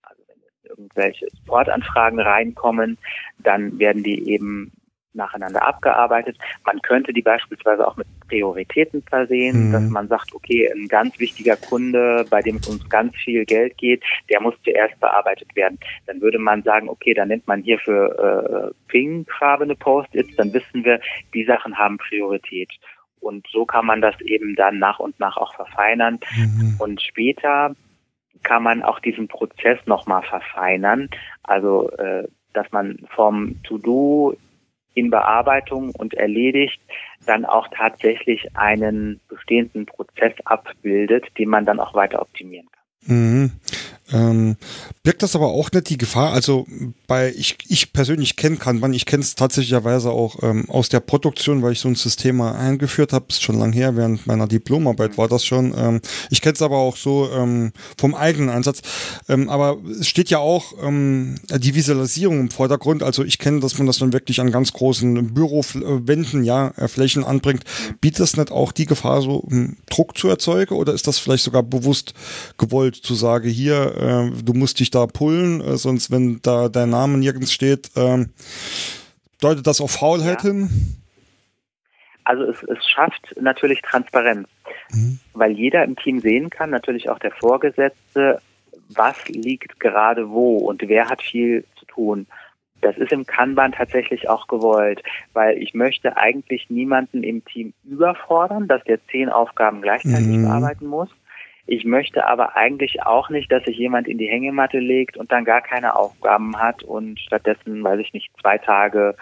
also 0.01 0.23
wenn 0.27 0.69
irgendwelche 0.69 1.27
Supportanfragen 1.29 2.19
reinkommen, 2.19 2.97
dann 3.39 3.77
werden 3.79 4.03
die 4.03 4.29
eben 4.29 4.71
nacheinander 5.13 5.65
abgearbeitet. 5.65 6.37
Man 6.65 6.81
könnte 6.81 7.13
die 7.13 7.21
beispielsweise 7.21 7.87
auch 7.87 7.97
mit 7.97 8.07
Prioritäten 8.27 9.03
versehen, 9.03 9.67
mhm. 9.67 9.71
dass 9.71 9.89
man 9.89 10.07
sagt, 10.07 10.33
okay, 10.33 10.71
ein 10.71 10.87
ganz 10.87 11.19
wichtiger 11.19 11.55
Kunde, 11.55 12.25
bei 12.29 12.41
dem 12.41 12.57
es 12.57 12.67
uns 12.67 12.89
ganz 12.89 13.15
viel 13.15 13.45
Geld 13.45 13.77
geht, 13.77 14.03
der 14.29 14.41
muss 14.41 14.55
zuerst 14.63 14.99
bearbeitet 14.99 15.55
werden. 15.55 15.79
Dann 16.07 16.21
würde 16.21 16.39
man 16.39 16.63
sagen, 16.63 16.89
okay, 16.89 17.13
dann 17.13 17.27
nennt 17.27 17.47
man 17.47 17.61
hier 17.61 17.79
für 17.79 18.71
äh, 18.71 18.73
pinkfarbene 18.87 19.75
Post-its, 19.75 20.35
dann 20.35 20.53
wissen 20.53 20.83
wir, 20.85 20.99
die 21.33 21.45
Sachen 21.45 21.77
haben 21.77 21.97
Priorität. 21.97 22.69
Und 23.19 23.45
so 23.51 23.65
kann 23.65 23.85
man 23.85 24.01
das 24.01 24.19
eben 24.21 24.55
dann 24.55 24.79
nach 24.79 24.99
und 24.99 25.19
nach 25.19 25.37
auch 25.37 25.53
verfeinern. 25.53 26.19
Mhm. 26.35 26.75
Und 26.79 27.01
später 27.01 27.75
kann 28.43 28.63
man 28.63 28.81
auch 28.81 28.99
diesen 28.99 29.27
Prozess 29.27 29.77
nochmal 29.85 30.23
verfeinern. 30.23 31.09
Also, 31.43 31.89
äh, 31.91 32.27
dass 32.53 32.71
man 32.71 32.97
vom 33.15 33.61
To-Do 33.63 34.35
in 34.93 35.09
Bearbeitung 35.09 35.91
und 35.91 36.13
erledigt 36.13 36.81
dann 37.25 37.45
auch 37.45 37.67
tatsächlich 37.69 38.55
einen 38.55 39.19
bestehenden 39.27 39.85
Prozess 39.85 40.33
abbildet, 40.45 41.25
den 41.37 41.49
man 41.49 41.65
dann 41.65 41.79
auch 41.79 41.93
weiter 41.93 42.21
optimieren 42.21 42.67
kann. 42.71 43.15
Mhm. 43.15 43.51
Ähm, 44.11 44.57
birgt 45.03 45.23
das 45.23 45.35
aber 45.35 45.47
auch 45.47 45.71
nicht 45.71 45.89
die 45.89 45.97
Gefahr, 45.97 46.33
also 46.33 46.67
bei, 47.07 47.33
ich, 47.35 47.57
ich 47.67 47.93
persönlich 47.93 48.35
kenne 48.35 48.57
Kanban, 48.57 48.93
ich 48.93 49.05
kenne 49.05 49.23
es 49.23 49.35
tatsächlicherweise 49.35 50.11
auch 50.11 50.43
ähm, 50.43 50.69
aus 50.69 50.89
der 50.89 50.99
Produktion, 50.99 51.61
weil 51.61 51.73
ich 51.73 51.79
so 51.79 51.87
ein 51.87 51.95
System 51.95 52.37
mal 52.37 52.53
eingeführt 52.53 53.13
habe, 53.13 53.25
ist 53.29 53.41
schon 53.41 53.59
lang 53.59 53.73
her, 53.73 53.95
während 53.95 54.27
meiner 54.27 54.47
Diplomarbeit 54.47 55.17
war 55.17 55.27
das 55.27 55.45
schon. 55.45 55.73
Ähm, 55.77 56.01
ich 56.29 56.41
kenne 56.41 56.53
es 56.53 56.61
aber 56.61 56.77
auch 56.77 56.97
so 56.97 57.29
ähm, 57.31 57.71
vom 57.97 58.15
eigenen 58.15 58.49
Einsatz. 58.49 58.81
Ähm, 59.29 59.49
aber 59.49 59.77
es 59.99 60.07
steht 60.07 60.29
ja 60.29 60.39
auch 60.39 60.73
ähm, 60.81 61.35
die 61.49 61.75
Visualisierung 61.75 62.39
im 62.39 62.51
Vordergrund, 62.51 63.03
also 63.03 63.23
ich 63.23 63.39
kenne, 63.39 63.59
dass 63.59 63.77
man 63.77 63.87
das 63.87 63.99
dann 63.99 64.13
wirklich 64.13 64.39
an 64.41 64.51
ganz 64.51 64.73
großen 64.73 65.33
Bürowänden, 65.33 66.43
ja, 66.43 66.69
äh, 66.77 66.87
Flächen 66.87 67.23
anbringt. 67.23 67.63
Bietet 68.01 68.21
das 68.21 68.37
nicht 68.37 68.51
auch 68.51 68.71
die 68.71 68.85
Gefahr, 68.85 69.21
so 69.21 69.35
um, 69.35 69.77
Druck 69.89 70.17
zu 70.17 70.27
erzeugen? 70.27 70.75
Oder 70.75 70.93
ist 70.93 71.07
das 71.07 71.19
vielleicht 71.19 71.43
sogar 71.43 71.63
bewusst 71.63 72.13
gewollt 72.57 72.95
zu 72.95 73.15
sagen, 73.15 73.49
hier, 73.49 73.95
äh, 74.01 74.31
du 74.43 74.53
musst 74.53 74.79
dich 74.79 74.91
da 74.91 75.05
pullen, 75.07 75.61
äh, 75.61 75.77
sonst 75.77 76.11
wenn 76.11 76.39
da 76.41 76.69
dein 76.69 76.89
Name 76.89 77.17
nirgends 77.17 77.53
steht, 77.53 77.91
äh, 77.95 78.25
deutet 79.39 79.67
das 79.67 79.81
auf 79.81 79.91
Faulheit 79.91 80.43
ja. 80.43 80.49
hin? 80.49 80.69
Also 82.23 82.43
es, 82.43 82.63
es 82.63 82.87
schafft 82.87 83.35
natürlich 83.39 83.81
Transparenz, 83.81 84.47
mhm. 84.91 85.19
weil 85.33 85.51
jeder 85.51 85.83
im 85.83 85.95
Team 85.95 86.19
sehen 86.19 86.49
kann, 86.49 86.69
natürlich 86.69 87.09
auch 87.09 87.19
der 87.19 87.31
Vorgesetzte, 87.31 88.41
was 88.89 89.27
liegt 89.27 89.79
gerade 89.79 90.29
wo 90.29 90.57
und 90.57 90.81
wer 90.87 91.09
hat 91.09 91.21
viel 91.21 91.65
zu 91.79 91.85
tun. 91.85 92.27
Das 92.81 92.97
ist 92.97 93.11
im 93.11 93.25
Kanban 93.25 93.73
tatsächlich 93.73 94.27
auch 94.27 94.47
gewollt, 94.47 95.03
weil 95.33 95.57
ich 95.57 95.73
möchte 95.73 96.17
eigentlich 96.17 96.69
niemanden 96.69 97.23
im 97.23 97.45
Team 97.45 97.73
überfordern, 97.83 98.67
dass 98.67 98.83
der 98.83 99.05
zehn 99.07 99.29
Aufgaben 99.29 99.81
gleichzeitig 99.81 100.27
mhm. 100.27 100.45
bearbeiten 100.45 100.87
muss. 100.87 101.09
Ich 101.65 101.85
möchte 101.85 102.27
aber 102.27 102.55
eigentlich 102.55 103.03
auch 103.03 103.29
nicht, 103.29 103.51
dass 103.51 103.63
sich 103.63 103.77
jemand 103.77 104.07
in 104.07 104.17
die 104.17 104.27
Hängematte 104.27 104.79
legt 104.79 105.17
und 105.17 105.31
dann 105.31 105.45
gar 105.45 105.61
keine 105.61 105.95
Aufgaben 105.95 106.57
hat 106.57 106.83
und 106.83 107.19
stattdessen, 107.19 107.83
weiß 107.83 107.99
ich 107.99 108.13
nicht, 108.13 108.31
zwei 108.41 108.57
Tage 108.57 109.15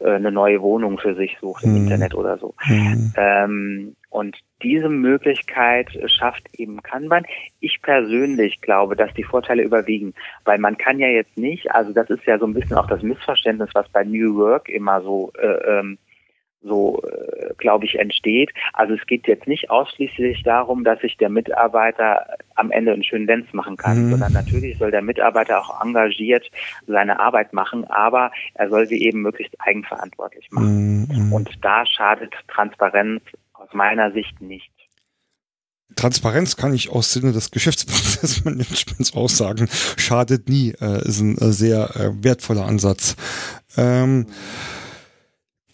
äh, 0.00 0.10
eine 0.12 0.32
neue 0.32 0.62
Wohnung 0.62 0.98
für 0.98 1.14
sich 1.14 1.36
sucht 1.40 1.64
im 1.64 1.70
mhm. 1.70 1.76
Internet 1.76 2.14
oder 2.14 2.38
so. 2.38 2.54
Mhm. 2.66 3.12
Ähm, 3.16 3.96
und 4.08 4.36
diese 4.62 4.88
Möglichkeit 4.88 5.88
schafft 6.06 6.48
eben 6.58 6.82
Kanban. 6.82 7.24
Ich 7.60 7.80
persönlich 7.80 8.60
glaube, 8.60 8.96
dass 8.96 9.14
die 9.14 9.22
Vorteile 9.22 9.62
überwiegen, 9.62 10.14
weil 10.44 10.58
man 10.58 10.76
kann 10.76 10.98
ja 10.98 11.08
jetzt 11.08 11.36
nicht, 11.38 11.70
also 11.70 11.92
das 11.92 12.10
ist 12.10 12.24
ja 12.26 12.38
so 12.38 12.46
ein 12.46 12.54
bisschen 12.54 12.76
auch 12.76 12.88
das 12.88 13.02
Missverständnis, 13.02 13.70
was 13.72 13.88
bei 13.88 14.04
New 14.04 14.36
Work 14.36 14.68
immer 14.68 15.00
so 15.02 15.32
äh, 15.40 15.78
ähm, 15.78 15.98
so, 16.62 17.02
äh, 17.02 17.54
glaube 17.56 17.86
ich, 17.86 17.98
entsteht. 17.98 18.50
Also 18.72 18.94
es 18.94 19.06
geht 19.06 19.26
jetzt 19.26 19.46
nicht 19.46 19.70
ausschließlich 19.70 20.42
darum, 20.42 20.84
dass 20.84 21.00
sich 21.00 21.16
der 21.16 21.30
Mitarbeiter 21.30 22.36
am 22.54 22.70
Ende 22.70 22.92
einen 22.92 23.04
schönen 23.04 23.26
Dance 23.26 23.48
machen 23.52 23.76
kann, 23.76 24.06
mhm. 24.06 24.10
sondern 24.10 24.32
natürlich 24.32 24.78
soll 24.78 24.90
der 24.90 25.02
Mitarbeiter 25.02 25.60
auch 25.60 25.82
engagiert 25.82 26.50
seine 26.86 27.20
Arbeit 27.20 27.52
machen, 27.52 27.84
aber 27.84 28.30
er 28.54 28.68
soll 28.68 28.86
sie 28.86 29.02
eben 29.02 29.22
möglichst 29.22 29.54
eigenverantwortlich 29.58 30.50
machen. 30.50 31.08
Mhm. 31.10 31.32
Und 31.32 31.50
da 31.62 31.86
schadet 31.86 32.34
Transparenz 32.48 33.22
aus 33.54 33.68
meiner 33.72 34.12
Sicht 34.12 34.40
nicht. 34.40 34.70
Transparenz 35.96 36.56
kann 36.56 36.72
ich 36.72 36.90
aus 36.90 37.12
Sinne 37.12 37.32
des 37.32 37.50
Geschäftsprozessmanagements 37.50 39.12
auch 39.16 39.28
sagen, 39.28 39.68
schadet 39.96 40.48
nie, 40.48 40.72
äh, 40.80 41.06
ist 41.06 41.20
ein 41.20 41.36
äh, 41.38 41.52
sehr 41.52 41.90
äh, 41.96 42.10
wertvoller 42.22 42.66
Ansatz. 42.66 43.16
Ähm, 43.76 44.18
mhm 44.18 44.26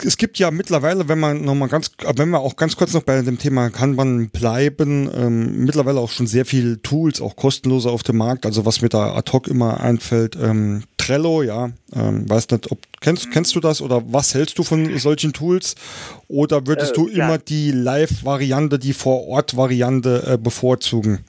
es 0.05 0.17
gibt 0.17 0.39
ja 0.39 0.51
mittlerweile, 0.51 1.09
wenn 1.09 1.19
man 1.19 1.43
noch 1.43 1.55
mal 1.55 1.69
ganz, 1.69 1.91
wenn 2.17 2.29
wir 2.31 2.41
auch 2.41 2.57
ganz 2.57 2.77
kurz 2.77 2.93
noch 2.93 3.03
bei 3.03 3.21
dem 3.23 3.39
Thema 3.39 3.71
Kanban 3.71 4.31
bleiben, 4.31 5.11
ähm, 5.15 5.65
mittlerweile 5.65 6.01
auch 6.01 6.11
schon 6.11 6.27
sehr 6.27 6.45
viele 6.45 6.83
Tools, 6.83 7.21
auch 7.21 7.37
kostenlose 7.37 7.91
auf 7.91 8.03
dem 8.03 8.19
Markt. 8.19 8.47
Also 8.47 8.67
was 8.67 8.83
mir 8.83 8.89
da 8.89 9.15
ad 9.15 9.33
hoc 9.33 9.49
immer 9.49 9.81
einfällt, 9.81 10.37
ähm, 10.37 10.85
Trello, 10.99 11.43
ja, 11.43 11.71
ähm, 11.95 12.29
weiß 12.29 12.51
nicht, 12.51 12.71
ob 12.71 12.79
kennst 13.01 13.31
kennst 13.31 13.55
du 13.55 13.61
das 13.61 13.81
oder 13.81 14.03
was 14.07 14.35
hältst 14.35 14.59
du 14.59 14.65
von 14.65 14.99
solchen 14.99 15.33
Tools? 15.33 15.77
Oder 16.29 16.67
würdest 16.67 16.93
äh, 16.93 16.95
du 16.95 17.09
ja. 17.09 17.27
immer 17.27 17.39
die 17.39 17.71
Live-Variante, 17.71 18.79
die 18.79 18.93
Vor-Ort-Variante 18.93 20.33
äh, 20.33 20.39
bevorzugen? 20.39 21.25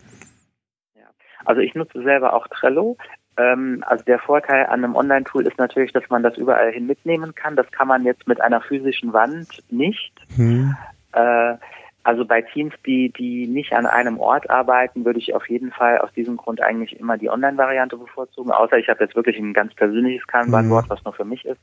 Ja. 0.95 1.03
Also 1.45 1.61
ich 1.61 1.75
nutze 1.75 2.01
selber 2.03 2.33
auch 2.33 2.47
Trello. 2.47 2.97
Ähm, 3.37 3.83
also 3.85 4.03
der 4.03 4.19
Vorteil 4.19 4.65
an 4.65 4.83
einem 4.83 4.95
Online-Tool 4.95 5.45
ist 5.45 5.57
natürlich, 5.57 5.93
dass 5.93 6.09
man 6.09 6.23
das 6.23 6.37
überall 6.37 6.71
hin 6.71 6.87
mitnehmen 6.87 7.35
kann. 7.35 7.55
Das 7.55 7.71
kann 7.71 7.87
man 7.87 8.03
jetzt 8.03 8.27
mit 8.27 8.41
einer 8.41 8.61
physischen 8.61 9.13
Wand 9.13 9.63
nicht. 9.69 10.13
Hm. 10.35 10.75
Äh, 11.13 11.55
also 12.03 12.25
bei 12.25 12.41
Teams, 12.41 12.73
die, 12.85 13.11
die 13.11 13.47
nicht 13.47 13.73
an 13.73 13.85
einem 13.85 14.17
Ort 14.17 14.49
arbeiten, 14.49 15.05
würde 15.05 15.19
ich 15.19 15.35
auf 15.35 15.47
jeden 15.49 15.71
Fall 15.71 15.99
aus 15.99 16.11
diesem 16.13 16.37
Grund 16.37 16.61
eigentlich 16.61 16.99
immer 16.99 17.17
die 17.17 17.29
Online-Variante 17.29 17.97
bevorzugen, 17.97 18.51
außer 18.51 18.77
ich 18.77 18.87
habe 18.87 19.03
jetzt 19.03 19.15
wirklich 19.15 19.37
ein 19.37 19.53
ganz 19.53 19.73
persönliches 19.75 20.25
Kanban-Wort, 20.25 20.85
hm. 20.85 20.89
was 20.89 21.03
nur 21.03 21.13
für 21.13 21.25
mich 21.25 21.45
ist. 21.45 21.59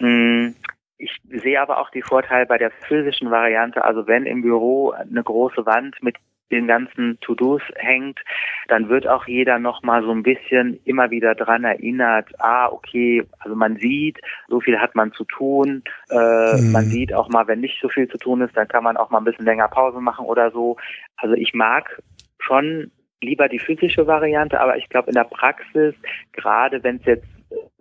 Hm. 0.00 0.54
Ich 0.96 1.16
sehe 1.30 1.60
aber 1.60 1.78
auch 1.78 1.90
die 1.90 2.02
Vorteile 2.02 2.46
bei 2.46 2.58
der 2.58 2.70
physischen 2.70 3.30
Variante. 3.30 3.84
Also 3.84 4.08
wenn 4.08 4.26
im 4.26 4.42
Büro 4.42 4.90
eine 4.90 5.22
große 5.22 5.64
Wand 5.64 6.02
mit 6.02 6.16
den 6.50 6.66
ganzen 6.66 7.18
To-Dos 7.20 7.62
hängt, 7.76 8.20
dann 8.68 8.88
wird 8.88 9.06
auch 9.06 9.26
jeder 9.26 9.58
nochmal 9.58 10.02
so 10.02 10.10
ein 10.10 10.22
bisschen 10.22 10.80
immer 10.84 11.10
wieder 11.10 11.34
dran 11.34 11.64
erinnert, 11.64 12.28
ah, 12.38 12.68
okay, 12.68 13.24
also 13.38 13.54
man 13.54 13.76
sieht, 13.76 14.20
so 14.48 14.60
viel 14.60 14.78
hat 14.78 14.94
man 14.94 15.12
zu 15.12 15.24
tun, 15.24 15.82
äh, 16.10 16.60
mhm. 16.60 16.72
man 16.72 16.86
sieht 16.86 17.12
auch 17.12 17.28
mal, 17.28 17.46
wenn 17.46 17.60
nicht 17.60 17.80
so 17.80 17.88
viel 17.88 18.08
zu 18.08 18.18
tun 18.18 18.40
ist, 18.40 18.56
dann 18.56 18.68
kann 18.68 18.84
man 18.84 18.96
auch 18.96 19.10
mal 19.10 19.18
ein 19.18 19.24
bisschen 19.24 19.44
länger 19.44 19.68
Pause 19.68 20.00
machen 20.00 20.24
oder 20.26 20.50
so. 20.50 20.76
Also 21.16 21.34
ich 21.34 21.54
mag 21.54 22.02
schon 22.38 22.90
lieber 23.20 23.48
die 23.48 23.58
physische 23.58 24.06
Variante, 24.06 24.60
aber 24.60 24.76
ich 24.76 24.88
glaube 24.88 25.08
in 25.08 25.14
der 25.14 25.24
Praxis, 25.24 25.94
gerade 26.32 26.82
wenn 26.82 26.96
es 26.96 27.04
jetzt 27.04 27.26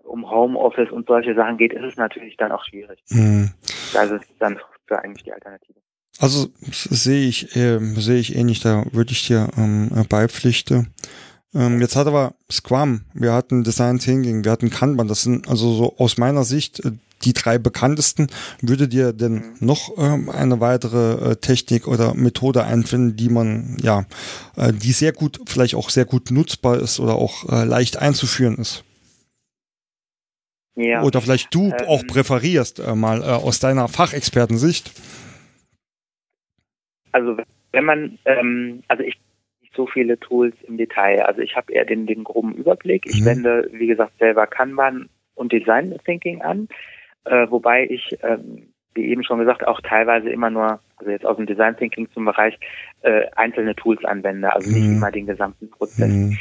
um 0.03 0.29
Homeoffice 0.29 0.91
und 0.91 1.07
solche 1.07 1.35
Sachen 1.35 1.57
geht, 1.57 1.73
ist 1.73 1.83
es 1.83 1.97
natürlich 1.97 2.37
dann 2.37 2.51
auch 2.51 2.63
schwierig. 2.63 2.99
Mhm. 3.09 3.51
Das 3.93 4.11
ist 4.11 4.33
dann 4.39 4.59
für 4.87 4.99
eigentlich 4.99 5.23
die 5.23 5.33
Alternative. 5.33 5.79
Also 6.19 6.49
sehe 6.71 7.27
ich, 7.27 7.55
äh, 7.55 7.79
sehe 7.95 8.19
ich 8.19 8.35
ähnlich, 8.35 8.59
da 8.59 8.85
würde 8.91 9.11
ich 9.11 9.27
dir 9.27 9.49
ähm, 9.55 9.91
beipflichten. 10.09 10.93
Ähm, 11.53 11.79
jetzt 11.79 11.95
hat 11.95 12.07
aber 12.07 12.33
Scrum, 12.51 13.01
wir 13.13 13.33
hatten 13.33 13.63
Design 13.63 13.99
Thinking, 13.99 14.43
wir 14.43 14.51
hatten 14.51 14.69
Kanban, 14.69 15.07
das 15.07 15.23
sind 15.23 15.47
also 15.47 15.73
so 15.73 15.97
aus 15.97 16.17
meiner 16.17 16.43
Sicht 16.43 16.83
äh, 16.83 16.91
die 17.23 17.33
drei 17.33 17.57
bekanntesten. 17.57 18.27
Würde 18.61 18.87
dir 18.87 19.13
denn 19.13 19.43
noch 19.59 19.91
ähm, 19.97 20.29
eine 20.29 20.59
weitere 20.59 21.31
äh, 21.31 21.35
Technik 21.35 21.87
oder 21.87 22.13
Methode 22.13 22.63
einfinden, 22.63 23.15
die 23.15 23.29
man, 23.29 23.77
ja, 23.81 24.05
äh, 24.55 24.73
die 24.73 24.91
sehr 24.91 25.13
gut, 25.13 25.39
vielleicht 25.45 25.75
auch 25.75 25.89
sehr 25.89 26.05
gut 26.05 26.31
nutzbar 26.31 26.77
ist 26.77 26.99
oder 26.99 27.15
auch 27.15 27.47
äh, 27.49 27.63
leicht 27.63 27.97
einzuführen 27.97 28.57
ist? 28.57 28.83
Ja. 30.75 31.01
Oder 31.01 31.21
vielleicht 31.21 31.53
du 31.55 31.65
ähm, 31.65 31.87
auch 31.87 32.05
präferierst, 32.05 32.79
äh, 32.79 32.95
mal 32.95 33.21
äh, 33.21 33.25
aus 33.25 33.59
deiner 33.59 33.87
Fachexpertensicht? 33.87 34.91
Also 37.17 37.35
wenn 37.71 37.83
man, 37.83 38.19
ähm, 38.25 38.83
also 38.87 39.01
ich 39.01 39.17
nicht 39.61 39.73
so 39.75 39.87
viele 39.87 40.19
Tools 40.19 40.55
im 40.67 40.77
Detail. 40.77 41.23
Also 41.23 41.41
ich 41.41 41.55
habe 41.55 41.73
eher 41.73 41.83
den, 41.83 42.05
den 42.05 42.23
groben 42.23 42.53
Überblick. 42.53 43.07
Ich 43.07 43.21
mhm. 43.21 43.25
wende, 43.25 43.69
wie 43.71 43.87
gesagt, 43.87 44.13
selber 44.19 44.45
Kanban 44.45 45.09
und 45.33 45.51
Design 45.51 45.97
Thinking 46.05 46.43
an, 46.43 46.67
äh, 47.25 47.47
wobei 47.49 47.87
ich, 47.89 48.15
ähm, 48.21 48.69
wie 48.93 49.05
eben 49.05 49.23
schon 49.23 49.39
gesagt, 49.39 49.65
auch 49.65 49.81
teilweise 49.81 50.29
immer 50.29 50.51
nur, 50.51 50.79
also 50.97 51.11
jetzt 51.11 51.25
aus 51.25 51.37
dem 51.37 51.47
Design 51.47 51.75
Thinking 51.75 52.07
zum 52.11 52.25
Bereich, 52.25 52.59
äh, 53.01 53.23
einzelne 53.35 53.75
Tools 53.75 54.05
anwende, 54.05 54.53
also 54.53 54.69
nicht 54.69 54.87
mhm. 54.87 54.97
immer 54.97 55.11
den 55.11 55.25
gesamten 55.25 55.71
Prozess. 55.71 56.11
Mhm 56.11 56.37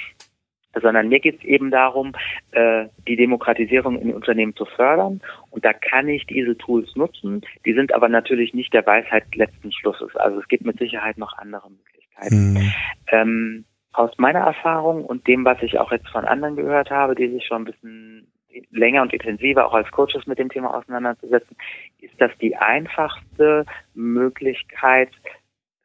sondern 0.81 1.09
mir 1.09 1.21
geht 1.21 1.39
es 1.39 1.45
eben 1.45 1.71
darum, 1.71 2.13
äh, 2.53 2.87
die 3.07 3.17
Demokratisierung 3.17 3.99
in 3.99 4.15
Unternehmen 4.15 4.55
zu 4.55 4.65
fördern. 4.65 5.21
Und 5.51 5.65
da 5.65 5.73
kann 5.73 6.09
ich 6.09 6.27
diese 6.27 6.57
Tools 6.57 6.95
nutzen. 6.97 7.43
Die 7.65 7.75
sind 7.75 7.95
aber 7.95 8.09
natürlich 8.09 8.55
nicht 8.55 8.73
der 8.73 8.87
Weisheit 8.87 9.35
letzten 9.35 9.73
Schlusses. 9.73 10.15
Also 10.17 10.41
es 10.41 10.49
gibt 10.49 10.65
mit 10.65 10.79
Sicherheit 10.79 11.19
noch 11.19 11.37
andere 11.39 11.71
Möglichkeiten. 11.71 12.53
Mhm. 12.55 12.73
Ähm, 13.09 13.65
aus 13.93 14.11
meiner 14.19 14.41
Erfahrung 14.41 15.05
und 15.05 15.27
dem, 15.27 15.45
was 15.45 15.63
ich 15.63 15.79
auch 15.79 15.91
jetzt 15.91 16.09
von 16.09 16.27
anderen 16.27 16.57
gehört 16.57 16.91
habe, 16.91 17.15
die 17.15 17.29
sich 17.29 17.47
schon 17.47 17.63
ein 17.63 17.65
bisschen 17.65 18.27
länger 18.71 19.03
und 19.03 19.13
intensiver 19.13 19.67
auch 19.67 19.75
als 19.75 19.91
Coaches 19.91 20.27
mit 20.27 20.39
dem 20.39 20.51
Thema 20.51 20.75
auseinanderzusetzen, 20.75 21.57
ist 22.01 22.15
das 22.19 22.31
die 22.41 22.57
einfachste 22.57 23.65
Möglichkeit 23.95 25.11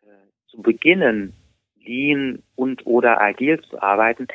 äh, 0.04 0.08
zu 0.48 0.62
beginnen, 0.62 1.34
Lean 1.84 2.44
und 2.56 2.86
oder 2.86 3.22
agil 3.22 3.62
zu 3.62 3.82
arbeiten, 3.82 4.28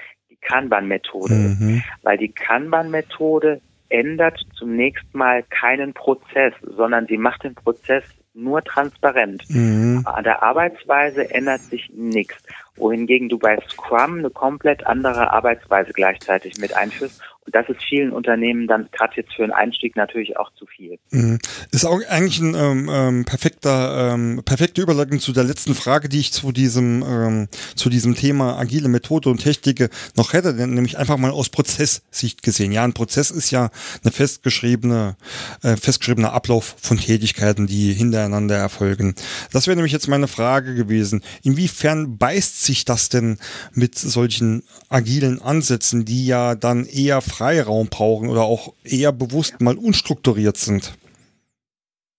Kanban-Methode 0.47 1.35
mhm. 1.35 1.83
Weil 2.03 2.19
die 2.19 2.33
Kanban-Methode 2.33 3.61
ändert 3.89 4.41
zunächst 4.57 5.15
mal 5.15 5.43
keinen 5.45 5.93
Prozess, 5.95 6.55
sondern 6.63 7.07
sie 7.07 7.19
macht 7.19 7.45
den 7.45 7.55
Prozess 7.55 8.05
nur 8.35 8.63
transparent. 8.63 9.45
Mhm. 9.49 10.03
An 10.05 10.25
der 10.25 10.43
Arbeitsweise 10.43 11.31
ändert 11.31 11.63
sich 11.63 11.91
nichts. 11.95 12.43
Wohingegen 12.77 13.29
du 13.29 13.39
bei 13.39 13.59
Scrum 13.69 14.19
eine 14.19 14.31
komplett 14.31 14.87
andere 14.87 15.33
Arbeitsweise 15.33 15.93
gleichzeitig 15.93 16.59
mit 16.59 16.77
einführst 16.77 17.23
das 17.53 17.69
ist 17.69 17.83
vielen 17.83 18.13
Unternehmen 18.13 18.67
dann 18.67 18.89
gerade 18.93 19.15
jetzt 19.17 19.33
für 19.35 19.45
einen 19.45 19.53
Einstieg 19.53 19.97
natürlich 19.97 20.37
auch 20.37 20.53
zu 20.55 20.67
viel. 20.67 20.99
Mhm. 21.11 21.39
Ist 21.71 21.85
auch 21.85 22.01
eigentlich 22.09 22.41
ein 22.41 22.55
ähm, 22.55 22.91
ähm, 22.91 23.25
perfekter, 23.25 24.13
ähm, 24.15 24.43
perfekte 24.45 24.83
Überleitung 24.83 25.21
zu 25.21 25.33
der 25.33 25.45
letzten 25.45 25.75
Frage, 25.75 26.09
die 26.09 26.21
ich 26.21 26.33
zu 26.33 26.53
diesem, 26.53 27.05
ähm, 27.07 27.49
zu 27.75 27.89
diesem 27.89 28.15
Thema 28.15 28.59
agile 28.59 28.89
Methode 28.89 29.29
und 29.29 29.39
Technik 29.39 29.91
noch 30.17 30.33
hätte, 30.33 30.53
nämlich 30.55 30.99
einfach 30.99 31.17
mal 31.17 31.31
aus 31.31 31.49
Prozesssicht 31.49 32.43
gesehen. 32.43 32.73
Ja, 32.73 32.85
ein 32.85 32.95
Prozess 32.95 33.31
ist 33.31 33.51
ja 33.51 33.71
eine 34.03 34.13
festgeschriebene, 34.13 35.17
äh, 35.63 35.77
festgeschriebener 35.77 36.33
Ablauf 36.33 36.77
von 36.81 36.99
Tätigkeiten, 36.99 37.67
die 37.67 37.93
hintereinander 37.93 38.57
erfolgen. 38.57 39.15
Das 39.53 39.67
wäre 39.67 39.77
nämlich 39.77 39.93
jetzt 39.93 40.09
meine 40.09 40.29
Frage 40.29 40.75
gewesen. 40.75 41.23
Inwiefern 41.43 42.19
beißt 42.19 42.65
sich 42.65 42.85
das 42.85 43.09
denn 43.09 43.39
mit 43.73 43.97
solchen 43.97 44.63
agilen 44.89 45.41
Ansätzen, 45.41 46.05
die 46.05 46.27
ja 46.27 46.55
dann 46.55 46.87
eher 46.87 47.21
Freiraum 47.37 47.89
brauchen 47.89 48.29
oder 48.29 48.43
auch 48.43 48.75
eher 48.85 49.13
bewusst 49.13 49.61
mal 49.61 49.77
unstrukturiert 49.77 50.57
sind? 50.57 50.97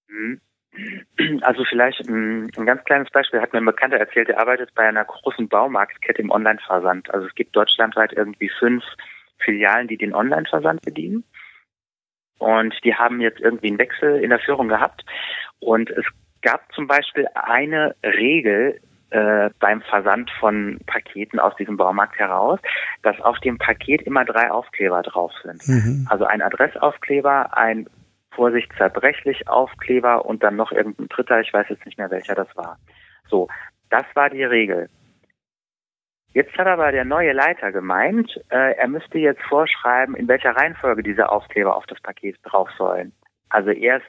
Mhm. 0.07 0.41
Also 1.41 1.63
vielleicht 1.65 2.07
ein, 2.07 2.51
ein 2.55 2.65
ganz 2.65 2.83
kleines 2.83 3.09
Beispiel 3.09 3.41
hat 3.41 3.51
mir 3.51 3.59
ein 3.59 3.65
Bekannter 3.65 3.97
erzählt, 3.97 4.29
er 4.29 4.39
arbeitet 4.39 4.75
bei 4.75 4.87
einer 4.87 5.05
großen 5.05 5.47
Baumarktkette 5.47 6.21
im 6.21 6.29
Online-Versand. 6.29 7.11
Also 7.13 7.25
es 7.25 7.33
gibt 7.33 7.55
deutschlandweit 7.55 8.13
irgendwie 8.13 8.51
fünf 8.59 8.83
Filialen, 9.39 9.87
die 9.87 9.97
den 9.97 10.13
Online-Versand 10.13 10.81
bedienen. 10.81 11.23
Und 12.37 12.75
die 12.83 12.93
haben 12.93 13.19
jetzt 13.19 13.39
irgendwie 13.39 13.69
einen 13.69 13.79
Wechsel 13.79 14.21
in 14.21 14.29
der 14.29 14.39
Führung 14.39 14.67
gehabt. 14.67 15.03
Und 15.59 15.89
es 15.89 16.05
gab 16.43 16.71
zum 16.73 16.85
Beispiel 16.85 17.27
eine 17.33 17.95
Regel 18.03 18.79
äh, 19.09 19.49
beim 19.59 19.81
Versand 19.81 20.29
von 20.39 20.79
Paketen 20.85 21.39
aus 21.39 21.55
diesem 21.55 21.77
Baumarkt 21.77 22.17
heraus, 22.17 22.59
dass 23.03 23.19
auf 23.21 23.39
dem 23.39 23.57
Paket 23.57 24.01
immer 24.01 24.25
drei 24.25 24.51
Aufkleber 24.51 25.01
drauf 25.01 25.31
sind. 25.43 25.67
Mhm. 25.67 26.07
Also 26.09 26.25
ein 26.25 26.41
Adressaufkleber, 26.41 27.57
ein 27.57 27.87
Vorsicht 28.31 28.71
zerbrechlich 28.77 29.47
Aufkleber 29.47 30.25
und 30.25 30.43
dann 30.43 30.55
noch 30.55 30.71
irgendein 30.71 31.07
dritter, 31.07 31.39
ich 31.39 31.53
weiß 31.53 31.67
jetzt 31.69 31.85
nicht 31.85 31.97
mehr 31.97 32.11
welcher 32.11 32.35
das 32.35 32.47
war. 32.55 32.77
So, 33.29 33.47
das 33.89 34.05
war 34.13 34.29
die 34.29 34.43
Regel. 34.43 34.89
Jetzt 36.33 36.55
hat 36.57 36.67
aber 36.67 36.91
der 36.91 37.05
neue 37.05 37.33
Leiter 37.33 37.71
gemeint, 37.71 38.29
äh, 38.49 38.73
er 38.73 38.87
müsste 38.87 39.17
jetzt 39.17 39.41
vorschreiben, 39.43 40.15
in 40.15 40.27
welcher 40.27 40.55
Reihenfolge 40.55 41.01
diese 41.01 41.29
Aufkleber 41.29 41.75
auf 41.75 41.85
das 41.87 41.99
Paket 42.01 42.37
drauf 42.43 42.69
sollen. 42.77 43.11
Also 43.49 43.71
erst 43.71 44.05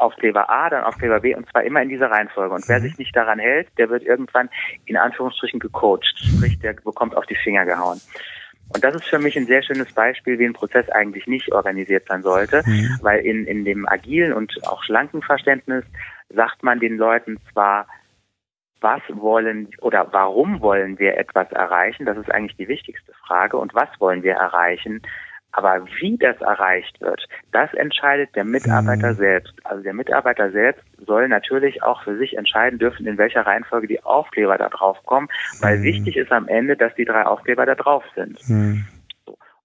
Aufkleber 0.00 0.50
A, 0.50 0.70
dann 0.70 0.84
Aufkleber 0.84 1.20
B 1.20 1.34
und 1.34 1.48
zwar 1.50 1.64
immer 1.64 1.82
in 1.82 1.88
dieser 1.88 2.10
Reihenfolge. 2.10 2.54
Und 2.54 2.68
wer 2.68 2.78
mhm. 2.78 2.82
sich 2.82 2.98
nicht 2.98 3.14
daran 3.14 3.38
hält, 3.38 3.68
der 3.78 3.90
wird 3.90 4.02
irgendwann 4.02 4.48
in 4.86 4.96
Anführungsstrichen 4.96 5.60
gecoacht, 5.60 6.18
sprich, 6.18 6.58
der 6.58 6.74
bekommt 6.74 7.16
auf 7.16 7.26
die 7.26 7.36
Finger 7.36 7.64
gehauen. 7.64 8.00
Und 8.72 8.84
das 8.84 8.94
ist 8.94 9.04
für 9.04 9.18
mich 9.18 9.36
ein 9.36 9.46
sehr 9.46 9.62
schönes 9.62 9.92
Beispiel, 9.92 10.38
wie 10.38 10.44
ein 10.44 10.52
Prozess 10.52 10.88
eigentlich 10.90 11.26
nicht 11.26 11.52
organisiert 11.52 12.06
sein 12.08 12.22
sollte, 12.22 12.62
mhm. 12.64 12.98
weil 13.02 13.20
in, 13.20 13.44
in 13.46 13.64
dem 13.64 13.88
agilen 13.88 14.32
und 14.32 14.52
auch 14.66 14.82
schlanken 14.84 15.22
Verständnis 15.22 15.84
sagt 16.28 16.62
man 16.62 16.78
den 16.78 16.96
Leuten 16.96 17.38
zwar, 17.52 17.86
was 18.80 19.02
wollen 19.08 19.68
oder 19.80 20.08
warum 20.12 20.60
wollen 20.60 20.98
wir 20.98 21.18
etwas 21.18 21.50
erreichen? 21.52 22.06
Das 22.06 22.16
ist 22.16 22.30
eigentlich 22.30 22.56
die 22.56 22.68
wichtigste 22.68 23.12
Frage. 23.26 23.56
Und 23.58 23.74
was 23.74 23.88
wollen 23.98 24.22
wir 24.22 24.34
erreichen? 24.34 25.02
Aber 25.52 25.84
wie 26.00 26.16
das 26.16 26.40
erreicht 26.40 27.00
wird, 27.00 27.26
das 27.52 27.72
entscheidet 27.74 28.34
der 28.36 28.44
Mitarbeiter 28.44 29.12
mhm. 29.12 29.16
selbst. 29.16 29.54
Also 29.64 29.82
der 29.82 29.94
Mitarbeiter 29.94 30.50
selbst 30.52 30.84
soll 31.04 31.28
natürlich 31.28 31.82
auch 31.82 32.02
für 32.04 32.16
sich 32.16 32.36
entscheiden 32.36 32.78
dürfen, 32.78 33.06
in 33.06 33.18
welcher 33.18 33.46
Reihenfolge 33.46 33.88
die 33.88 34.02
Aufkleber 34.04 34.56
da 34.58 34.68
drauf 34.68 34.98
kommen, 35.04 35.28
weil 35.60 35.78
mhm. 35.78 35.82
wichtig 35.82 36.16
ist 36.16 36.30
am 36.30 36.46
Ende, 36.46 36.76
dass 36.76 36.94
die 36.94 37.04
drei 37.04 37.26
Aufkleber 37.26 37.66
da 37.66 37.74
drauf 37.74 38.04
sind. 38.14 38.38
Mhm. 38.48 38.86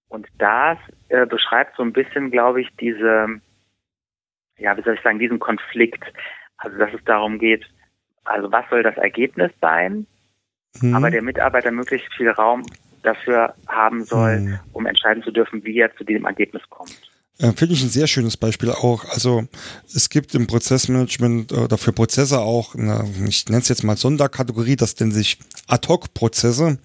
Und 0.07 0.27
das 0.37 0.77
äh, 1.09 1.25
beschreibt 1.25 1.75
so 1.75 1.83
ein 1.83 1.93
bisschen, 1.93 2.31
glaube 2.31 2.61
ich, 2.61 2.69
diese, 2.79 3.27
ja, 4.57 4.77
wie 4.77 4.81
soll 4.81 4.95
ich 4.95 5.01
sagen, 5.01 5.19
diesen 5.19 5.39
Konflikt. 5.39 6.03
Also, 6.57 6.77
dass 6.77 6.93
es 6.93 7.03
darum 7.03 7.37
geht, 7.37 7.65
also 8.23 8.51
was 8.51 8.67
soll 8.69 8.81
das 8.81 8.97
Ergebnis 8.97 9.51
sein? 9.61 10.07
Mhm. 10.81 10.95
Aber 10.95 11.11
der 11.11 11.21
Mitarbeiter 11.21 11.71
möglichst 11.71 12.13
viel 12.13 12.29
Raum 12.29 12.63
dafür 13.05 13.53
haben 13.67 14.03
soll, 14.03 14.39
mhm. 14.39 14.59
um 14.73 14.85
entscheiden 14.85 15.23
zu 15.23 15.31
dürfen, 15.31 15.63
wie 15.63 15.79
er 15.79 15.95
zu 15.95 16.03
diesem 16.03 16.25
Ergebnis 16.25 16.63
kommt. 16.69 16.99
Äh, 17.37 17.51
Finde 17.51 17.73
ich 17.73 17.83
ein 17.83 17.89
sehr 17.89 18.07
schönes 18.07 18.37
Beispiel 18.37 18.71
auch. 18.71 19.03
Also 19.09 19.43
es 19.93 20.09
gibt 20.09 20.33
im 20.35 20.47
Prozessmanagement 20.47 21.51
äh, 21.51 21.55
oder 21.55 21.77
für 21.77 21.91
Prozesse 21.91 22.39
auch, 22.39 22.75
eine, 22.75 23.05
ich 23.27 23.45
nenne 23.49 23.61
es 23.61 23.67
jetzt 23.67 23.83
mal 23.83 23.97
Sonderkategorie, 23.97 24.77
das 24.77 24.97
nennt 24.99 25.13
sich 25.13 25.39
Ad-Hoc-Prozesse. 25.67 26.77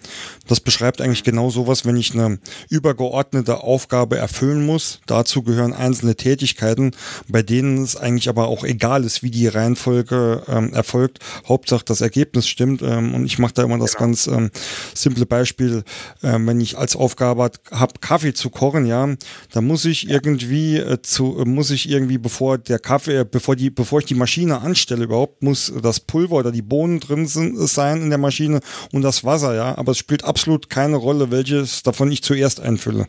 Das 0.48 0.58
beschreibt 0.58 1.00
eigentlich 1.00 1.22
genau 1.22 1.50
sowas, 1.50 1.84
wenn 1.84 1.96
ich 1.96 2.14
eine 2.14 2.40
übergeordnete 2.68 3.62
Aufgabe 3.62 4.18
erfüllen 4.18 4.66
muss. 4.66 5.00
Dazu 5.06 5.42
gehören 5.42 5.72
einzelne 5.72 6.16
Tätigkeiten, 6.16 6.92
bei 7.28 7.42
denen 7.42 7.82
es 7.82 7.96
eigentlich 7.96 8.28
aber 8.28 8.48
auch 8.48 8.64
egal 8.64 9.04
ist, 9.04 9.22
wie 9.22 9.30
die 9.30 9.46
Reihenfolge 9.46 10.42
ähm, 10.48 10.72
erfolgt. 10.72 11.20
Hauptsache 11.46 11.84
das 11.84 12.00
Ergebnis 12.00 12.48
stimmt. 12.48 12.82
Ähm, 12.82 13.14
und 13.14 13.24
ich 13.24 13.38
mache 13.38 13.54
da 13.54 13.62
immer 13.62 13.78
das 13.78 13.92
genau. 13.92 14.06
ganz 14.06 14.26
ähm, 14.26 14.50
simple 14.94 15.26
Beispiel, 15.26 15.84
äh, 16.22 16.38
wenn 16.40 16.60
ich 16.60 16.76
als 16.76 16.96
Aufgabe 16.96 17.50
habe, 17.70 17.94
Kaffee 18.00 18.34
zu 18.34 18.50
kochen, 18.50 18.86
ja, 18.86 19.14
dann 19.52 19.66
muss 19.66 19.84
ich 19.84 20.08
irgendwie 20.08 20.39
irgendwie 20.40 20.76
äh, 20.76 21.02
zu, 21.02 21.38
äh, 21.38 21.44
muss 21.44 21.70
ich 21.70 21.88
irgendwie, 21.88 22.18
bevor 22.18 22.58
der 22.58 22.78
Kaffee, 22.78 23.20
äh, 23.20 23.24
bevor 23.24 23.56
die, 23.56 23.70
bevor 23.70 24.00
ich 24.00 24.06
die 24.06 24.14
Maschine 24.14 24.60
anstelle 24.60 25.04
überhaupt, 25.04 25.42
muss 25.42 25.72
das 25.82 26.00
Pulver 26.00 26.36
oder 26.36 26.52
die 26.52 26.62
Bohnen 26.62 27.00
drin 27.00 27.26
sind, 27.26 27.56
sein 27.68 28.02
in 28.02 28.10
der 28.10 28.18
Maschine 28.18 28.60
und 28.92 29.02
das 29.02 29.24
Wasser, 29.24 29.54
ja. 29.54 29.76
Aber 29.76 29.92
es 29.92 29.98
spielt 29.98 30.24
absolut 30.24 30.70
keine 30.70 30.96
Rolle, 30.96 31.30
welches 31.30 31.82
davon 31.82 32.10
ich 32.10 32.22
zuerst 32.22 32.60
einfülle. 32.60 33.06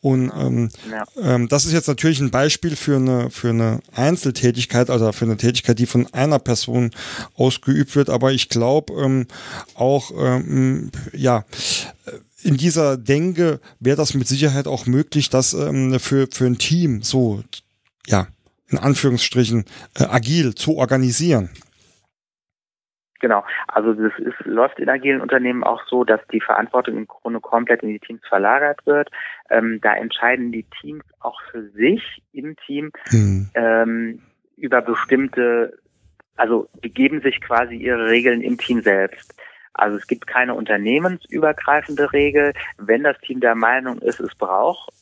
Und 0.00 0.30
ähm, 0.38 0.70
ja. 0.88 1.04
ähm, 1.20 1.48
das 1.48 1.64
ist 1.66 1.72
jetzt 1.72 1.88
natürlich 1.88 2.20
ein 2.20 2.30
Beispiel 2.30 2.76
für 2.76 2.96
eine, 2.96 3.30
für 3.30 3.48
eine 3.48 3.80
Einzeltätigkeit, 3.92 4.90
also 4.90 5.10
für 5.10 5.24
eine 5.24 5.36
Tätigkeit, 5.36 5.76
die 5.78 5.86
von 5.86 6.06
einer 6.14 6.38
Person 6.38 6.92
ausgeübt 7.34 7.96
wird. 7.96 8.08
Aber 8.08 8.30
ich 8.30 8.48
glaube 8.48 8.92
ähm, 8.94 9.26
auch, 9.74 10.12
ähm, 10.16 10.92
ja, 11.12 11.44
in 12.48 12.56
dieser 12.56 12.96
Denke 12.96 13.60
wäre 13.78 13.96
das 13.96 14.14
mit 14.14 14.26
Sicherheit 14.26 14.66
auch 14.66 14.86
möglich, 14.86 15.28
das 15.28 15.52
ähm, 15.52 15.98
für, 16.00 16.26
für 16.32 16.46
ein 16.46 16.58
Team 16.58 17.02
so, 17.02 17.42
ja, 18.06 18.26
in 18.70 18.78
Anführungsstrichen, 18.78 19.64
äh, 19.98 20.04
agil 20.04 20.54
zu 20.54 20.76
organisieren. 20.76 21.50
Genau, 23.20 23.44
also 23.66 23.92
das 23.94 24.12
ist, 24.18 24.46
läuft 24.46 24.78
in 24.78 24.88
agilen 24.88 25.20
Unternehmen 25.20 25.64
auch 25.64 25.82
so, 25.88 26.04
dass 26.04 26.20
die 26.32 26.40
Verantwortung 26.40 26.96
im 26.96 27.06
Grunde 27.06 27.40
komplett 27.40 27.82
in 27.82 27.88
die 27.90 27.98
Teams 27.98 28.20
verlagert 28.28 28.86
wird. 28.86 29.10
Ähm, 29.50 29.80
da 29.82 29.94
entscheiden 29.94 30.52
die 30.52 30.64
Teams 30.80 31.04
auch 31.20 31.40
für 31.50 31.68
sich 31.70 32.22
im 32.32 32.56
Team 32.64 32.92
hm. 33.08 33.50
ähm, 33.54 34.22
über 34.56 34.82
bestimmte, 34.82 35.76
also 36.36 36.68
die 36.84 36.94
geben 36.94 37.20
sich 37.20 37.40
quasi 37.40 37.74
ihre 37.74 38.08
Regeln 38.08 38.40
im 38.40 38.56
Team 38.56 38.82
selbst. 38.82 39.34
Also 39.78 39.96
es 39.96 40.06
gibt 40.06 40.26
keine 40.26 40.54
unternehmensübergreifende 40.54 42.12
Regel. 42.12 42.52
Wenn 42.76 43.04
das 43.04 43.16
Team 43.18 43.40
der 43.40 43.54
Meinung 43.54 43.98
ist, 43.98 44.20
es 44.20 44.34
braucht 44.34 44.92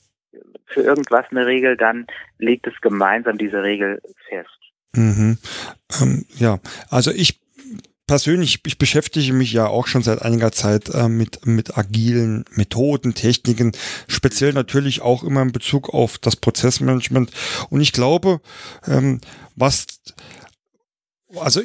für 0.66 0.82
irgendwas 0.82 1.24
eine 1.30 1.46
Regel, 1.46 1.76
dann 1.76 2.06
legt 2.38 2.66
es 2.66 2.74
gemeinsam 2.80 3.38
diese 3.38 3.62
Regel 3.62 4.00
fest. 4.28 4.58
Mhm. 4.94 5.38
Ähm, 6.00 6.24
ja, 6.36 6.58
also 6.90 7.10
ich 7.10 7.40
persönlich, 8.06 8.60
ich 8.64 8.78
beschäftige 8.78 9.32
mich 9.32 9.52
ja 9.52 9.66
auch 9.66 9.86
schon 9.86 10.02
seit 10.02 10.22
einiger 10.22 10.52
Zeit 10.52 10.88
äh, 10.90 11.08
mit, 11.08 11.46
mit 11.46 11.76
agilen 11.76 12.44
Methoden, 12.52 13.14
Techniken, 13.14 13.72
speziell 14.06 14.52
natürlich 14.52 15.02
auch 15.02 15.24
immer 15.24 15.42
in 15.42 15.52
Bezug 15.52 15.92
auf 15.92 16.18
das 16.18 16.36
Prozessmanagement. 16.36 17.30
Und 17.70 17.80
ich 17.80 17.92
glaube, 17.92 18.40
ähm, 18.86 19.20
was 19.56 19.86
Also 21.34 21.60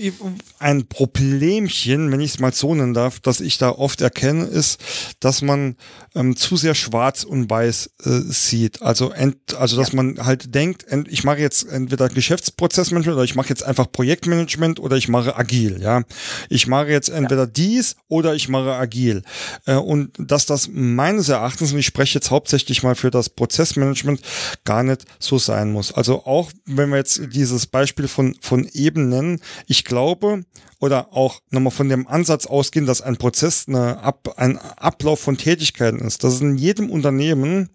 ein 0.57 0.87
Problemchen, 0.87 2.11
wenn 2.11 2.19
ich 2.19 2.31
es 2.31 2.39
mal 2.39 2.51
so 2.51 2.73
nennen 2.73 2.95
darf, 2.95 3.19
das 3.19 3.39
ich 3.41 3.59
da 3.59 3.69
oft 3.69 4.01
erkenne, 4.01 4.45
ist, 4.45 4.81
dass 5.19 5.43
man 5.43 5.75
ähm, 6.15 6.35
zu 6.35 6.57
sehr 6.57 6.73
schwarz 6.73 7.23
und 7.23 7.47
weiß 7.47 7.91
äh, 8.03 8.09
sieht. 8.09 8.81
Also, 8.81 9.11
ent, 9.11 9.53
also 9.55 9.77
dass 9.77 9.91
ja. 9.91 9.97
man 9.97 10.25
halt 10.25 10.55
denkt, 10.55 10.87
ent, 10.87 11.07
ich 11.09 11.23
mache 11.23 11.37
jetzt 11.37 11.69
entweder 11.69 12.09
Geschäftsprozessmanagement 12.09 13.15
oder 13.15 13.23
ich 13.23 13.35
mache 13.35 13.49
jetzt 13.49 13.61
einfach 13.61 13.91
Projektmanagement 13.91 14.79
oder 14.79 14.97
ich 14.97 15.07
mache 15.09 15.35
agil. 15.35 15.79
Ja, 15.79 16.01
ich 16.49 16.65
mache 16.65 16.87
jetzt 16.87 17.09
entweder 17.09 17.43
ja. 17.43 17.47
dies 17.47 17.97
oder 18.07 18.33
ich 18.33 18.49
mache 18.49 18.73
agil. 18.73 19.21
Äh, 19.67 19.75
und 19.75 20.11
dass 20.17 20.47
das 20.47 20.69
meines 20.71 21.29
Erachtens, 21.29 21.71
und 21.71 21.77
ich 21.77 21.85
spreche 21.85 22.15
jetzt 22.15 22.31
hauptsächlich 22.31 22.81
mal 22.81 22.95
für 22.95 23.11
das 23.11 23.29
Prozessmanagement, 23.29 24.21
gar 24.65 24.81
nicht 24.81 25.05
so 25.19 25.37
sein 25.37 25.71
muss. 25.71 25.93
Also 25.93 26.25
auch 26.25 26.51
wenn 26.65 26.89
wir 26.89 26.97
jetzt 26.97 27.21
dieses 27.31 27.67
Beispiel 27.67 28.07
von 28.07 28.35
von 28.41 28.67
eben 28.73 29.09
nennen 29.09 29.39
ich 29.67 29.83
glaube, 29.83 30.43
oder 30.79 31.13
auch 31.13 31.39
nochmal 31.49 31.71
von 31.71 31.89
dem 31.89 32.07
Ansatz 32.07 32.45
ausgehen, 32.45 32.85
dass 32.85 33.01
ein 33.01 33.17
Prozess 33.17 33.65
eine 33.67 33.99
Ab, 33.99 34.33
ein 34.37 34.57
Ablauf 34.57 35.19
von 35.19 35.37
Tätigkeiten 35.37 35.99
ist, 35.99 36.23
dass 36.23 36.35
es 36.35 36.41
in 36.41 36.57
jedem 36.57 36.89
Unternehmen 36.89 37.69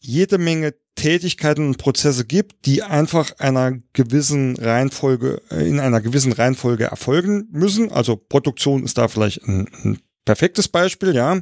jede 0.00 0.38
Menge 0.38 0.74
Tätigkeiten 0.94 1.66
und 1.66 1.78
Prozesse 1.78 2.24
gibt, 2.24 2.66
die 2.66 2.82
einfach 2.82 3.38
einer 3.38 3.78
gewissen 3.92 4.56
Reihenfolge, 4.56 5.40
äh, 5.50 5.68
in 5.68 5.80
einer 5.80 6.00
gewissen 6.00 6.32
Reihenfolge 6.32 6.84
erfolgen 6.84 7.48
müssen. 7.52 7.92
Also 7.92 8.16
Produktion 8.16 8.82
ist 8.84 8.98
da 8.98 9.06
vielleicht 9.06 9.44
ein, 9.44 9.68
ein 9.84 9.98
perfektes 10.24 10.68
Beispiel, 10.68 11.14
ja. 11.14 11.40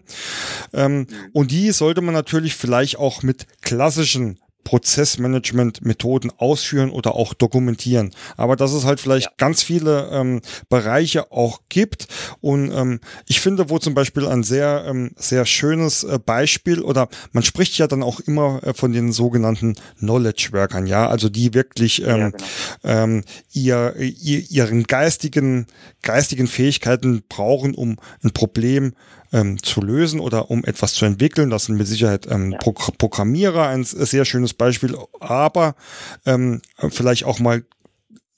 Ähm, 0.73 1.07
und 1.33 1.51
die 1.51 1.73
sollte 1.73 2.03
man 2.03 2.15
natürlich 2.15 2.55
vielleicht 2.55 2.99
auch 2.99 3.23
mit 3.23 3.47
klassischen 3.63 4.39
Prozessmanagement-Methoden 4.67 6.33
ausführen 6.39 6.91
oder 6.91 7.15
auch 7.15 7.35
dokumentieren. 7.35 8.11
Aber 8.37 8.57
dass 8.57 8.73
es 8.73 8.85
halt 8.85 8.99
vielleicht 8.99 9.27
ja. 9.27 9.33
ganz 9.37 9.63
viele 9.63 10.09
ähm, 10.11 10.41
Bereiche 10.69 11.31
auch 11.31 11.61
gibt. 11.69 12.09
Und 12.41 12.73
ähm, 12.73 12.99
ich 13.29 13.41
finde, 13.41 13.71
wo 13.71 13.79
zum 13.79 13.95
Beispiel 13.95 14.27
ein 14.27 14.43
sehr, 14.43 14.85
ähm, 14.89 15.13
sehr 15.15 15.47
schönes 15.47 16.03
äh, 16.03 16.19
Beispiel 16.19 16.83
oder 16.83 17.09
man 17.31 17.45
spricht 17.45 17.79
ja 17.79 17.87
dann 17.87 18.03
auch 18.03 18.19
immer 18.19 18.61
äh, 18.65 18.75
von 18.75 18.93
den 18.93 19.13
sogenannten 19.13 19.77
Knowledge 20.01 20.49
Workern, 20.51 20.89
ja, 20.89 21.09
also 21.09 21.29
die 21.29 21.55
wirklich 21.55 22.03
ähm, 22.03 22.09
ja, 22.09 22.31
genau. 22.31 22.45
ähm, 22.83 23.25
ihr, 23.53 23.95
ihr, 23.97 24.51
ihren 24.51 24.83
geistigen, 24.83 25.69
geistigen 26.03 26.49
Fähigkeiten 26.49 27.23
brauchen, 27.29 27.73
um 27.77 27.99
ein 28.25 28.33
Problem 28.33 28.95
ähm, 29.37 29.63
zu 29.63 29.83
lösen 29.83 30.19
oder 30.19 30.51
um 30.51 30.65
etwas 30.65 30.95
zu 30.95 31.05
entwickeln. 31.05 31.51
Das 31.51 31.67
sind 31.67 31.77
mit 31.77 31.87
Sicherheit 31.87 32.27
ähm, 32.31 32.53
ja. 32.53 32.59
Pro 32.59 32.73
Programmierer 32.73 33.69
ein 33.69 33.85
sehr 33.85 34.25
schönes 34.25 34.55
Beispiel, 34.55 34.97
aber 35.21 35.77
ähm, 36.25 36.63
vielleicht 36.89 37.25
auch 37.25 37.39
mal 37.39 37.63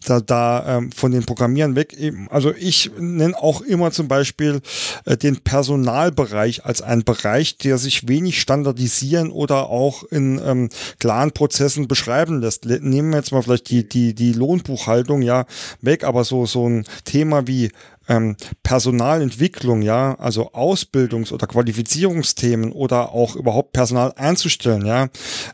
da, 0.05 0.20
da 0.20 0.78
ähm, 0.78 0.92
von 0.92 1.11
den 1.11 1.24
Programmieren 1.24 1.74
weg. 1.74 1.96
Also 2.30 2.55
ich 2.55 2.90
nenne 2.99 3.36
auch 3.36 3.62
immer 3.62 3.90
zum 3.90 4.07
Beispiel 4.07 4.61
äh, 5.05 5.16
den 5.16 5.38
Personalbereich 5.38 6.64
als 6.64 6.82
einen 6.82 7.03
Bereich, 7.05 7.59
der 7.59 7.78
sich 7.78 8.07
wenig 8.07 8.40
standardisieren 8.40 9.30
oder 9.30 9.68
auch 9.68 10.05
in 10.05 10.40
ähm, 10.44 10.68
klaren 11.01 11.32
Prozessen 11.32 11.88
beschreiben 11.88 12.40
lässt. 12.40 12.64
Nehmen 12.64 13.11
wir 13.11 13.18
jetzt 13.18 13.32
mal 13.32 13.42
vielleicht 13.42 13.70
die, 13.70 13.88
die, 13.88 14.14
die 14.14 14.32
Lohnbuchhaltung 14.32 15.22
ja 15.22 15.46
weg, 15.80 16.05
aber 16.05 16.22
so, 16.24 16.46
so 16.46 16.68
ein 16.68 16.84
Thema 17.05 17.49
wie 17.49 17.70
ähm, 18.09 18.37
Personalentwicklung, 18.63 19.83
ja, 19.83 20.15
also 20.19 20.53
Ausbildungs- 20.53 21.33
oder 21.33 21.47
Qualifizierungsthemen 21.47 22.73
oder 22.73 23.13
auch 23.13 23.37
überhaupt 23.37 23.73
Personal 23.73 24.13
einzustellen, 24.17 24.87
ja, 24.87 25.09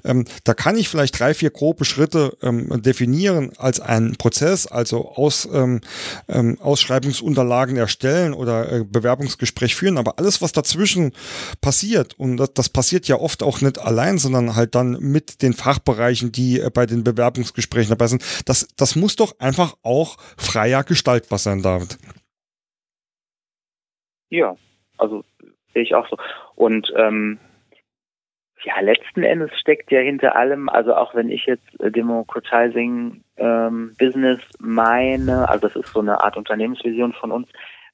ähm, 0.04 0.24
da 0.44 0.54
kann 0.54 0.76
ich 0.76 0.88
vielleicht 0.88 1.18
drei, 1.18 1.34
vier 1.34 1.50
grobe 1.50 1.84
Schritte 1.84 2.36
ähm, 2.42 2.82
definieren 2.82 3.52
als 3.58 3.80
einen 3.80 4.16
Prozess, 4.16 4.66
also 4.66 5.08
aus, 5.08 5.48
ähm, 5.52 5.80
ähm, 6.28 6.58
Ausschreibungsunterlagen 6.60 7.76
erstellen 7.76 8.34
oder 8.34 8.72
äh, 8.72 8.84
Bewerbungsgespräch 8.84 9.74
führen, 9.74 9.98
aber 9.98 10.18
alles, 10.18 10.40
was 10.40 10.52
dazwischen 10.52 11.12
passiert, 11.60 12.18
und 12.18 12.36
das, 12.36 12.54
das 12.54 12.68
passiert 12.68 13.08
ja 13.08 13.16
oft 13.16 13.42
auch 13.42 13.60
nicht 13.60 13.78
allein, 13.78 14.18
sondern 14.18 14.54
halt 14.54 14.74
dann 14.74 14.98
mit 15.00 15.42
den 15.42 15.52
Fachbereichen, 15.52 16.32
die 16.32 16.60
äh, 16.60 16.70
bei 16.70 16.86
den 16.86 17.04
Bewerbungsgesprächen 17.04 17.90
dabei 17.90 18.06
sind, 18.06 18.22
das, 18.44 18.68
das 18.76 18.96
muss 18.96 19.16
doch 19.16 19.38
einfach 19.38 19.74
auch 19.82 20.16
freier 20.36 20.84
gestaltbar 20.84 21.38
sein, 21.38 21.62
David. 21.62 21.98
Ja, 24.34 24.56
also 24.98 25.22
sehe 25.72 25.84
ich 25.84 25.94
auch 25.94 26.08
so. 26.08 26.16
Und 26.56 26.92
ähm, 26.96 27.38
ja, 28.64 28.80
letzten 28.80 29.22
Endes 29.22 29.50
steckt 29.60 29.92
ja 29.92 30.00
hinter 30.00 30.34
allem, 30.34 30.68
also 30.68 30.96
auch 30.96 31.14
wenn 31.14 31.30
ich 31.30 31.46
jetzt 31.46 31.80
äh, 31.80 31.92
Democratizing 31.92 33.22
ähm, 33.36 33.94
Business 33.96 34.40
meine, 34.58 35.48
also 35.48 35.68
das 35.68 35.76
ist 35.76 35.92
so 35.92 36.00
eine 36.00 36.20
Art 36.20 36.36
Unternehmensvision 36.36 37.12
von 37.12 37.30
uns, 37.30 37.48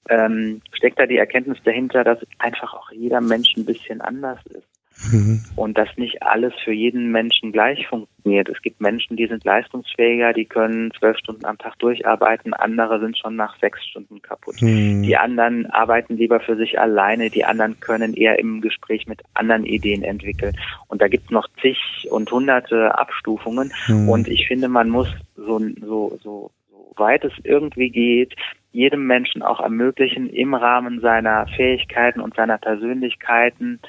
ähm, 0.08 0.62
steckt 0.72 0.98
da 0.98 1.04
die 1.04 1.18
Erkenntnis 1.18 1.58
dahinter, 1.62 2.04
dass 2.04 2.20
einfach 2.38 2.72
auch 2.72 2.90
jeder 2.90 3.20
Mensch 3.20 3.54
ein 3.56 3.66
bisschen 3.66 4.00
anders 4.00 4.38
ist. 4.46 4.66
Mhm. 5.12 5.42
Und 5.56 5.78
dass 5.78 5.88
nicht 5.96 6.22
alles 6.22 6.52
für 6.62 6.72
jeden 6.72 7.10
Menschen 7.10 7.52
gleich 7.52 7.86
funktioniert. 7.86 8.48
Es 8.48 8.60
gibt 8.62 8.80
Menschen, 8.80 9.16
die 9.16 9.26
sind 9.26 9.44
leistungsfähiger, 9.44 10.32
die 10.32 10.44
können 10.44 10.90
zwölf 10.98 11.16
Stunden 11.18 11.44
am 11.44 11.58
Tag 11.58 11.78
durcharbeiten, 11.78 12.54
andere 12.54 13.00
sind 13.00 13.16
schon 13.16 13.36
nach 13.36 13.58
sechs 13.60 13.84
Stunden 13.86 14.20
kaputt. 14.20 14.60
Mhm. 14.60 15.02
Die 15.02 15.16
anderen 15.16 15.66
arbeiten 15.66 16.16
lieber 16.16 16.40
für 16.40 16.56
sich 16.56 16.78
alleine, 16.78 17.30
die 17.30 17.44
anderen 17.44 17.80
können 17.80 18.14
eher 18.14 18.38
im 18.38 18.60
Gespräch 18.60 19.06
mit 19.06 19.22
anderen 19.34 19.64
Ideen 19.64 20.02
entwickeln. 20.02 20.56
Und 20.88 21.00
da 21.00 21.08
gibt 21.08 21.24
es 21.24 21.30
noch 21.30 21.48
zig 21.60 21.78
und 22.10 22.30
hunderte 22.30 22.96
Abstufungen. 22.98 23.72
Mhm. 23.88 24.08
Und 24.08 24.28
ich 24.28 24.46
finde, 24.46 24.68
man 24.68 24.90
muss 24.90 25.08
so, 25.36 25.58
so, 25.80 26.18
so, 26.22 26.50
so 26.70 26.92
weit 26.96 27.24
es 27.24 27.32
irgendwie 27.44 27.90
geht, 27.90 28.34
jedem 28.72 29.06
Menschen 29.06 29.42
auch 29.42 29.60
ermöglichen, 29.60 30.28
im 30.28 30.54
Rahmen 30.54 31.00
seiner 31.00 31.46
Fähigkeiten 31.48 32.20
und 32.20 32.36
seiner 32.36 32.58
Persönlichkeiten 32.58 33.80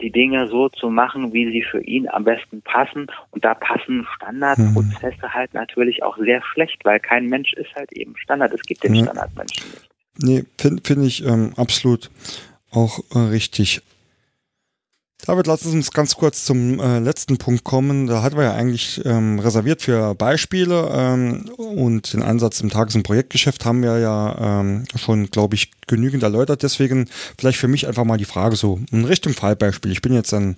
die 0.00 0.10
Dinge 0.10 0.48
so 0.48 0.68
zu 0.68 0.90
machen, 0.90 1.32
wie 1.32 1.50
sie 1.50 1.62
für 1.62 1.80
ihn 1.80 2.08
am 2.08 2.24
besten 2.24 2.62
passen. 2.62 3.06
Und 3.30 3.44
da 3.44 3.54
passen 3.54 4.06
Standardprozesse 4.16 5.26
mhm. 5.26 5.34
halt 5.34 5.54
natürlich 5.54 6.02
auch 6.02 6.16
sehr 6.18 6.42
schlecht, 6.42 6.84
weil 6.84 7.00
kein 7.00 7.26
Mensch 7.28 7.52
ist 7.54 7.74
halt 7.74 7.92
eben 7.92 8.16
Standard. 8.16 8.52
Es 8.52 8.62
gibt 8.62 8.82
den 8.82 8.94
ja. 8.94 9.04
Standardmenschen 9.04 9.70
nicht. 9.70 9.88
Nee, 10.18 10.44
finde 10.58 10.82
find 10.84 11.04
ich 11.04 11.24
ähm, 11.24 11.52
absolut 11.56 12.10
auch 12.70 13.00
äh, 13.14 13.18
richtig. 13.18 13.82
David, 15.26 15.46
lass 15.46 15.64
uns 15.64 15.90
ganz 15.90 16.16
kurz 16.16 16.44
zum 16.44 16.78
äh, 16.80 16.98
letzten 16.98 17.38
Punkt 17.38 17.64
kommen. 17.64 18.06
Da 18.06 18.22
hatten 18.22 18.36
wir 18.36 18.44
ja 18.44 18.52
eigentlich 18.52 19.00
ähm, 19.06 19.38
reserviert 19.38 19.80
für 19.80 20.14
Beispiele 20.14 20.90
ähm, 20.92 21.48
und 21.56 22.12
den 22.12 22.22
Einsatz 22.22 22.60
im 22.60 22.68
Tages- 22.68 22.94
und 22.94 23.04
Projektgeschäft 23.04 23.64
haben 23.64 23.82
wir 23.82 23.98
ja 23.98 24.60
ähm, 24.60 24.84
schon, 24.96 25.30
glaube 25.30 25.54
ich, 25.54 25.70
genügend 25.86 26.22
erläutert. 26.22 26.62
Deswegen 26.62 27.08
vielleicht 27.38 27.58
für 27.58 27.68
mich 27.68 27.86
einfach 27.86 28.04
mal 28.04 28.18
die 28.18 28.26
Frage 28.26 28.56
so 28.56 28.80
in 28.90 29.06
Richtung 29.06 29.32
Fallbeispiel. 29.32 29.92
Ich 29.92 30.02
bin 30.02 30.12
jetzt 30.12 30.34
ein 30.34 30.56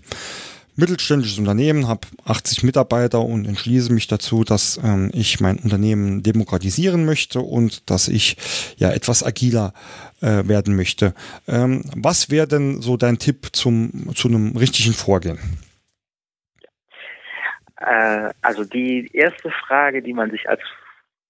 mittelständisches 0.76 1.38
Unternehmen, 1.38 1.88
habe 1.88 2.06
80 2.24 2.62
Mitarbeiter 2.62 3.20
und 3.20 3.46
entschließe 3.46 3.92
mich 3.92 4.06
dazu, 4.06 4.44
dass 4.44 4.78
ähm, 4.82 5.10
ich 5.12 5.40
mein 5.40 5.58
Unternehmen 5.58 6.22
demokratisieren 6.22 7.04
möchte 7.04 7.40
und 7.40 7.90
dass 7.90 8.08
ich 8.08 8.36
ja 8.76 8.92
etwas 8.92 9.22
agiler 9.22 9.72
äh, 10.20 10.46
werden 10.46 10.76
möchte. 10.76 11.14
Ähm, 11.48 11.84
was 11.96 12.30
wäre 12.30 12.46
denn 12.46 12.82
so 12.82 12.96
dein 12.96 13.18
Tipp 13.18 13.48
zum, 13.52 14.14
zu 14.14 14.28
einem 14.28 14.56
richtigen 14.56 14.92
Vorgehen? 14.92 15.38
Äh, 17.78 18.30
also 18.42 18.64
die 18.64 19.10
erste 19.12 19.50
Frage, 19.50 20.02
die 20.02 20.12
man 20.12 20.30
sich 20.30 20.48
als 20.48 20.60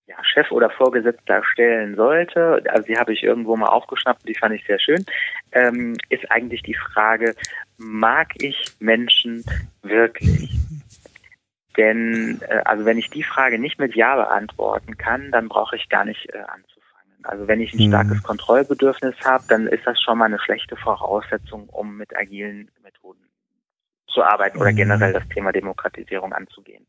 ja, 0.06 0.16
Chef 0.24 0.50
oder 0.52 0.70
Vorgesetzter 0.70 1.42
stellen 1.44 1.96
sollte, 1.96 2.62
also 2.68 2.86
die 2.86 2.96
habe 2.96 3.12
ich 3.12 3.22
irgendwo 3.22 3.56
mal 3.56 3.68
aufgeschnappt, 3.68 4.28
die 4.28 4.34
fand 4.34 4.54
ich 4.54 4.64
sehr 4.64 4.78
schön, 4.78 5.04
ähm, 5.52 5.96
ist 6.08 6.30
eigentlich 6.30 6.62
die 6.62 6.74
Frage, 6.74 7.34
mag 7.76 8.28
ich 8.40 8.76
Menschen 8.78 9.44
wirklich? 9.82 10.50
Denn 11.76 12.40
äh, 12.48 12.62
also 12.64 12.84
wenn 12.84 12.98
ich 12.98 13.10
die 13.10 13.24
Frage 13.24 13.58
nicht 13.58 13.78
mit 13.78 13.94
Ja 13.94 14.16
beantworten 14.16 14.96
kann, 14.96 15.30
dann 15.30 15.48
brauche 15.48 15.76
ich 15.76 15.88
gar 15.88 16.04
nicht 16.04 16.32
äh, 16.32 16.38
anzufangen. 16.38 17.24
Also 17.24 17.48
wenn 17.48 17.60
ich 17.60 17.74
ein 17.74 17.84
mhm. 17.84 17.90
starkes 17.90 18.22
Kontrollbedürfnis 18.22 19.16
habe, 19.24 19.44
dann 19.48 19.66
ist 19.66 19.86
das 19.86 20.00
schon 20.00 20.18
mal 20.18 20.26
eine 20.26 20.38
schlechte 20.38 20.76
Voraussetzung, 20.76 21.68
um 21.68 21.96
mit 21.96 22.16
agilen 22.16 22.70
Methoden 22.82 23.28
zu 24.06 24.22
arbeiten 24.22 24.58
oder 24.58 24.72
mhm. 24.72 24.76
generell 24.76 25.12
das 25.12 25.28
Thema 25.28 25.52
Demokratisierung 25.52 26.32
anzugehen. 26.32 26.86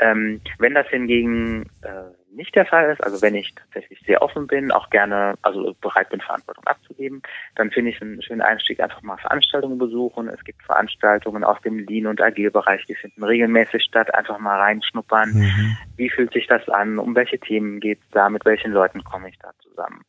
Ähm, 0.00 0.40
wenn 0.58 0.74
das 0.74 0.88
hingegen 0.88 1.64
äh, 1.82 2.10
nicht 2.32 2.54
der 2.54 2.64
Fall 2.64 2.90
ist, 2.90 3.02
also 3.02 3.20
wenn 3.22 3.34
ich 3.34 3.54
tatsächlich 3.54 4.00
sehr 4.06 4.22
offen 4.22 4.46
bin, 4.46 4.72
auch 4.72 4.88
gerne, 4.90 5.34
also 5.42 5.74
bereit 5.80 6.08
bin, 6.08 6.20
Verantwortung 6.20 6.64
abzugeben, 6.64 7.22
dann 7.56 7.70
finde 7.70 7.90
ich 7.90 8.00
einen 8.00 8.22
schönen 8.22 8.40
Einstieg 8.40 8.80
einfach 8.80 9.02
mal 9.02 9.18
Veranstaltungen 9.18 9.78
besuchen. 9.78 10.28
Es 10.28 10.42
gibt 10.44 10.62
Veranstaltungen 10.62 11.44
aus 11.44 11.60
dem 11.62 11.78
Lean- 11.80 12.06
und 12.06 12.20
Agile-Bereich, 12.20 12.86
die 12.86 12.94
finden 12.94 13.24
regelmäßig 13.24 13.82
statt. 13.82 14.14
Einfach 14.14 14.38
mal 14.38 14.58
reinschnuppern. 14.58 15.32
Mhm. 15.32 15.76
Wie 15.96 16.08
fühlt 16.08 16.32
sich 16.32 16.46
das 16.46 16.68
an? 16.68 16.98
Um 16.98 17.14
welche 17.14 17.38
Themen 17.38 17.80
geht 17.80 18.00
es 18.00 18.08
da? 18.10 18.30
Mit 18.30 18.44
welchen 18.44 18.72
Leuten 18.72 19.04
komme 19.04 19.28
ich 19.28 19.38
da 19.38 19.50
zusammen? 19.62 20.02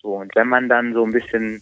So, 0.00 0.14
und 0.14 0.34
wenn 0.36 0.48
man 0.48 0.68
dann 0.68 0.94
so 0.94 1.04
ein 1.04 1.12
bisschen 1.12 1.60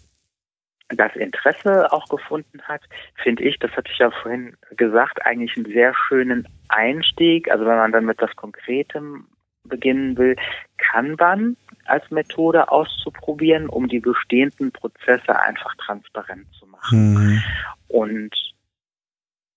das 0.89 1.14
Interesse 1.16 1.93
auch 1.93 2.09
gefunden 2.09 2.62
hat, 2.62 2.82
finde 3.22 3.43
ich, 3.45 3.59
das 3.59 3.72
hatte 3.72 3.91
ich 3.93 3.99
ja 3.99 4.11
vorhin 4.11 4.57
gesagt, 4.76 5.24
eigentlich 5.24 5.57
einen 5.57 5.72
sehr 5.72 5.93
schönen 6.09 6.47
Einstieg. 6.68 7.51
Also 7.51 7.66
wenn 7.66 7.76
man 7.76 7.93
dann 7.93 8.05
mit 8.05 8.20
was 8.20 8.34
Konkretem 8.37 9.26
beginnen 9.64 10.16
will, 10.16 10.37
Kanban 10.78 11.57
als 11.87 12.09
Methode 12.11 12.70
auszuprobieren, 12.70 13.68
um 13.68 13.89
die 13.89 14.01
bestehenden 14.01 14.72
Prozesse 14.72 15.41
einfach 15.41 15.74
transparent 15.76 16.47
zu 16.59 16.66
machen. 16.66 17.14
Mhm. 17.14 17.43
Und 17.89 18.34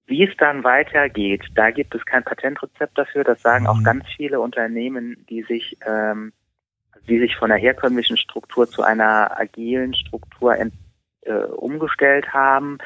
wie 0.06 0.24
es 0.24 0.36
dann 0.38 0.64
weitergeht, 0.64 1.44
da 1.54 1.70
gibt 1.70 1.94
es 1.94 2.04
kein 2.06 2.24
Patentrezept 2.24 2.98
dafür. 2.98 3.24
Das 3.24 3.42
sagen 3.42 3.68
auch 3.68 3.78
mhm. 3.78 3.84
ganz 3.84 4.06
viele 4.16 4.40
Unternehmen, 4.40 5.26
die 5.30 5.44
sich, 5.44 5.78
ähm, 5.86 6.34
die 7.08 7.20
sich 7.20 7.36
von 7.36 7.50
der 7.50 7.60
herkömmlichen 7.60 8.18
Struktur 8.18 8.68
zu 8.68 8.82
einer 8.82 9.40
agilen 9.40 9.94
Struktur 9.94 10.56
ent, 10.56 10.74
äh, 11.22 11.34
umgestellt 11.34 12.34
haben 12.34 12.80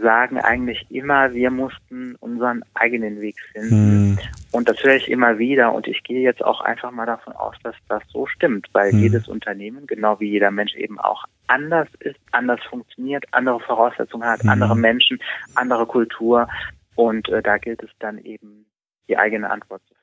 sagen 0.00 0.38
eigentlich 0.38 0.86
immer, 0.90 1.32
wir 1.34 1.50
mussten 1.50 2.14
unseren 2.16 2.62
eigenen 2.74 3.20
Weg 3.20 3.36
finden. 3.52 3.70
Hm. 3.70 4.18
Und 4.52 4.68
das 4.68 4.82
höre 4.82 4.96
ich 4.96 5.10
immer 5.10 5.38
wieder 5.38 5.72
und 5.72 5.86
ich 5.86 6.02
gehe 6.02 6.20
jetzt 6.20 6.42
auch 6.42 6.60
einfach 6.60 6.90
mal 6.90 7.06
davon 7.06 7.34
aus, 7.34 7.54
dass 7.62 7.74
das 7.88 8.02
so 8.08 8.26
stimmt, 8.26 8.68
weil 8.72 8.92
hm. 8.92 8.98
jedes 8.98 9.28
Unternehmen, 9.28 9.86
genau 9.86 10.20
wie 10.20 10.30
jeder 10.30 10.50
Mensch 10.50 10.74
eben 10.74 10.98
auch 10.98 11.24
anders 11.46 11.88
ist, 12.00 12.18
anders 12.32 12.60
funktioniert, 12.68 13.24
andere 13.32 13.60
Voraussetzungen 13.60 14.28
hat, 14.28 14.42
hm. 14.42 14.50
andere 14.50 14.76
Menschen, 14.76 15.18
andere 15.54 15.86
Kultur 15.86 16.48
und 16.94 17.28
äh, 17.28 17.42
da 17.42 17.58
gilt 17.58 17.82
es 17.82 17.90
dann 17.98 18.18
eben 18.18 18.66
die 19.08 19.16
eigene 19.16 19.50
Antwort 19.50 19.82
zu 19.82 19.94
finden. 19.94 19.97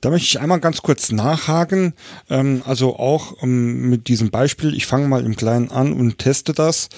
Da 0.00 0.10
möchte 0.10 0.26
ich 0.26 0.40
einmal 0.40 0.60
ganz 0.60 0.82
kurz 0.82 1.10
nachhaken. 1.10 1.94
Ähm, 2.30 2.62
also 2.66 2.96
auch 2.98 3.42
ähm, 3.42 3.88
mit 3.90 4.08
diesem 4.08 4.30
Beispiel, 4.30 4.74
ich 4.74 4.86
fange 4.86 5.08
mal 5.08 5.24
im 5.24 5.34
Kleinen 5.36 5.70
an 5.70 5.92
und 5.92 6.18
teste 6.18 6.52
das. 6.52 6.88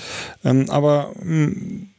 Ähm, 0.44 0.68
aber 0.68 1.12
ähm, 1.22 1.90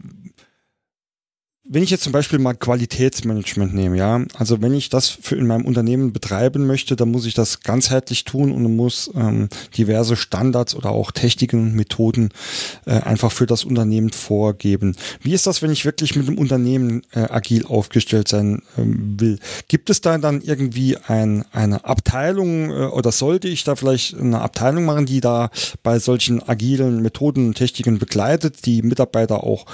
wenn 1.69 1.83
ich 1.83 1.89
jetzt 1.89 2.03
zum 2.03 2.13
Beispiel 2.13 2.39
mal 2.39 2.53
Qualitätsmanagement 2.53 3.73
nehme, 3.73 3.97
ja, 3.97 4.23
also 4.35 4.61
wenn 4.61 4.73
ich 4.73 4.89
das 4.89 5.09
für 5.09 5.35
in 5.35 5.47
meinem 5.47 5.65
Unternehmen 5.65 6.13
betreiben 6.13 6.65
möchte, 6.65 6.95
dann 6.95 7.11
muss 7.11 7.25
ich 7.25 7.33
das 7.33 7.59
ganzheitlich 7.61 8.23
tun 8.23 8.51
und 8.51 8.75
muss 8.75 9.11
ähm, 9.15 9.49
diverse 9.77 10.15
Standards 10.15 10.75
oder 10.75 10.91
auch 10.91 11.11
Techniken 11.11 11.59
und 11.59 11.75
Methoden 11.75 12.29
äh, 12.85 12.91
einfach 12.91 13.31
für 13.31 13.45
das 13.45 13.65
Unternehmen 13.65 14.11
vorgeben. 14.11 14.95
Wie 15.21 15.33
ist 15.33 15.45
das, 15.45 15.61
wenn 15.61 15.71
ich 15.71 15.83
wirklich 15.83 16.15
mit 16.15 16.27
einem 16.27 16.37
Unternehmen 16.37 17.01
äh, 17.11 17.19
agil 17.19 17.65
aufgestellt 17.65 18.29
sein 18.29 18.61
ähm, 18.77 19.19
will? 19.19 19.39
Gibt 19.67 19.89
es 19.89 19.99
da 19.99 20.17
dann 20.17 20.41
irgendwie 20.41 20.97
ein, 21.07 21.43
eine 21.51 21.83
Abteilung 21.83 22.71
äh, 22.71 22.85
oder 22.85 23.11
sollte 23.11 23.49
ich 23.49 23.65
da 23.65 23.75
vielleicht 23.75 24.17
eine 24.17 24.39
Abteilung 24.39 24.85
machen, 24.85 25.05
die 25.05 25.19
da 25.19 25.49
bei 25.83 25.99
solchen 25.99 26.41
agilen 26.47 27.01
Methoden 27.01 27.47
und 27.47 27.55
Techniken 27.55 27.99
begleitet, 27.99 28.65
die 28.65 28.81
Mitarbeiter 28.81 29.43
auch 29.43 29.65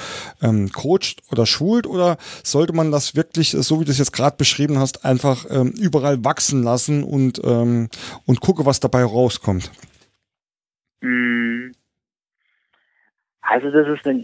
ähm, 0.41 0.71
coacht 0.71 1.17
oder 1.31 1.45
schult? 1.45 1.82
Erfüllt 1.84 1.88
oder 1.88 2.17
sollte 2.43 2.73
man 2.73 2.91
das 2.91 3.15
wirklich, 3.15 3.51
so 3.51 3.79
wie 3.79 3.86
du 3.86 3.91
es 3.91 3.99
jetzt 3.99 4.13
gerade 4.13 4.38
beschrieben 4.38 4.79
hast, 4.79 5.05
einfach 5.05 5.45
ähm, 5.49 5.73
überall 5.79 6.23
wachsen 6.23 6.63
lassen 6.63 7.03
und, 7.03 7.41
ähm, 7.43 7.89
und 8.25 8.41
gucke, 8.41 8.65
was 8.65 8.79
dabei 8.79 9.03
rauskommt? 9.03 9.71
Hm. 11.01 11.73
Also 13.41 13.71
das 13.71 13.88
ist 13.88 14.07
eine, 14.07 14.23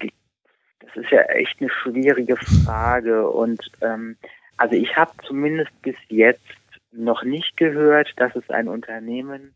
das 0.79 0.95
ist 0.95 1.11
ja 1.11 1.21
echt 1.23 1.59
eine 1.59 1.69
schwierige 1.69 2.37
Frage 2.37 3.29
und 3.29 3.59
ähm, 3.81 4.17
also 4.57 4.75
ich 4.75 4.95
habe 4.95 5.11
zumindest 5.25 5.71
bis 5.81 5.95
jetzt 6.09 6.41
noch 6.91 7.23
nicht 7.23 7.55
gehört, 7.57 8.11
dass 8.17 8.35
es 8.35 8.49
ein 8.49 8.67
Unternehmen 8.67 9.53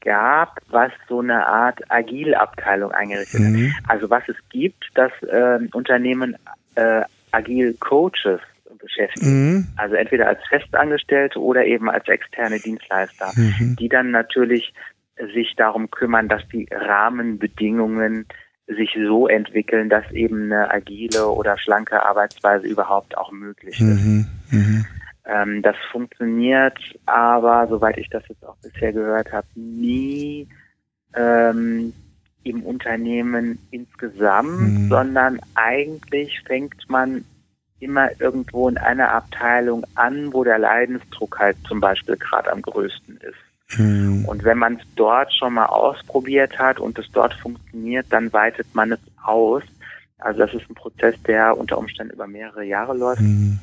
gab, 0.00 0.60
was 0.68 0.92
so 1.08 1.20
eine 1.20 1.46
Art 1.46 1.80
Agilabteilung 1.90 2.92
eingerichtet 2.92 3.40
mhm. 3.40 3.74
hat. 3.74 3.90
Also 3.90 4.10
was 4.10 4.22
es 4.28 4.36
gibt, 4.50 4.90
dass 4.94 5.10
äh, 5.22 5.58
Unternehmen 5.72 6.36
äh, 6.74 7.02
agil 7.32 7.74
Coaches 7.80 8.40
beschäftigen. 8.78 9.52
Mhm. 9.52 9.66
Also 9.76 9.94
entweder 9.94 10.28
als 10.28 10.40
Festangestellte 10.48 11.40
oder 11.40 11.64
eben 11.64 11.88
als 11.88 12.06
externe 12.08 12.60
Dienstleister, 12.60 13.32
mhm. 13.34 13.76
die 13.76 13.88
dann 13.88 14.10
natürlich 14.10 14.72
sich 15.34 15.54
darum 15.56 15.90
kümmern, 15.90 16.28
dass 16.28 16.46
die 16.48 16.68
Rahmenbedingungen 16.70 18.26
sich 18.66 18.96
so 19.06 19.28
entwickeln, 19.28 19.88
dass 19.90 20.10
eben 20.12 20.44
eine 20.44 20.70
agile 20.70 21.28
oder 21.28 21.58
schlanke 21.58 22.02
Arbeitsweise 22.04 22.66
überhaupt 22.66 23.16
auch 23.16 23.30
möglich 23.30 23.80
ist. 23.80 24.04
Mhm. 24.04 24.26
mhm. 24.50 24.86
Ähm, 25.26 25.62
das 25.62 25.76
funktioniert 25.90 26.78
aber, 27.06 27.66
soweit 27.68 27.96
ich 27.96 28.10
das 28.10 28.22
jetzt 28.28 28.44
auch 28.44 28.56
bisher 28.56 28.92
gehört 28.92 29.32
habe, 29.32 29.46
nie 29.54 30.46
ähm, 31.16 31.94
im 32.44 32.62
Unternehmen 32.62 33.58
insgesamt, 33.70 34.60
mhm. 34.60 34.88
sondern 34.88 35.40
eigentlich 35.54 36.40
fängt 36.46 36.88
man 36.88 37.24
immer 37.80 38.08
irgendwo 38.20 38.68
in 38.68 38.78
einer 38.78 39.12
Abteilung 39.12 39.84
an, 39.94 40.32
wo 40.32 40.44
der 40.44 40.58
Leidensdruck 40.58 41.38
halt 41.38 41.56
zum 41.66 41.80
Beispiel 41.80 42.16
gerade 42.16 42.52
am 42.52 42.62
größten 42.62 43.18
ist. 43.18 43.78
Mhm. 43.78 44.24
Und 44.26 44.44
wenn 44.44 44.58
man 44.58 44.76
es 44.76 44.86
dort 44.94 45.32
schon 45.34 45.54
mal 45.54 45.66
ausprobiert 45.66 46.58
hat 46.58 46.78
und 46.78 46.98
es 46.98 47.10
dort 47.12 47.34
funktioniert, 47.34 48.06
dann 48.10 48.32
weitet 48.32 48.74
man 48.74 48.92
es 48.92 49.00
aus. 49.22 49.62
Also 50.18 50.40
das 50.40 50.54
ist 50.54 50.68
ein 50.70 50.74
Prozess, 50.74 51.14
der 51.26 51.56
unter 51.58 51.78
Umständen 51.78 52.14
über 52.14 52.26
mehrere 52.26 52.64
Jahre 52.64 52.96
läuft. 52.96 53.22
Mhm. 53.22 53.58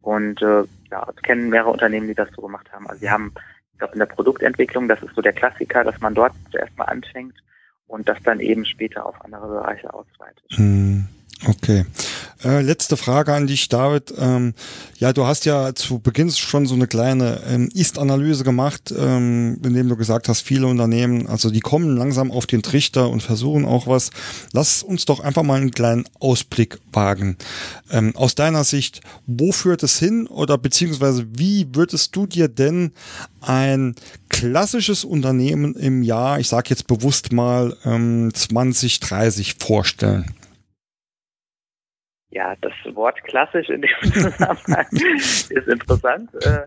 Und 0.00 0.42
äh, 0.42 0.64
ja, 0.90 1.06
es 1.14 1.22
kennen 1.22 1.48
mehrere 1.48 1.70
Unternehmen, 1.70 2.08
die 2.08 2.14
das 2.14 2.30
so 2.34 2.42
gemacht 2.42 2.70
haben. 2.72 2.86
Also 2.88 3.00
sie 3.00 3.10
haben, 3.10 3.32
ich 3.72 3.78
glaube, 3.78 3.94
in 3.94 4.00
der 4.00 4.06
Produktentwicklung, 4.06 4.88
das 4.88 5.02
ist 5.02 5.14
so 5.14 5.22
der 5.22 5.32
Klassiker, 5.32 5.84
dass 5.84 6.00
man 6.00 6.14
dort 6.14 6.32
zuerst 6.50 6.76
mal 6.76 6.84
anfängt 6.84 7.34
und 7.86 8.08
das 8.08 8.18
dann 8.24 8.40
eben 8.40 8.64
später 8.64 9.06
auf 9.06 9.20
andere 9.24 9.46
Bereiche 9.48 9.92
ausweitet. 9.92 10.44
Hm, 10.52 11.06
okay. 11.46 11.84
Äh, 12.44 12.60
letzte 12.60 12.98
Frage 12.98 13.32
an 13.32 13.46
dich, 13.46 13.70
David. 13.70 14.12
Ähm, 14.18 14.52
ja, 14.98 15.14
du 15.14 15.24
hast 15.24 15.46
ja 15.46 15.74
zu 15.74 15.98
Beginn 15.98 16.30
schon 16.30 16.66
so 16.66 16.74
eine 16.74 16.86
kleine 16.86 17.40
ähm, 17.48 17.70
Ist-Analyse 17.72 18.44
gemacht, 18.44 18.92
ähm, 18.96 19.58
indem 19.64 19.88
du 19.88 19.96
gesagt 19.96 20.28
hast, 20.28 20.42
viele 20.42 20.66
Unternehmen, 20.66 21.26
also 21.26 21.50
die 21.50 21.60
kommen 21.60 21.96
langsam 21.96 22.30
auf 22.30 22.46
den 22.46 22.62
Trichter 22.62 23.08
und 23.08 23.22
versuchen 23.22 23.64
auch 23.64 23.86
was. 23.86 24.10
Lass 24.52 24.82
uns 24.82 25.06
doch 25.06 25.20
einfach 25.20 25.42
mal 25.42 25.58
einen 25.58 25.70
kleinen 25.70 26.04
Ausblick 26.20 26.78
wagen. 26.92 27.38
Ähm, 27.90 28.14
aus 28.14 28.34
deiner 28.34 28.64
Sicht, 28.64 29.00
wo 29.26 29.50
führt 29.50 29.82
es 29.82 29.98
hin 29.98 30.26
oder 30.26 30.58
beziehungsweise 30.58 31.26
wie 31.32 31.66
würdest 31.72 32.14
du 32.14 32.26
dir 32.26 32.48
denn 32.48 32.92
ein 33.40 33.94
klassisches 34.28 35.04
Unternehmen 35.04 35.74
im 35.76 36.02
Jahr, 36.02 36.40
ich 36.40 36.48
sage 36.48 36.70
jetzt 36.70 36.86
bewusst 36.88 37.32
mal 37.32 37.74
ähm, 37.86 38.32
2030 38.34 39.56
vorstellen? 39.58 40.34
Ja, 42.34 42.56
das 42.62 42.72
Wort 42.96 43.22
klassisch 43.22 43.68
in 43.68 43.82
dem 43.82 43.90
Zusammenhang 44.12 44.86
ist 44.90 45.50
interessant, 45.52 46.34
äh, 46.44 46.66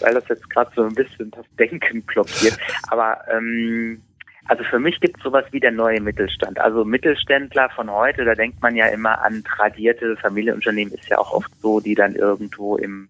weil 0.00 0.14
das 0.14 0.28
jetzt 0.28 0.50
gerade 0.50 0.72
so 0.74 0.82
ein 0.82 0.94
bisschen 0.94 1.30
das 1.30 1.46
Denken 1.56 2.02
blockiert. 2.02 2.58
Aber 2.88 3.18
ähm, 3.30 4.02
also 4.46 4.64
für 4.64 4.80
mich 4.80 5.00
gibt 5.00 5.16
es 5.18 5.22
sowas 5.22 5.44
wie 5.52 5.60
der 5.60 5.70
neue 5.70 6.00
Mittelstand. 6.00 6.58
Also 6.58 6.84
Mittelständler 6.84 7.70
von 7.70 7.92
heute, 7.92 8.24
da 8.24 8.34
denkt 8.34 8.60
man 8.60 8.74
ja 8.74 8.88
immer 8.88 9.22
an 9.22 9.44
tradierte 9.44 10.16
Familienunternehmen, 10.16 10.92
ist 10.92 11.08
ja 11.08 11.18
auch 11.18 11.32
oft 11.32 11.50
so, 11.62 11.78
die 11.78 11.94
dann 11.94 12.16
irgendwo 12.16 12.76
im 12.76 13.08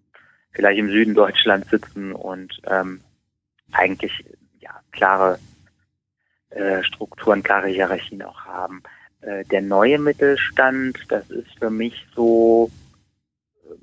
vielleicht 0.52 0.78
im 0.78 0.90
Süden 0.90 1.14
Deutschlands 1.14 1.70
sitzen 1.70 2.12
und 2.12 2.60
ähm, 2.66 3.00
eigentlich 3.72 4.12
ja 4.60 4.78
klare 4.92 5.38
äh, 6.50 6.82
Strukturen, 6.84 7.42
klare 7.42 7.68
Hierarchien 7.68 8.22
auch 8.22 8.44
haben. 8.44 8.82
Äh, 9.24 9.44
der 9.44 9.62
neue 9.62 9.98
Mittelstand, 9.98 10.98
das 11.08 11.30
ist 11.30 11.58
für 11.58 11.70
mich 11.70 12.06
so, 12.14 12.70
äh, 13.64 13.74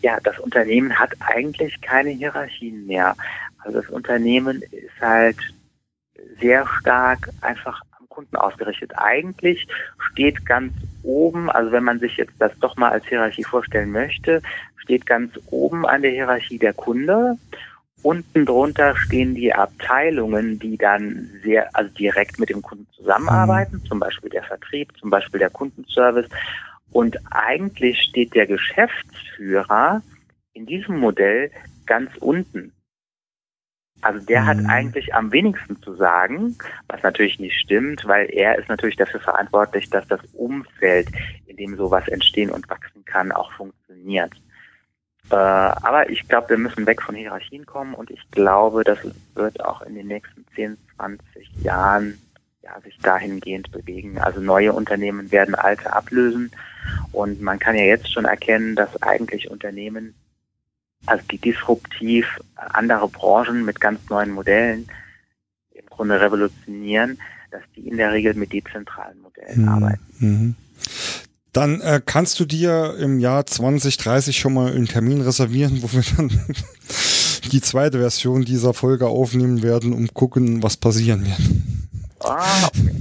ja, 0.00 0.18
das 0.22 0.38
Unternehmen 0.38 0.98
hat 0.98 1.12
eigentlich 1.20 1.80
keine 1.80 2.10
Hierarchien 2.10 2.86
mehr. 2.86 3.16
Also 3.58 3.80
das 3.80 3.90
Unternehmen 3.90 4.62
ist 4.62 5.00
halt 5.00 5.38
sehr 6.40 6.66
stark 6.80 7.30
einfach 7.40 7.82
am 7.98 8.08
Kunden 8.08 8.36
ausgerichtet. 8.36 8.92
Eigentlich 8.96 9.66
steht 10.12 10.46
ganz 10.46 10.72
oben, 11.02 11.50
also 11.50 11.72
wenn 11.72 11.84
man 11.84 11.98
sich 11.98 12.16
jetzt 12.16 12.34
das 12.38 12.52
doch 12.60 12.76
mal 12.76 12.90
als 12.90 13.06
Hierarchie 13.06 13.44
vorstellen 13.44 13.90
möchte, 13.90 14.42
steht 14.76 15.04
ganz 15.06 15.38
oben 15.50 15.84
an 15.84 16.02
der 16.02 16.12
Hierarchie 16.12 16.58
der 16.58 16.74
Kunde 16.74 17.36
Unten 18.08 18.46
drunter 18.46 18.96
stehen 18.96 19.34
die 19.34 19.52
Abteilungen, 19.52 20.58
die 20.58 20.78
dann 20.78 21.28
sehr, 21.44 21.68
also 21.76 21.92
direkt 21.92 22.38
mit 22.38 22.48
dem 22.48 22.62
Kunden 22.62 22.86
zusammenarbeiten, 22.96 23.82
mhm. 23.82 23.84
zum 23.84 24.00
Beispiel 24.00 24.30
der 24.30 24.44
Vertrieb, 24.44 24.96
zum 24.98 25.10
Beispiel 25.10 25.38
der 25.38 25.50
Kundenservice. 25.50 26.30
Und 26.90 27.18
eigentlich 27.30 28.00
steht 28.00 28.34
der 28.34 28.46
Geschäftsführer 28.46 30.00
in 30.54 30.64
diesem 30.64 30.98
Modell 30.98 31.50
ganz 31.84 32.10
unten. 32.20 32.72
Also 34.00 34.24
der 34.24 34.40
mhm. 34.40 34.46
hat 34.46 34.58
eigentlich 34.70 35.14
am 35.14 35.30
wenigsten 35.30 35.76
zu 35.82 35.94
sagen, 35.94 36.56
was 36.86 37.02
natürlich 37.02 37.38
nicht 37.38 37.60
stimmt, 37.60 38.06
weil 38.06 38.30
er 38.30 38.58
ist 38.58 38.70
natürlich 38.70 38.96
dafür 38.96 39.20
verantwortlich, 39.20 39.90
dass 39.90 40.08
das 40.08 40.20
Umfeld, 40.32 41.10
in 41.44 41.58
dem 41.58 41.76
sowas 41.76 42.08
entstehen 42.08 42.48
und 42.48 42.70
wachsen 42.70 43.04
kann, 43.04 43.32
auch 43.32 43.52
funktioniert. 43.52 44.32
Äh, 45.30 45.34
aber 45.34 46.08
ich 46.10 46.26
glaube, 46.28 46.50
wir 46.50 46.58
müssen 46.58 46.86
weg 46.86 47.02
von 47.02 47.14
Hierarchien 47.14 47.66
kommen 47.66 47.94
und 47.94 48.10
ich 48.10 48.20
glaube, 48.30 48.84
das 48.84 48.98
wird 49.34 49.64
auch 49.64 49.82
in 49.82 49.94
den 49.94 50.06
nächsten 50.06 50.44
10, 50.54 50.76
20 50.96 51.48
Jahren 51.62 52.18
ja, 52.62 52.80
sich 52.80 52.98
dahingehend 52.98 53.70
bewegen. 53.70 54.18
Also 54.18 54.40
neue 54.40 54.72
Unternehmen 54.72 55.30
werden 55.30 55.54
alte 55.54 55.92
ablösen 55.92 56.50
und 57.12 57.40
man 57.40 57.58
kann 57.58 57.76
ja 57.76 57.84
jetzt 57.84 58.12
schon 58.12 58.24
erkennen, 58.24 58.74
dass 58.74 59.02
eigentlich 59.02 59.50
Unternehmen 59.50 60.14
also 61.06 61.24
die 61.30 61.38
disruptiv 61.38 62.26
andere 62.56 63.08
Branchen 63.08 63.64
mit 63.64 63.80
ganz 63.80 64.00
neuen 64.10 64.30
Modellen 64.30 64.88
im 65.70 65.86
Grunde 65.86 66.20
revolutionieren, 66.20 67.18
dass 67.50 67.62
die 67.76 67.88
in 67.88 67.96
der 67.96 68.12
Regel 68.12 68.34
mit 68.34 68.52
dezentralen 68.52 69.20
Modellen 69.20 69.62
mhm. 69.62 69.68
arbeiten. 69.68 70.06
Mhm. 70.18 70.56
Dann 71.58 71.80
äh, 71.80 72.00
kannst 72.06 72.38
du 72.38 72.44
dir 72.44 72.94
im 73.00 73.18
Jahr 73.18 73.44
2030 73.44 74.38
schon 74.38 74.54
mal 74.54 74.72
einen 74.72 74.86
Termin 74.86 75.22
reservieren, 75.22 75.82
wo 75.82 75.92
wir 75.92 76.04
dann 76.16 76.30
die 77.50 77.60
zweite 77.60 77.98
Version 77.98 78.44
dieser 78.44 78.74
Folge 78.74 79.08
aufnehmen 79.08 79.60
werden, 79.60 79.92
um 79.92 80.06
gucken, 80.14 80.62
was 80.62 80.76
passieren 80.76 81.26
wird. 81.26 81.40
Ah, 82.20 82.68
okay. 82.68 82.94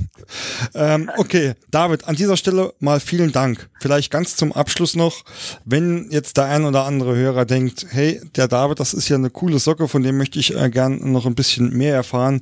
ähm, 0.73 1.11
okay, 1.17 1.53
David, 1.69 2.07
an 2.07 2.15
dieser 2.15 2.35
Stelle 2.35 2.73
mal 2.79 2.99
vielen 2.99 3.31
Dank. 3.31 3.69
Vielleicht 3.79 4.09
ganz 4.09 4.35
zum 4.35 4.51
Abschluss 4.53 4.95
noch, 4.95 5.23
wenn 5.63 6.07
jetzt 6.09 6.37
der 6.37 6.45
ein 6.45 6.65
oder 6.65 6.85
andere 6.85 7.15
Hörer 7.15 7.45
denkt, 7.45 7.85
hey, 7.91 8.19
der 8.37 8.47
David, 8.47 8.79
das 8.79 8.95
ist 8.95 9.07
ja 9.07 9.17
eine 9.17 9.29
coole 9.29 9.59
Socke, 9.59 9.87
von 9.87 10.01
dem 10.01 10.17
möchte 10.17 10.39
ich 10.39 10.55
äh, 10.55 10.71
gern 10.71 11.11
noch 11.11 11.27
ein 11.27 11.35
bisschen 11.35 11.77
mehr 11.77 11.93
erfahren. 11.93 12.41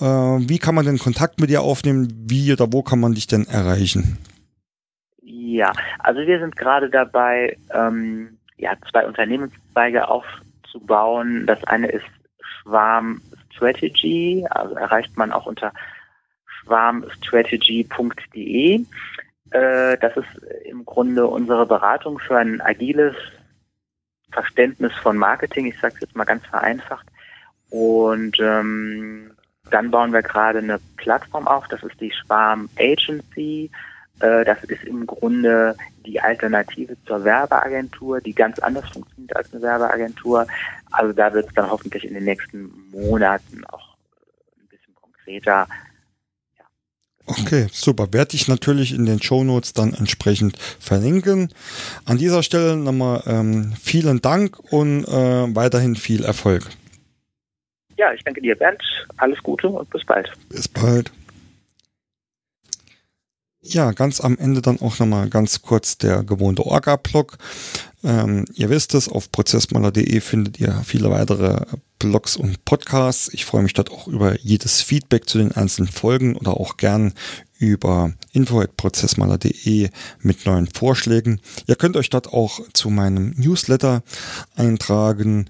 Äh, 0.00 0.04
wie 0.04 0.58
kann 0.58 0.74
man 0.74 0.84
denn 0.84 0.98
Kontakt 0.98 1.38
mit 1.38 1.48
dir 1.48 1.62
aufnehmen? 1.62 2.12
Wie 2.26 2.52
oder 2.52 2.72
wo 2.72 2.82
kann 2.82 2.98
man 2.98 3.14
dich 3.14 3.28
denn 3.28 3.46
erreichen? 3.46 4.18
Ja, 5.46 5.72
also 5.98 6.20
wir 6.20 6.40
sind 6.40 6.56
gerade 6.56 6.88
dabei, 6.88 7.58
ähm, 7.70 8.38
ja, 8.56 8.72
zwei 8.90 9.06
Unternehmenszweige 9.06 10.08
aufzubauen. 10.08 11.46
Das 11.46 11.62
eine 11.64 11.88
ist 11.88 12.06
Schwarm 12.40 13.20
Strategy, 13.52 14.46
also 14.48 14.74
erreicht 14.74 15.18
man 15.18 15.32
auch 15.32 15.44
unter 15.44 15.70
schwarmstrategy.de. 16.46 18.86
Äh, 19.50 19.98
das 19.98 20.16
ist 20.16 20.34
im 20.64 20.86
Grunde 20.86 21.26
unsere 21.26 21.66
Beratung 21.66 22.18
für 22.18 22.38
ein 22.38 22.62
agiles 22.62 23.14
Verständnis 24.32 24.94
von 24.94 25.18
Marketing. 25.18 25.66
Ich 25.66 25.78
sage 25.78 25.96
es 25.96 26.00
jetzt 26.00 26.16
mal 26.16 26.24
ganz 26.24 26.46
vereinfacht. 26.46 27.06
Und 27.68 28.40
ähm, 28.40 29.32
dann 29.70 29.90
bauen 29.90 30.14
wir 30.14 30.22
gerade 30.22 30.60
eine 30.60 30.80
Plattform 30.96 31.46
auf. 31.46 31.68
Das 31.68 31.82
ist 31.82 32.00
die 32.00 32.12
Schwarm 32.12 32.70
Agency. 32.78 33.70
Äh, 34.20 34.44
das 34.44 34.62
ist 34.64 34.84
im 34.84 35.06
Grunde 35.06 35.76
die 36.06 36.20
Alternative 36.20 36.96
zur 37.06 37.24
Werbeagentur, 37.24 38.20
die 38.20 38.34
ganz 38.34 38.58
anders 38.58 38.88
funktioniert 38.90 39.36
als 39.36 39.52
eine 39.52 39.62
Werbeagentur. 39.62 40.46
Also 40.90 41.12
da 41.12 41.32
wird 41.32 41.48
es 41.48 41.54
dann 41.54 41.70
hoffentlich 41.70 42.04
in 42.04 42.14
den 42.14 42.24
nächsten 42.24 42.70
Monaten 42.90 43.64
auch 43.66 43.96
ein 44.60 44.68
bisschen 44.68 44.94
konkreter. 44.94 45.66
Okay, 47.26 47.68
super. 47.72 48.12
Werde 48.12 48.34
ich 48.34 48.48
natürlich 48.48 48.94
in 48.94 49.06
den 49.06 49.22
Show 49.22 49.44
Notes 49.44 49.72
dann 49.72 49.94
entsprechend 49.94 50.58
verlinken. 50.58 51.48
An 52.04 52.18
dieser 52.18 52.42
Stelle 52.42 52.76
nochmal 52.76 53.22
ähm, 53.26 53.72
vielen 53.80 54.20
Dank 54.20 54.58
und 54.70 55.04
äh, 55.04 55.54
weiterhin 55.54 55.96
viel 55.96 56.22
Erfolg. 56.24 56.68
Ja, 57.96 58.12
ich 58.12 58.22
danke 58.24 58.42
dir, 58.42 58.56
Bernd. 58.56 58.82
Alles 59.16 59.42
Gute 59.42 59.68
und 59.68 59.88
bis 59.90 60.04
bald. 60.04 60.30
Bis 60.48 60.68
bald. 60.68 61.12
Ja, 63.66 63.92
ganz 63.92 64.20
am 64.20 64.36
Ende 64.36 64.60
dann 64.60 64.80
auch 64.82 64.98
nochmal 64.98 65.30
ganz 65.30 65.62
kurz 65.62 65.96
der 65.96 66.22
gewohnte 66.22 66.66
Orga-Blog. 66.66 67.38
Ähm, 68.04 68.44
ihr 68.54 68.68
wisst 68.68 68.92
es, 68.92 69.08
auf 69.08 69.32
prozessmaler.de 69.32 70.20
findet 70.20 70.60
ihr 70.60 70.82
viele 70.84 71.10
weitere 71.10 71.64
Blogs 71.98 72.36
und 72.36 72.66
Podcasts. 72.66 73.30
Ich 73.32 73.46
freue 73.46 73.62
mich 73.62 73.72
dort 73.72 73.90
auch 73.90 74.06
über 74.06 74.38
jedes 74.38 74.82
Feedback 74.82 75.26
zu 75.26 75.38
den 75.38 75.52
einzelnen 75.52 75.88
Folgen 75.88 76.36
oder 76.36 76.60
auch 76.60 76.76
gern 76.76 77.14
über 77.58 78.12
info.prozessmaler.de 78.32 79.88
mit 80.20 80.44
neuen 80.44 80.66
Vorschlägen. 80.66 81.40
Ihr 81.66 81.76
könnt 81.76 81.96
euch 81.96 82.10
dort 82.10 82.34
auch 82.34 82.60
zu 82.74 82.90
meinem 82.90 83.32
Newsletter 83.38 84.02
eintragen. 84.56 85.48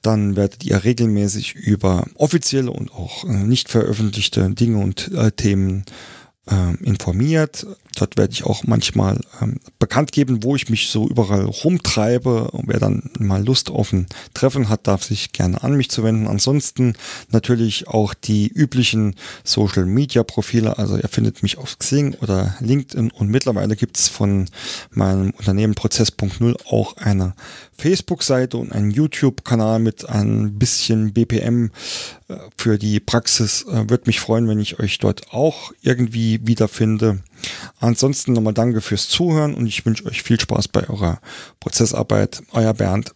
Dann 0.00 0.36
werdet 0.36 0.64
ihr 0.64 0.82
regelmäßig 0.82 1.54
über 1.54 2.06
offizielle 2.14 2.70
und 2.70 2.92
auch 2.92 3.24
äh, 3.24 3.44
nicht 3.44 3.68
veröffentlichte 3.68 4.48
Dinge 4.48 4.78
und 4.78 5.12
äh, 5.12 5.30
Themen 5.32 5.84
informiert. 6.82 7.66
Dort 7.96 8.16
werde 8.16 8.32
ich 8.32 8.44
auch 8.44 8.64
manchmal 8.64 9.20
ähm, 9.40 9.56
bekannt 9.78 10.12
geben, 10.12 10.42
wo 10.42 10.56
ich 10.56 10.68
mich 10.68 10.88
so 10.88 11.08
überall 11.08 11.44
rumtreibe. 11.44 12.50
Und 12.50 12.68
wer 12.68 12.80
dann 12.80 13.10
mal 13.18 13.44
Lust 13.44 13.70
auf 13.70 13.92
ein 13.92 14.06
Treffen 14.34 14.68
hat, 14.68 14.86
darf 14.86 15.04
sich 15.04 15.32
gerne 15.32 15.62
an 15.62 15.76
mich 15.76 15.90
zu 15.90 16.02
wenden. 16.02 16.26
Ansonsten 16.26 16.94
natürlich 17.30 17.88
auch 17.88 18.14
die 18.14 18.48
üblichen 18.48 19.14
Social 19.44 19.86
Media 19.86 20.22
Profile. 20.22 20.78
Also 20.78 20.96
ihr 20.96 21.08
findet 21.08 21.42
mich 21.42 21.58
auf 21.58 21.78
Xing 21.78 22.14
oder 22.20 22.56
LinkedIn 22.60 23.10
und 23.10 23.28
mittlerweile 23.28 23.76
gibt 23.76 23.98
es 23.98 24.08
von 24.08 24.46
meinem 24.90 25.30
Unternehmen 25.30 25.74
Prozess.0 25.74 26.56
auch 26.66 26.96
eine 26.96 27.34
Facebook-Seite 27.76 28.56
und 28.58 28.72
einen 28.72 28.90
YouTube-Kanal 28.90 29.80
mit 29.80 30.08
ein 30.08 30.58
bisschen 30.58 31.12
BPM 31.12 31.70
äh, 32.28 32.36
für 32.56 32.78
die 32.78 33.00
Praxis. 33.00 33.62
Äh, 33.62 33.90
Würde 33.90 34.04
mich 34.06 34.20
freuen, 34.20 34.48
wenn 34.48 34.60
ich 34.60 34.78
euch 34.78 34.98
dort 34.98 35.32
auch 35.32 35.72
irgendwie 35.82 36.40
wiederfinde. 36.46 37.20
Ansonsten 37.80 38.32
nochmal 38.32 38.54
danke 38.54 38.80
fürs 38.80 39.08
Zuhören 39.08 39.54
und 39.54 39.66
ich 39.66 39.84
wünsche 39.84 40.06
euch 40.06 40.22
viel 40.22 40.40
Spaß 40.40 40.68
bei 40.68 40.88
eurer 40.88 41.20
Prozessarbeit. 41.60 42.42
Euer 42.52 42.74
Bernd. 42.74 43.14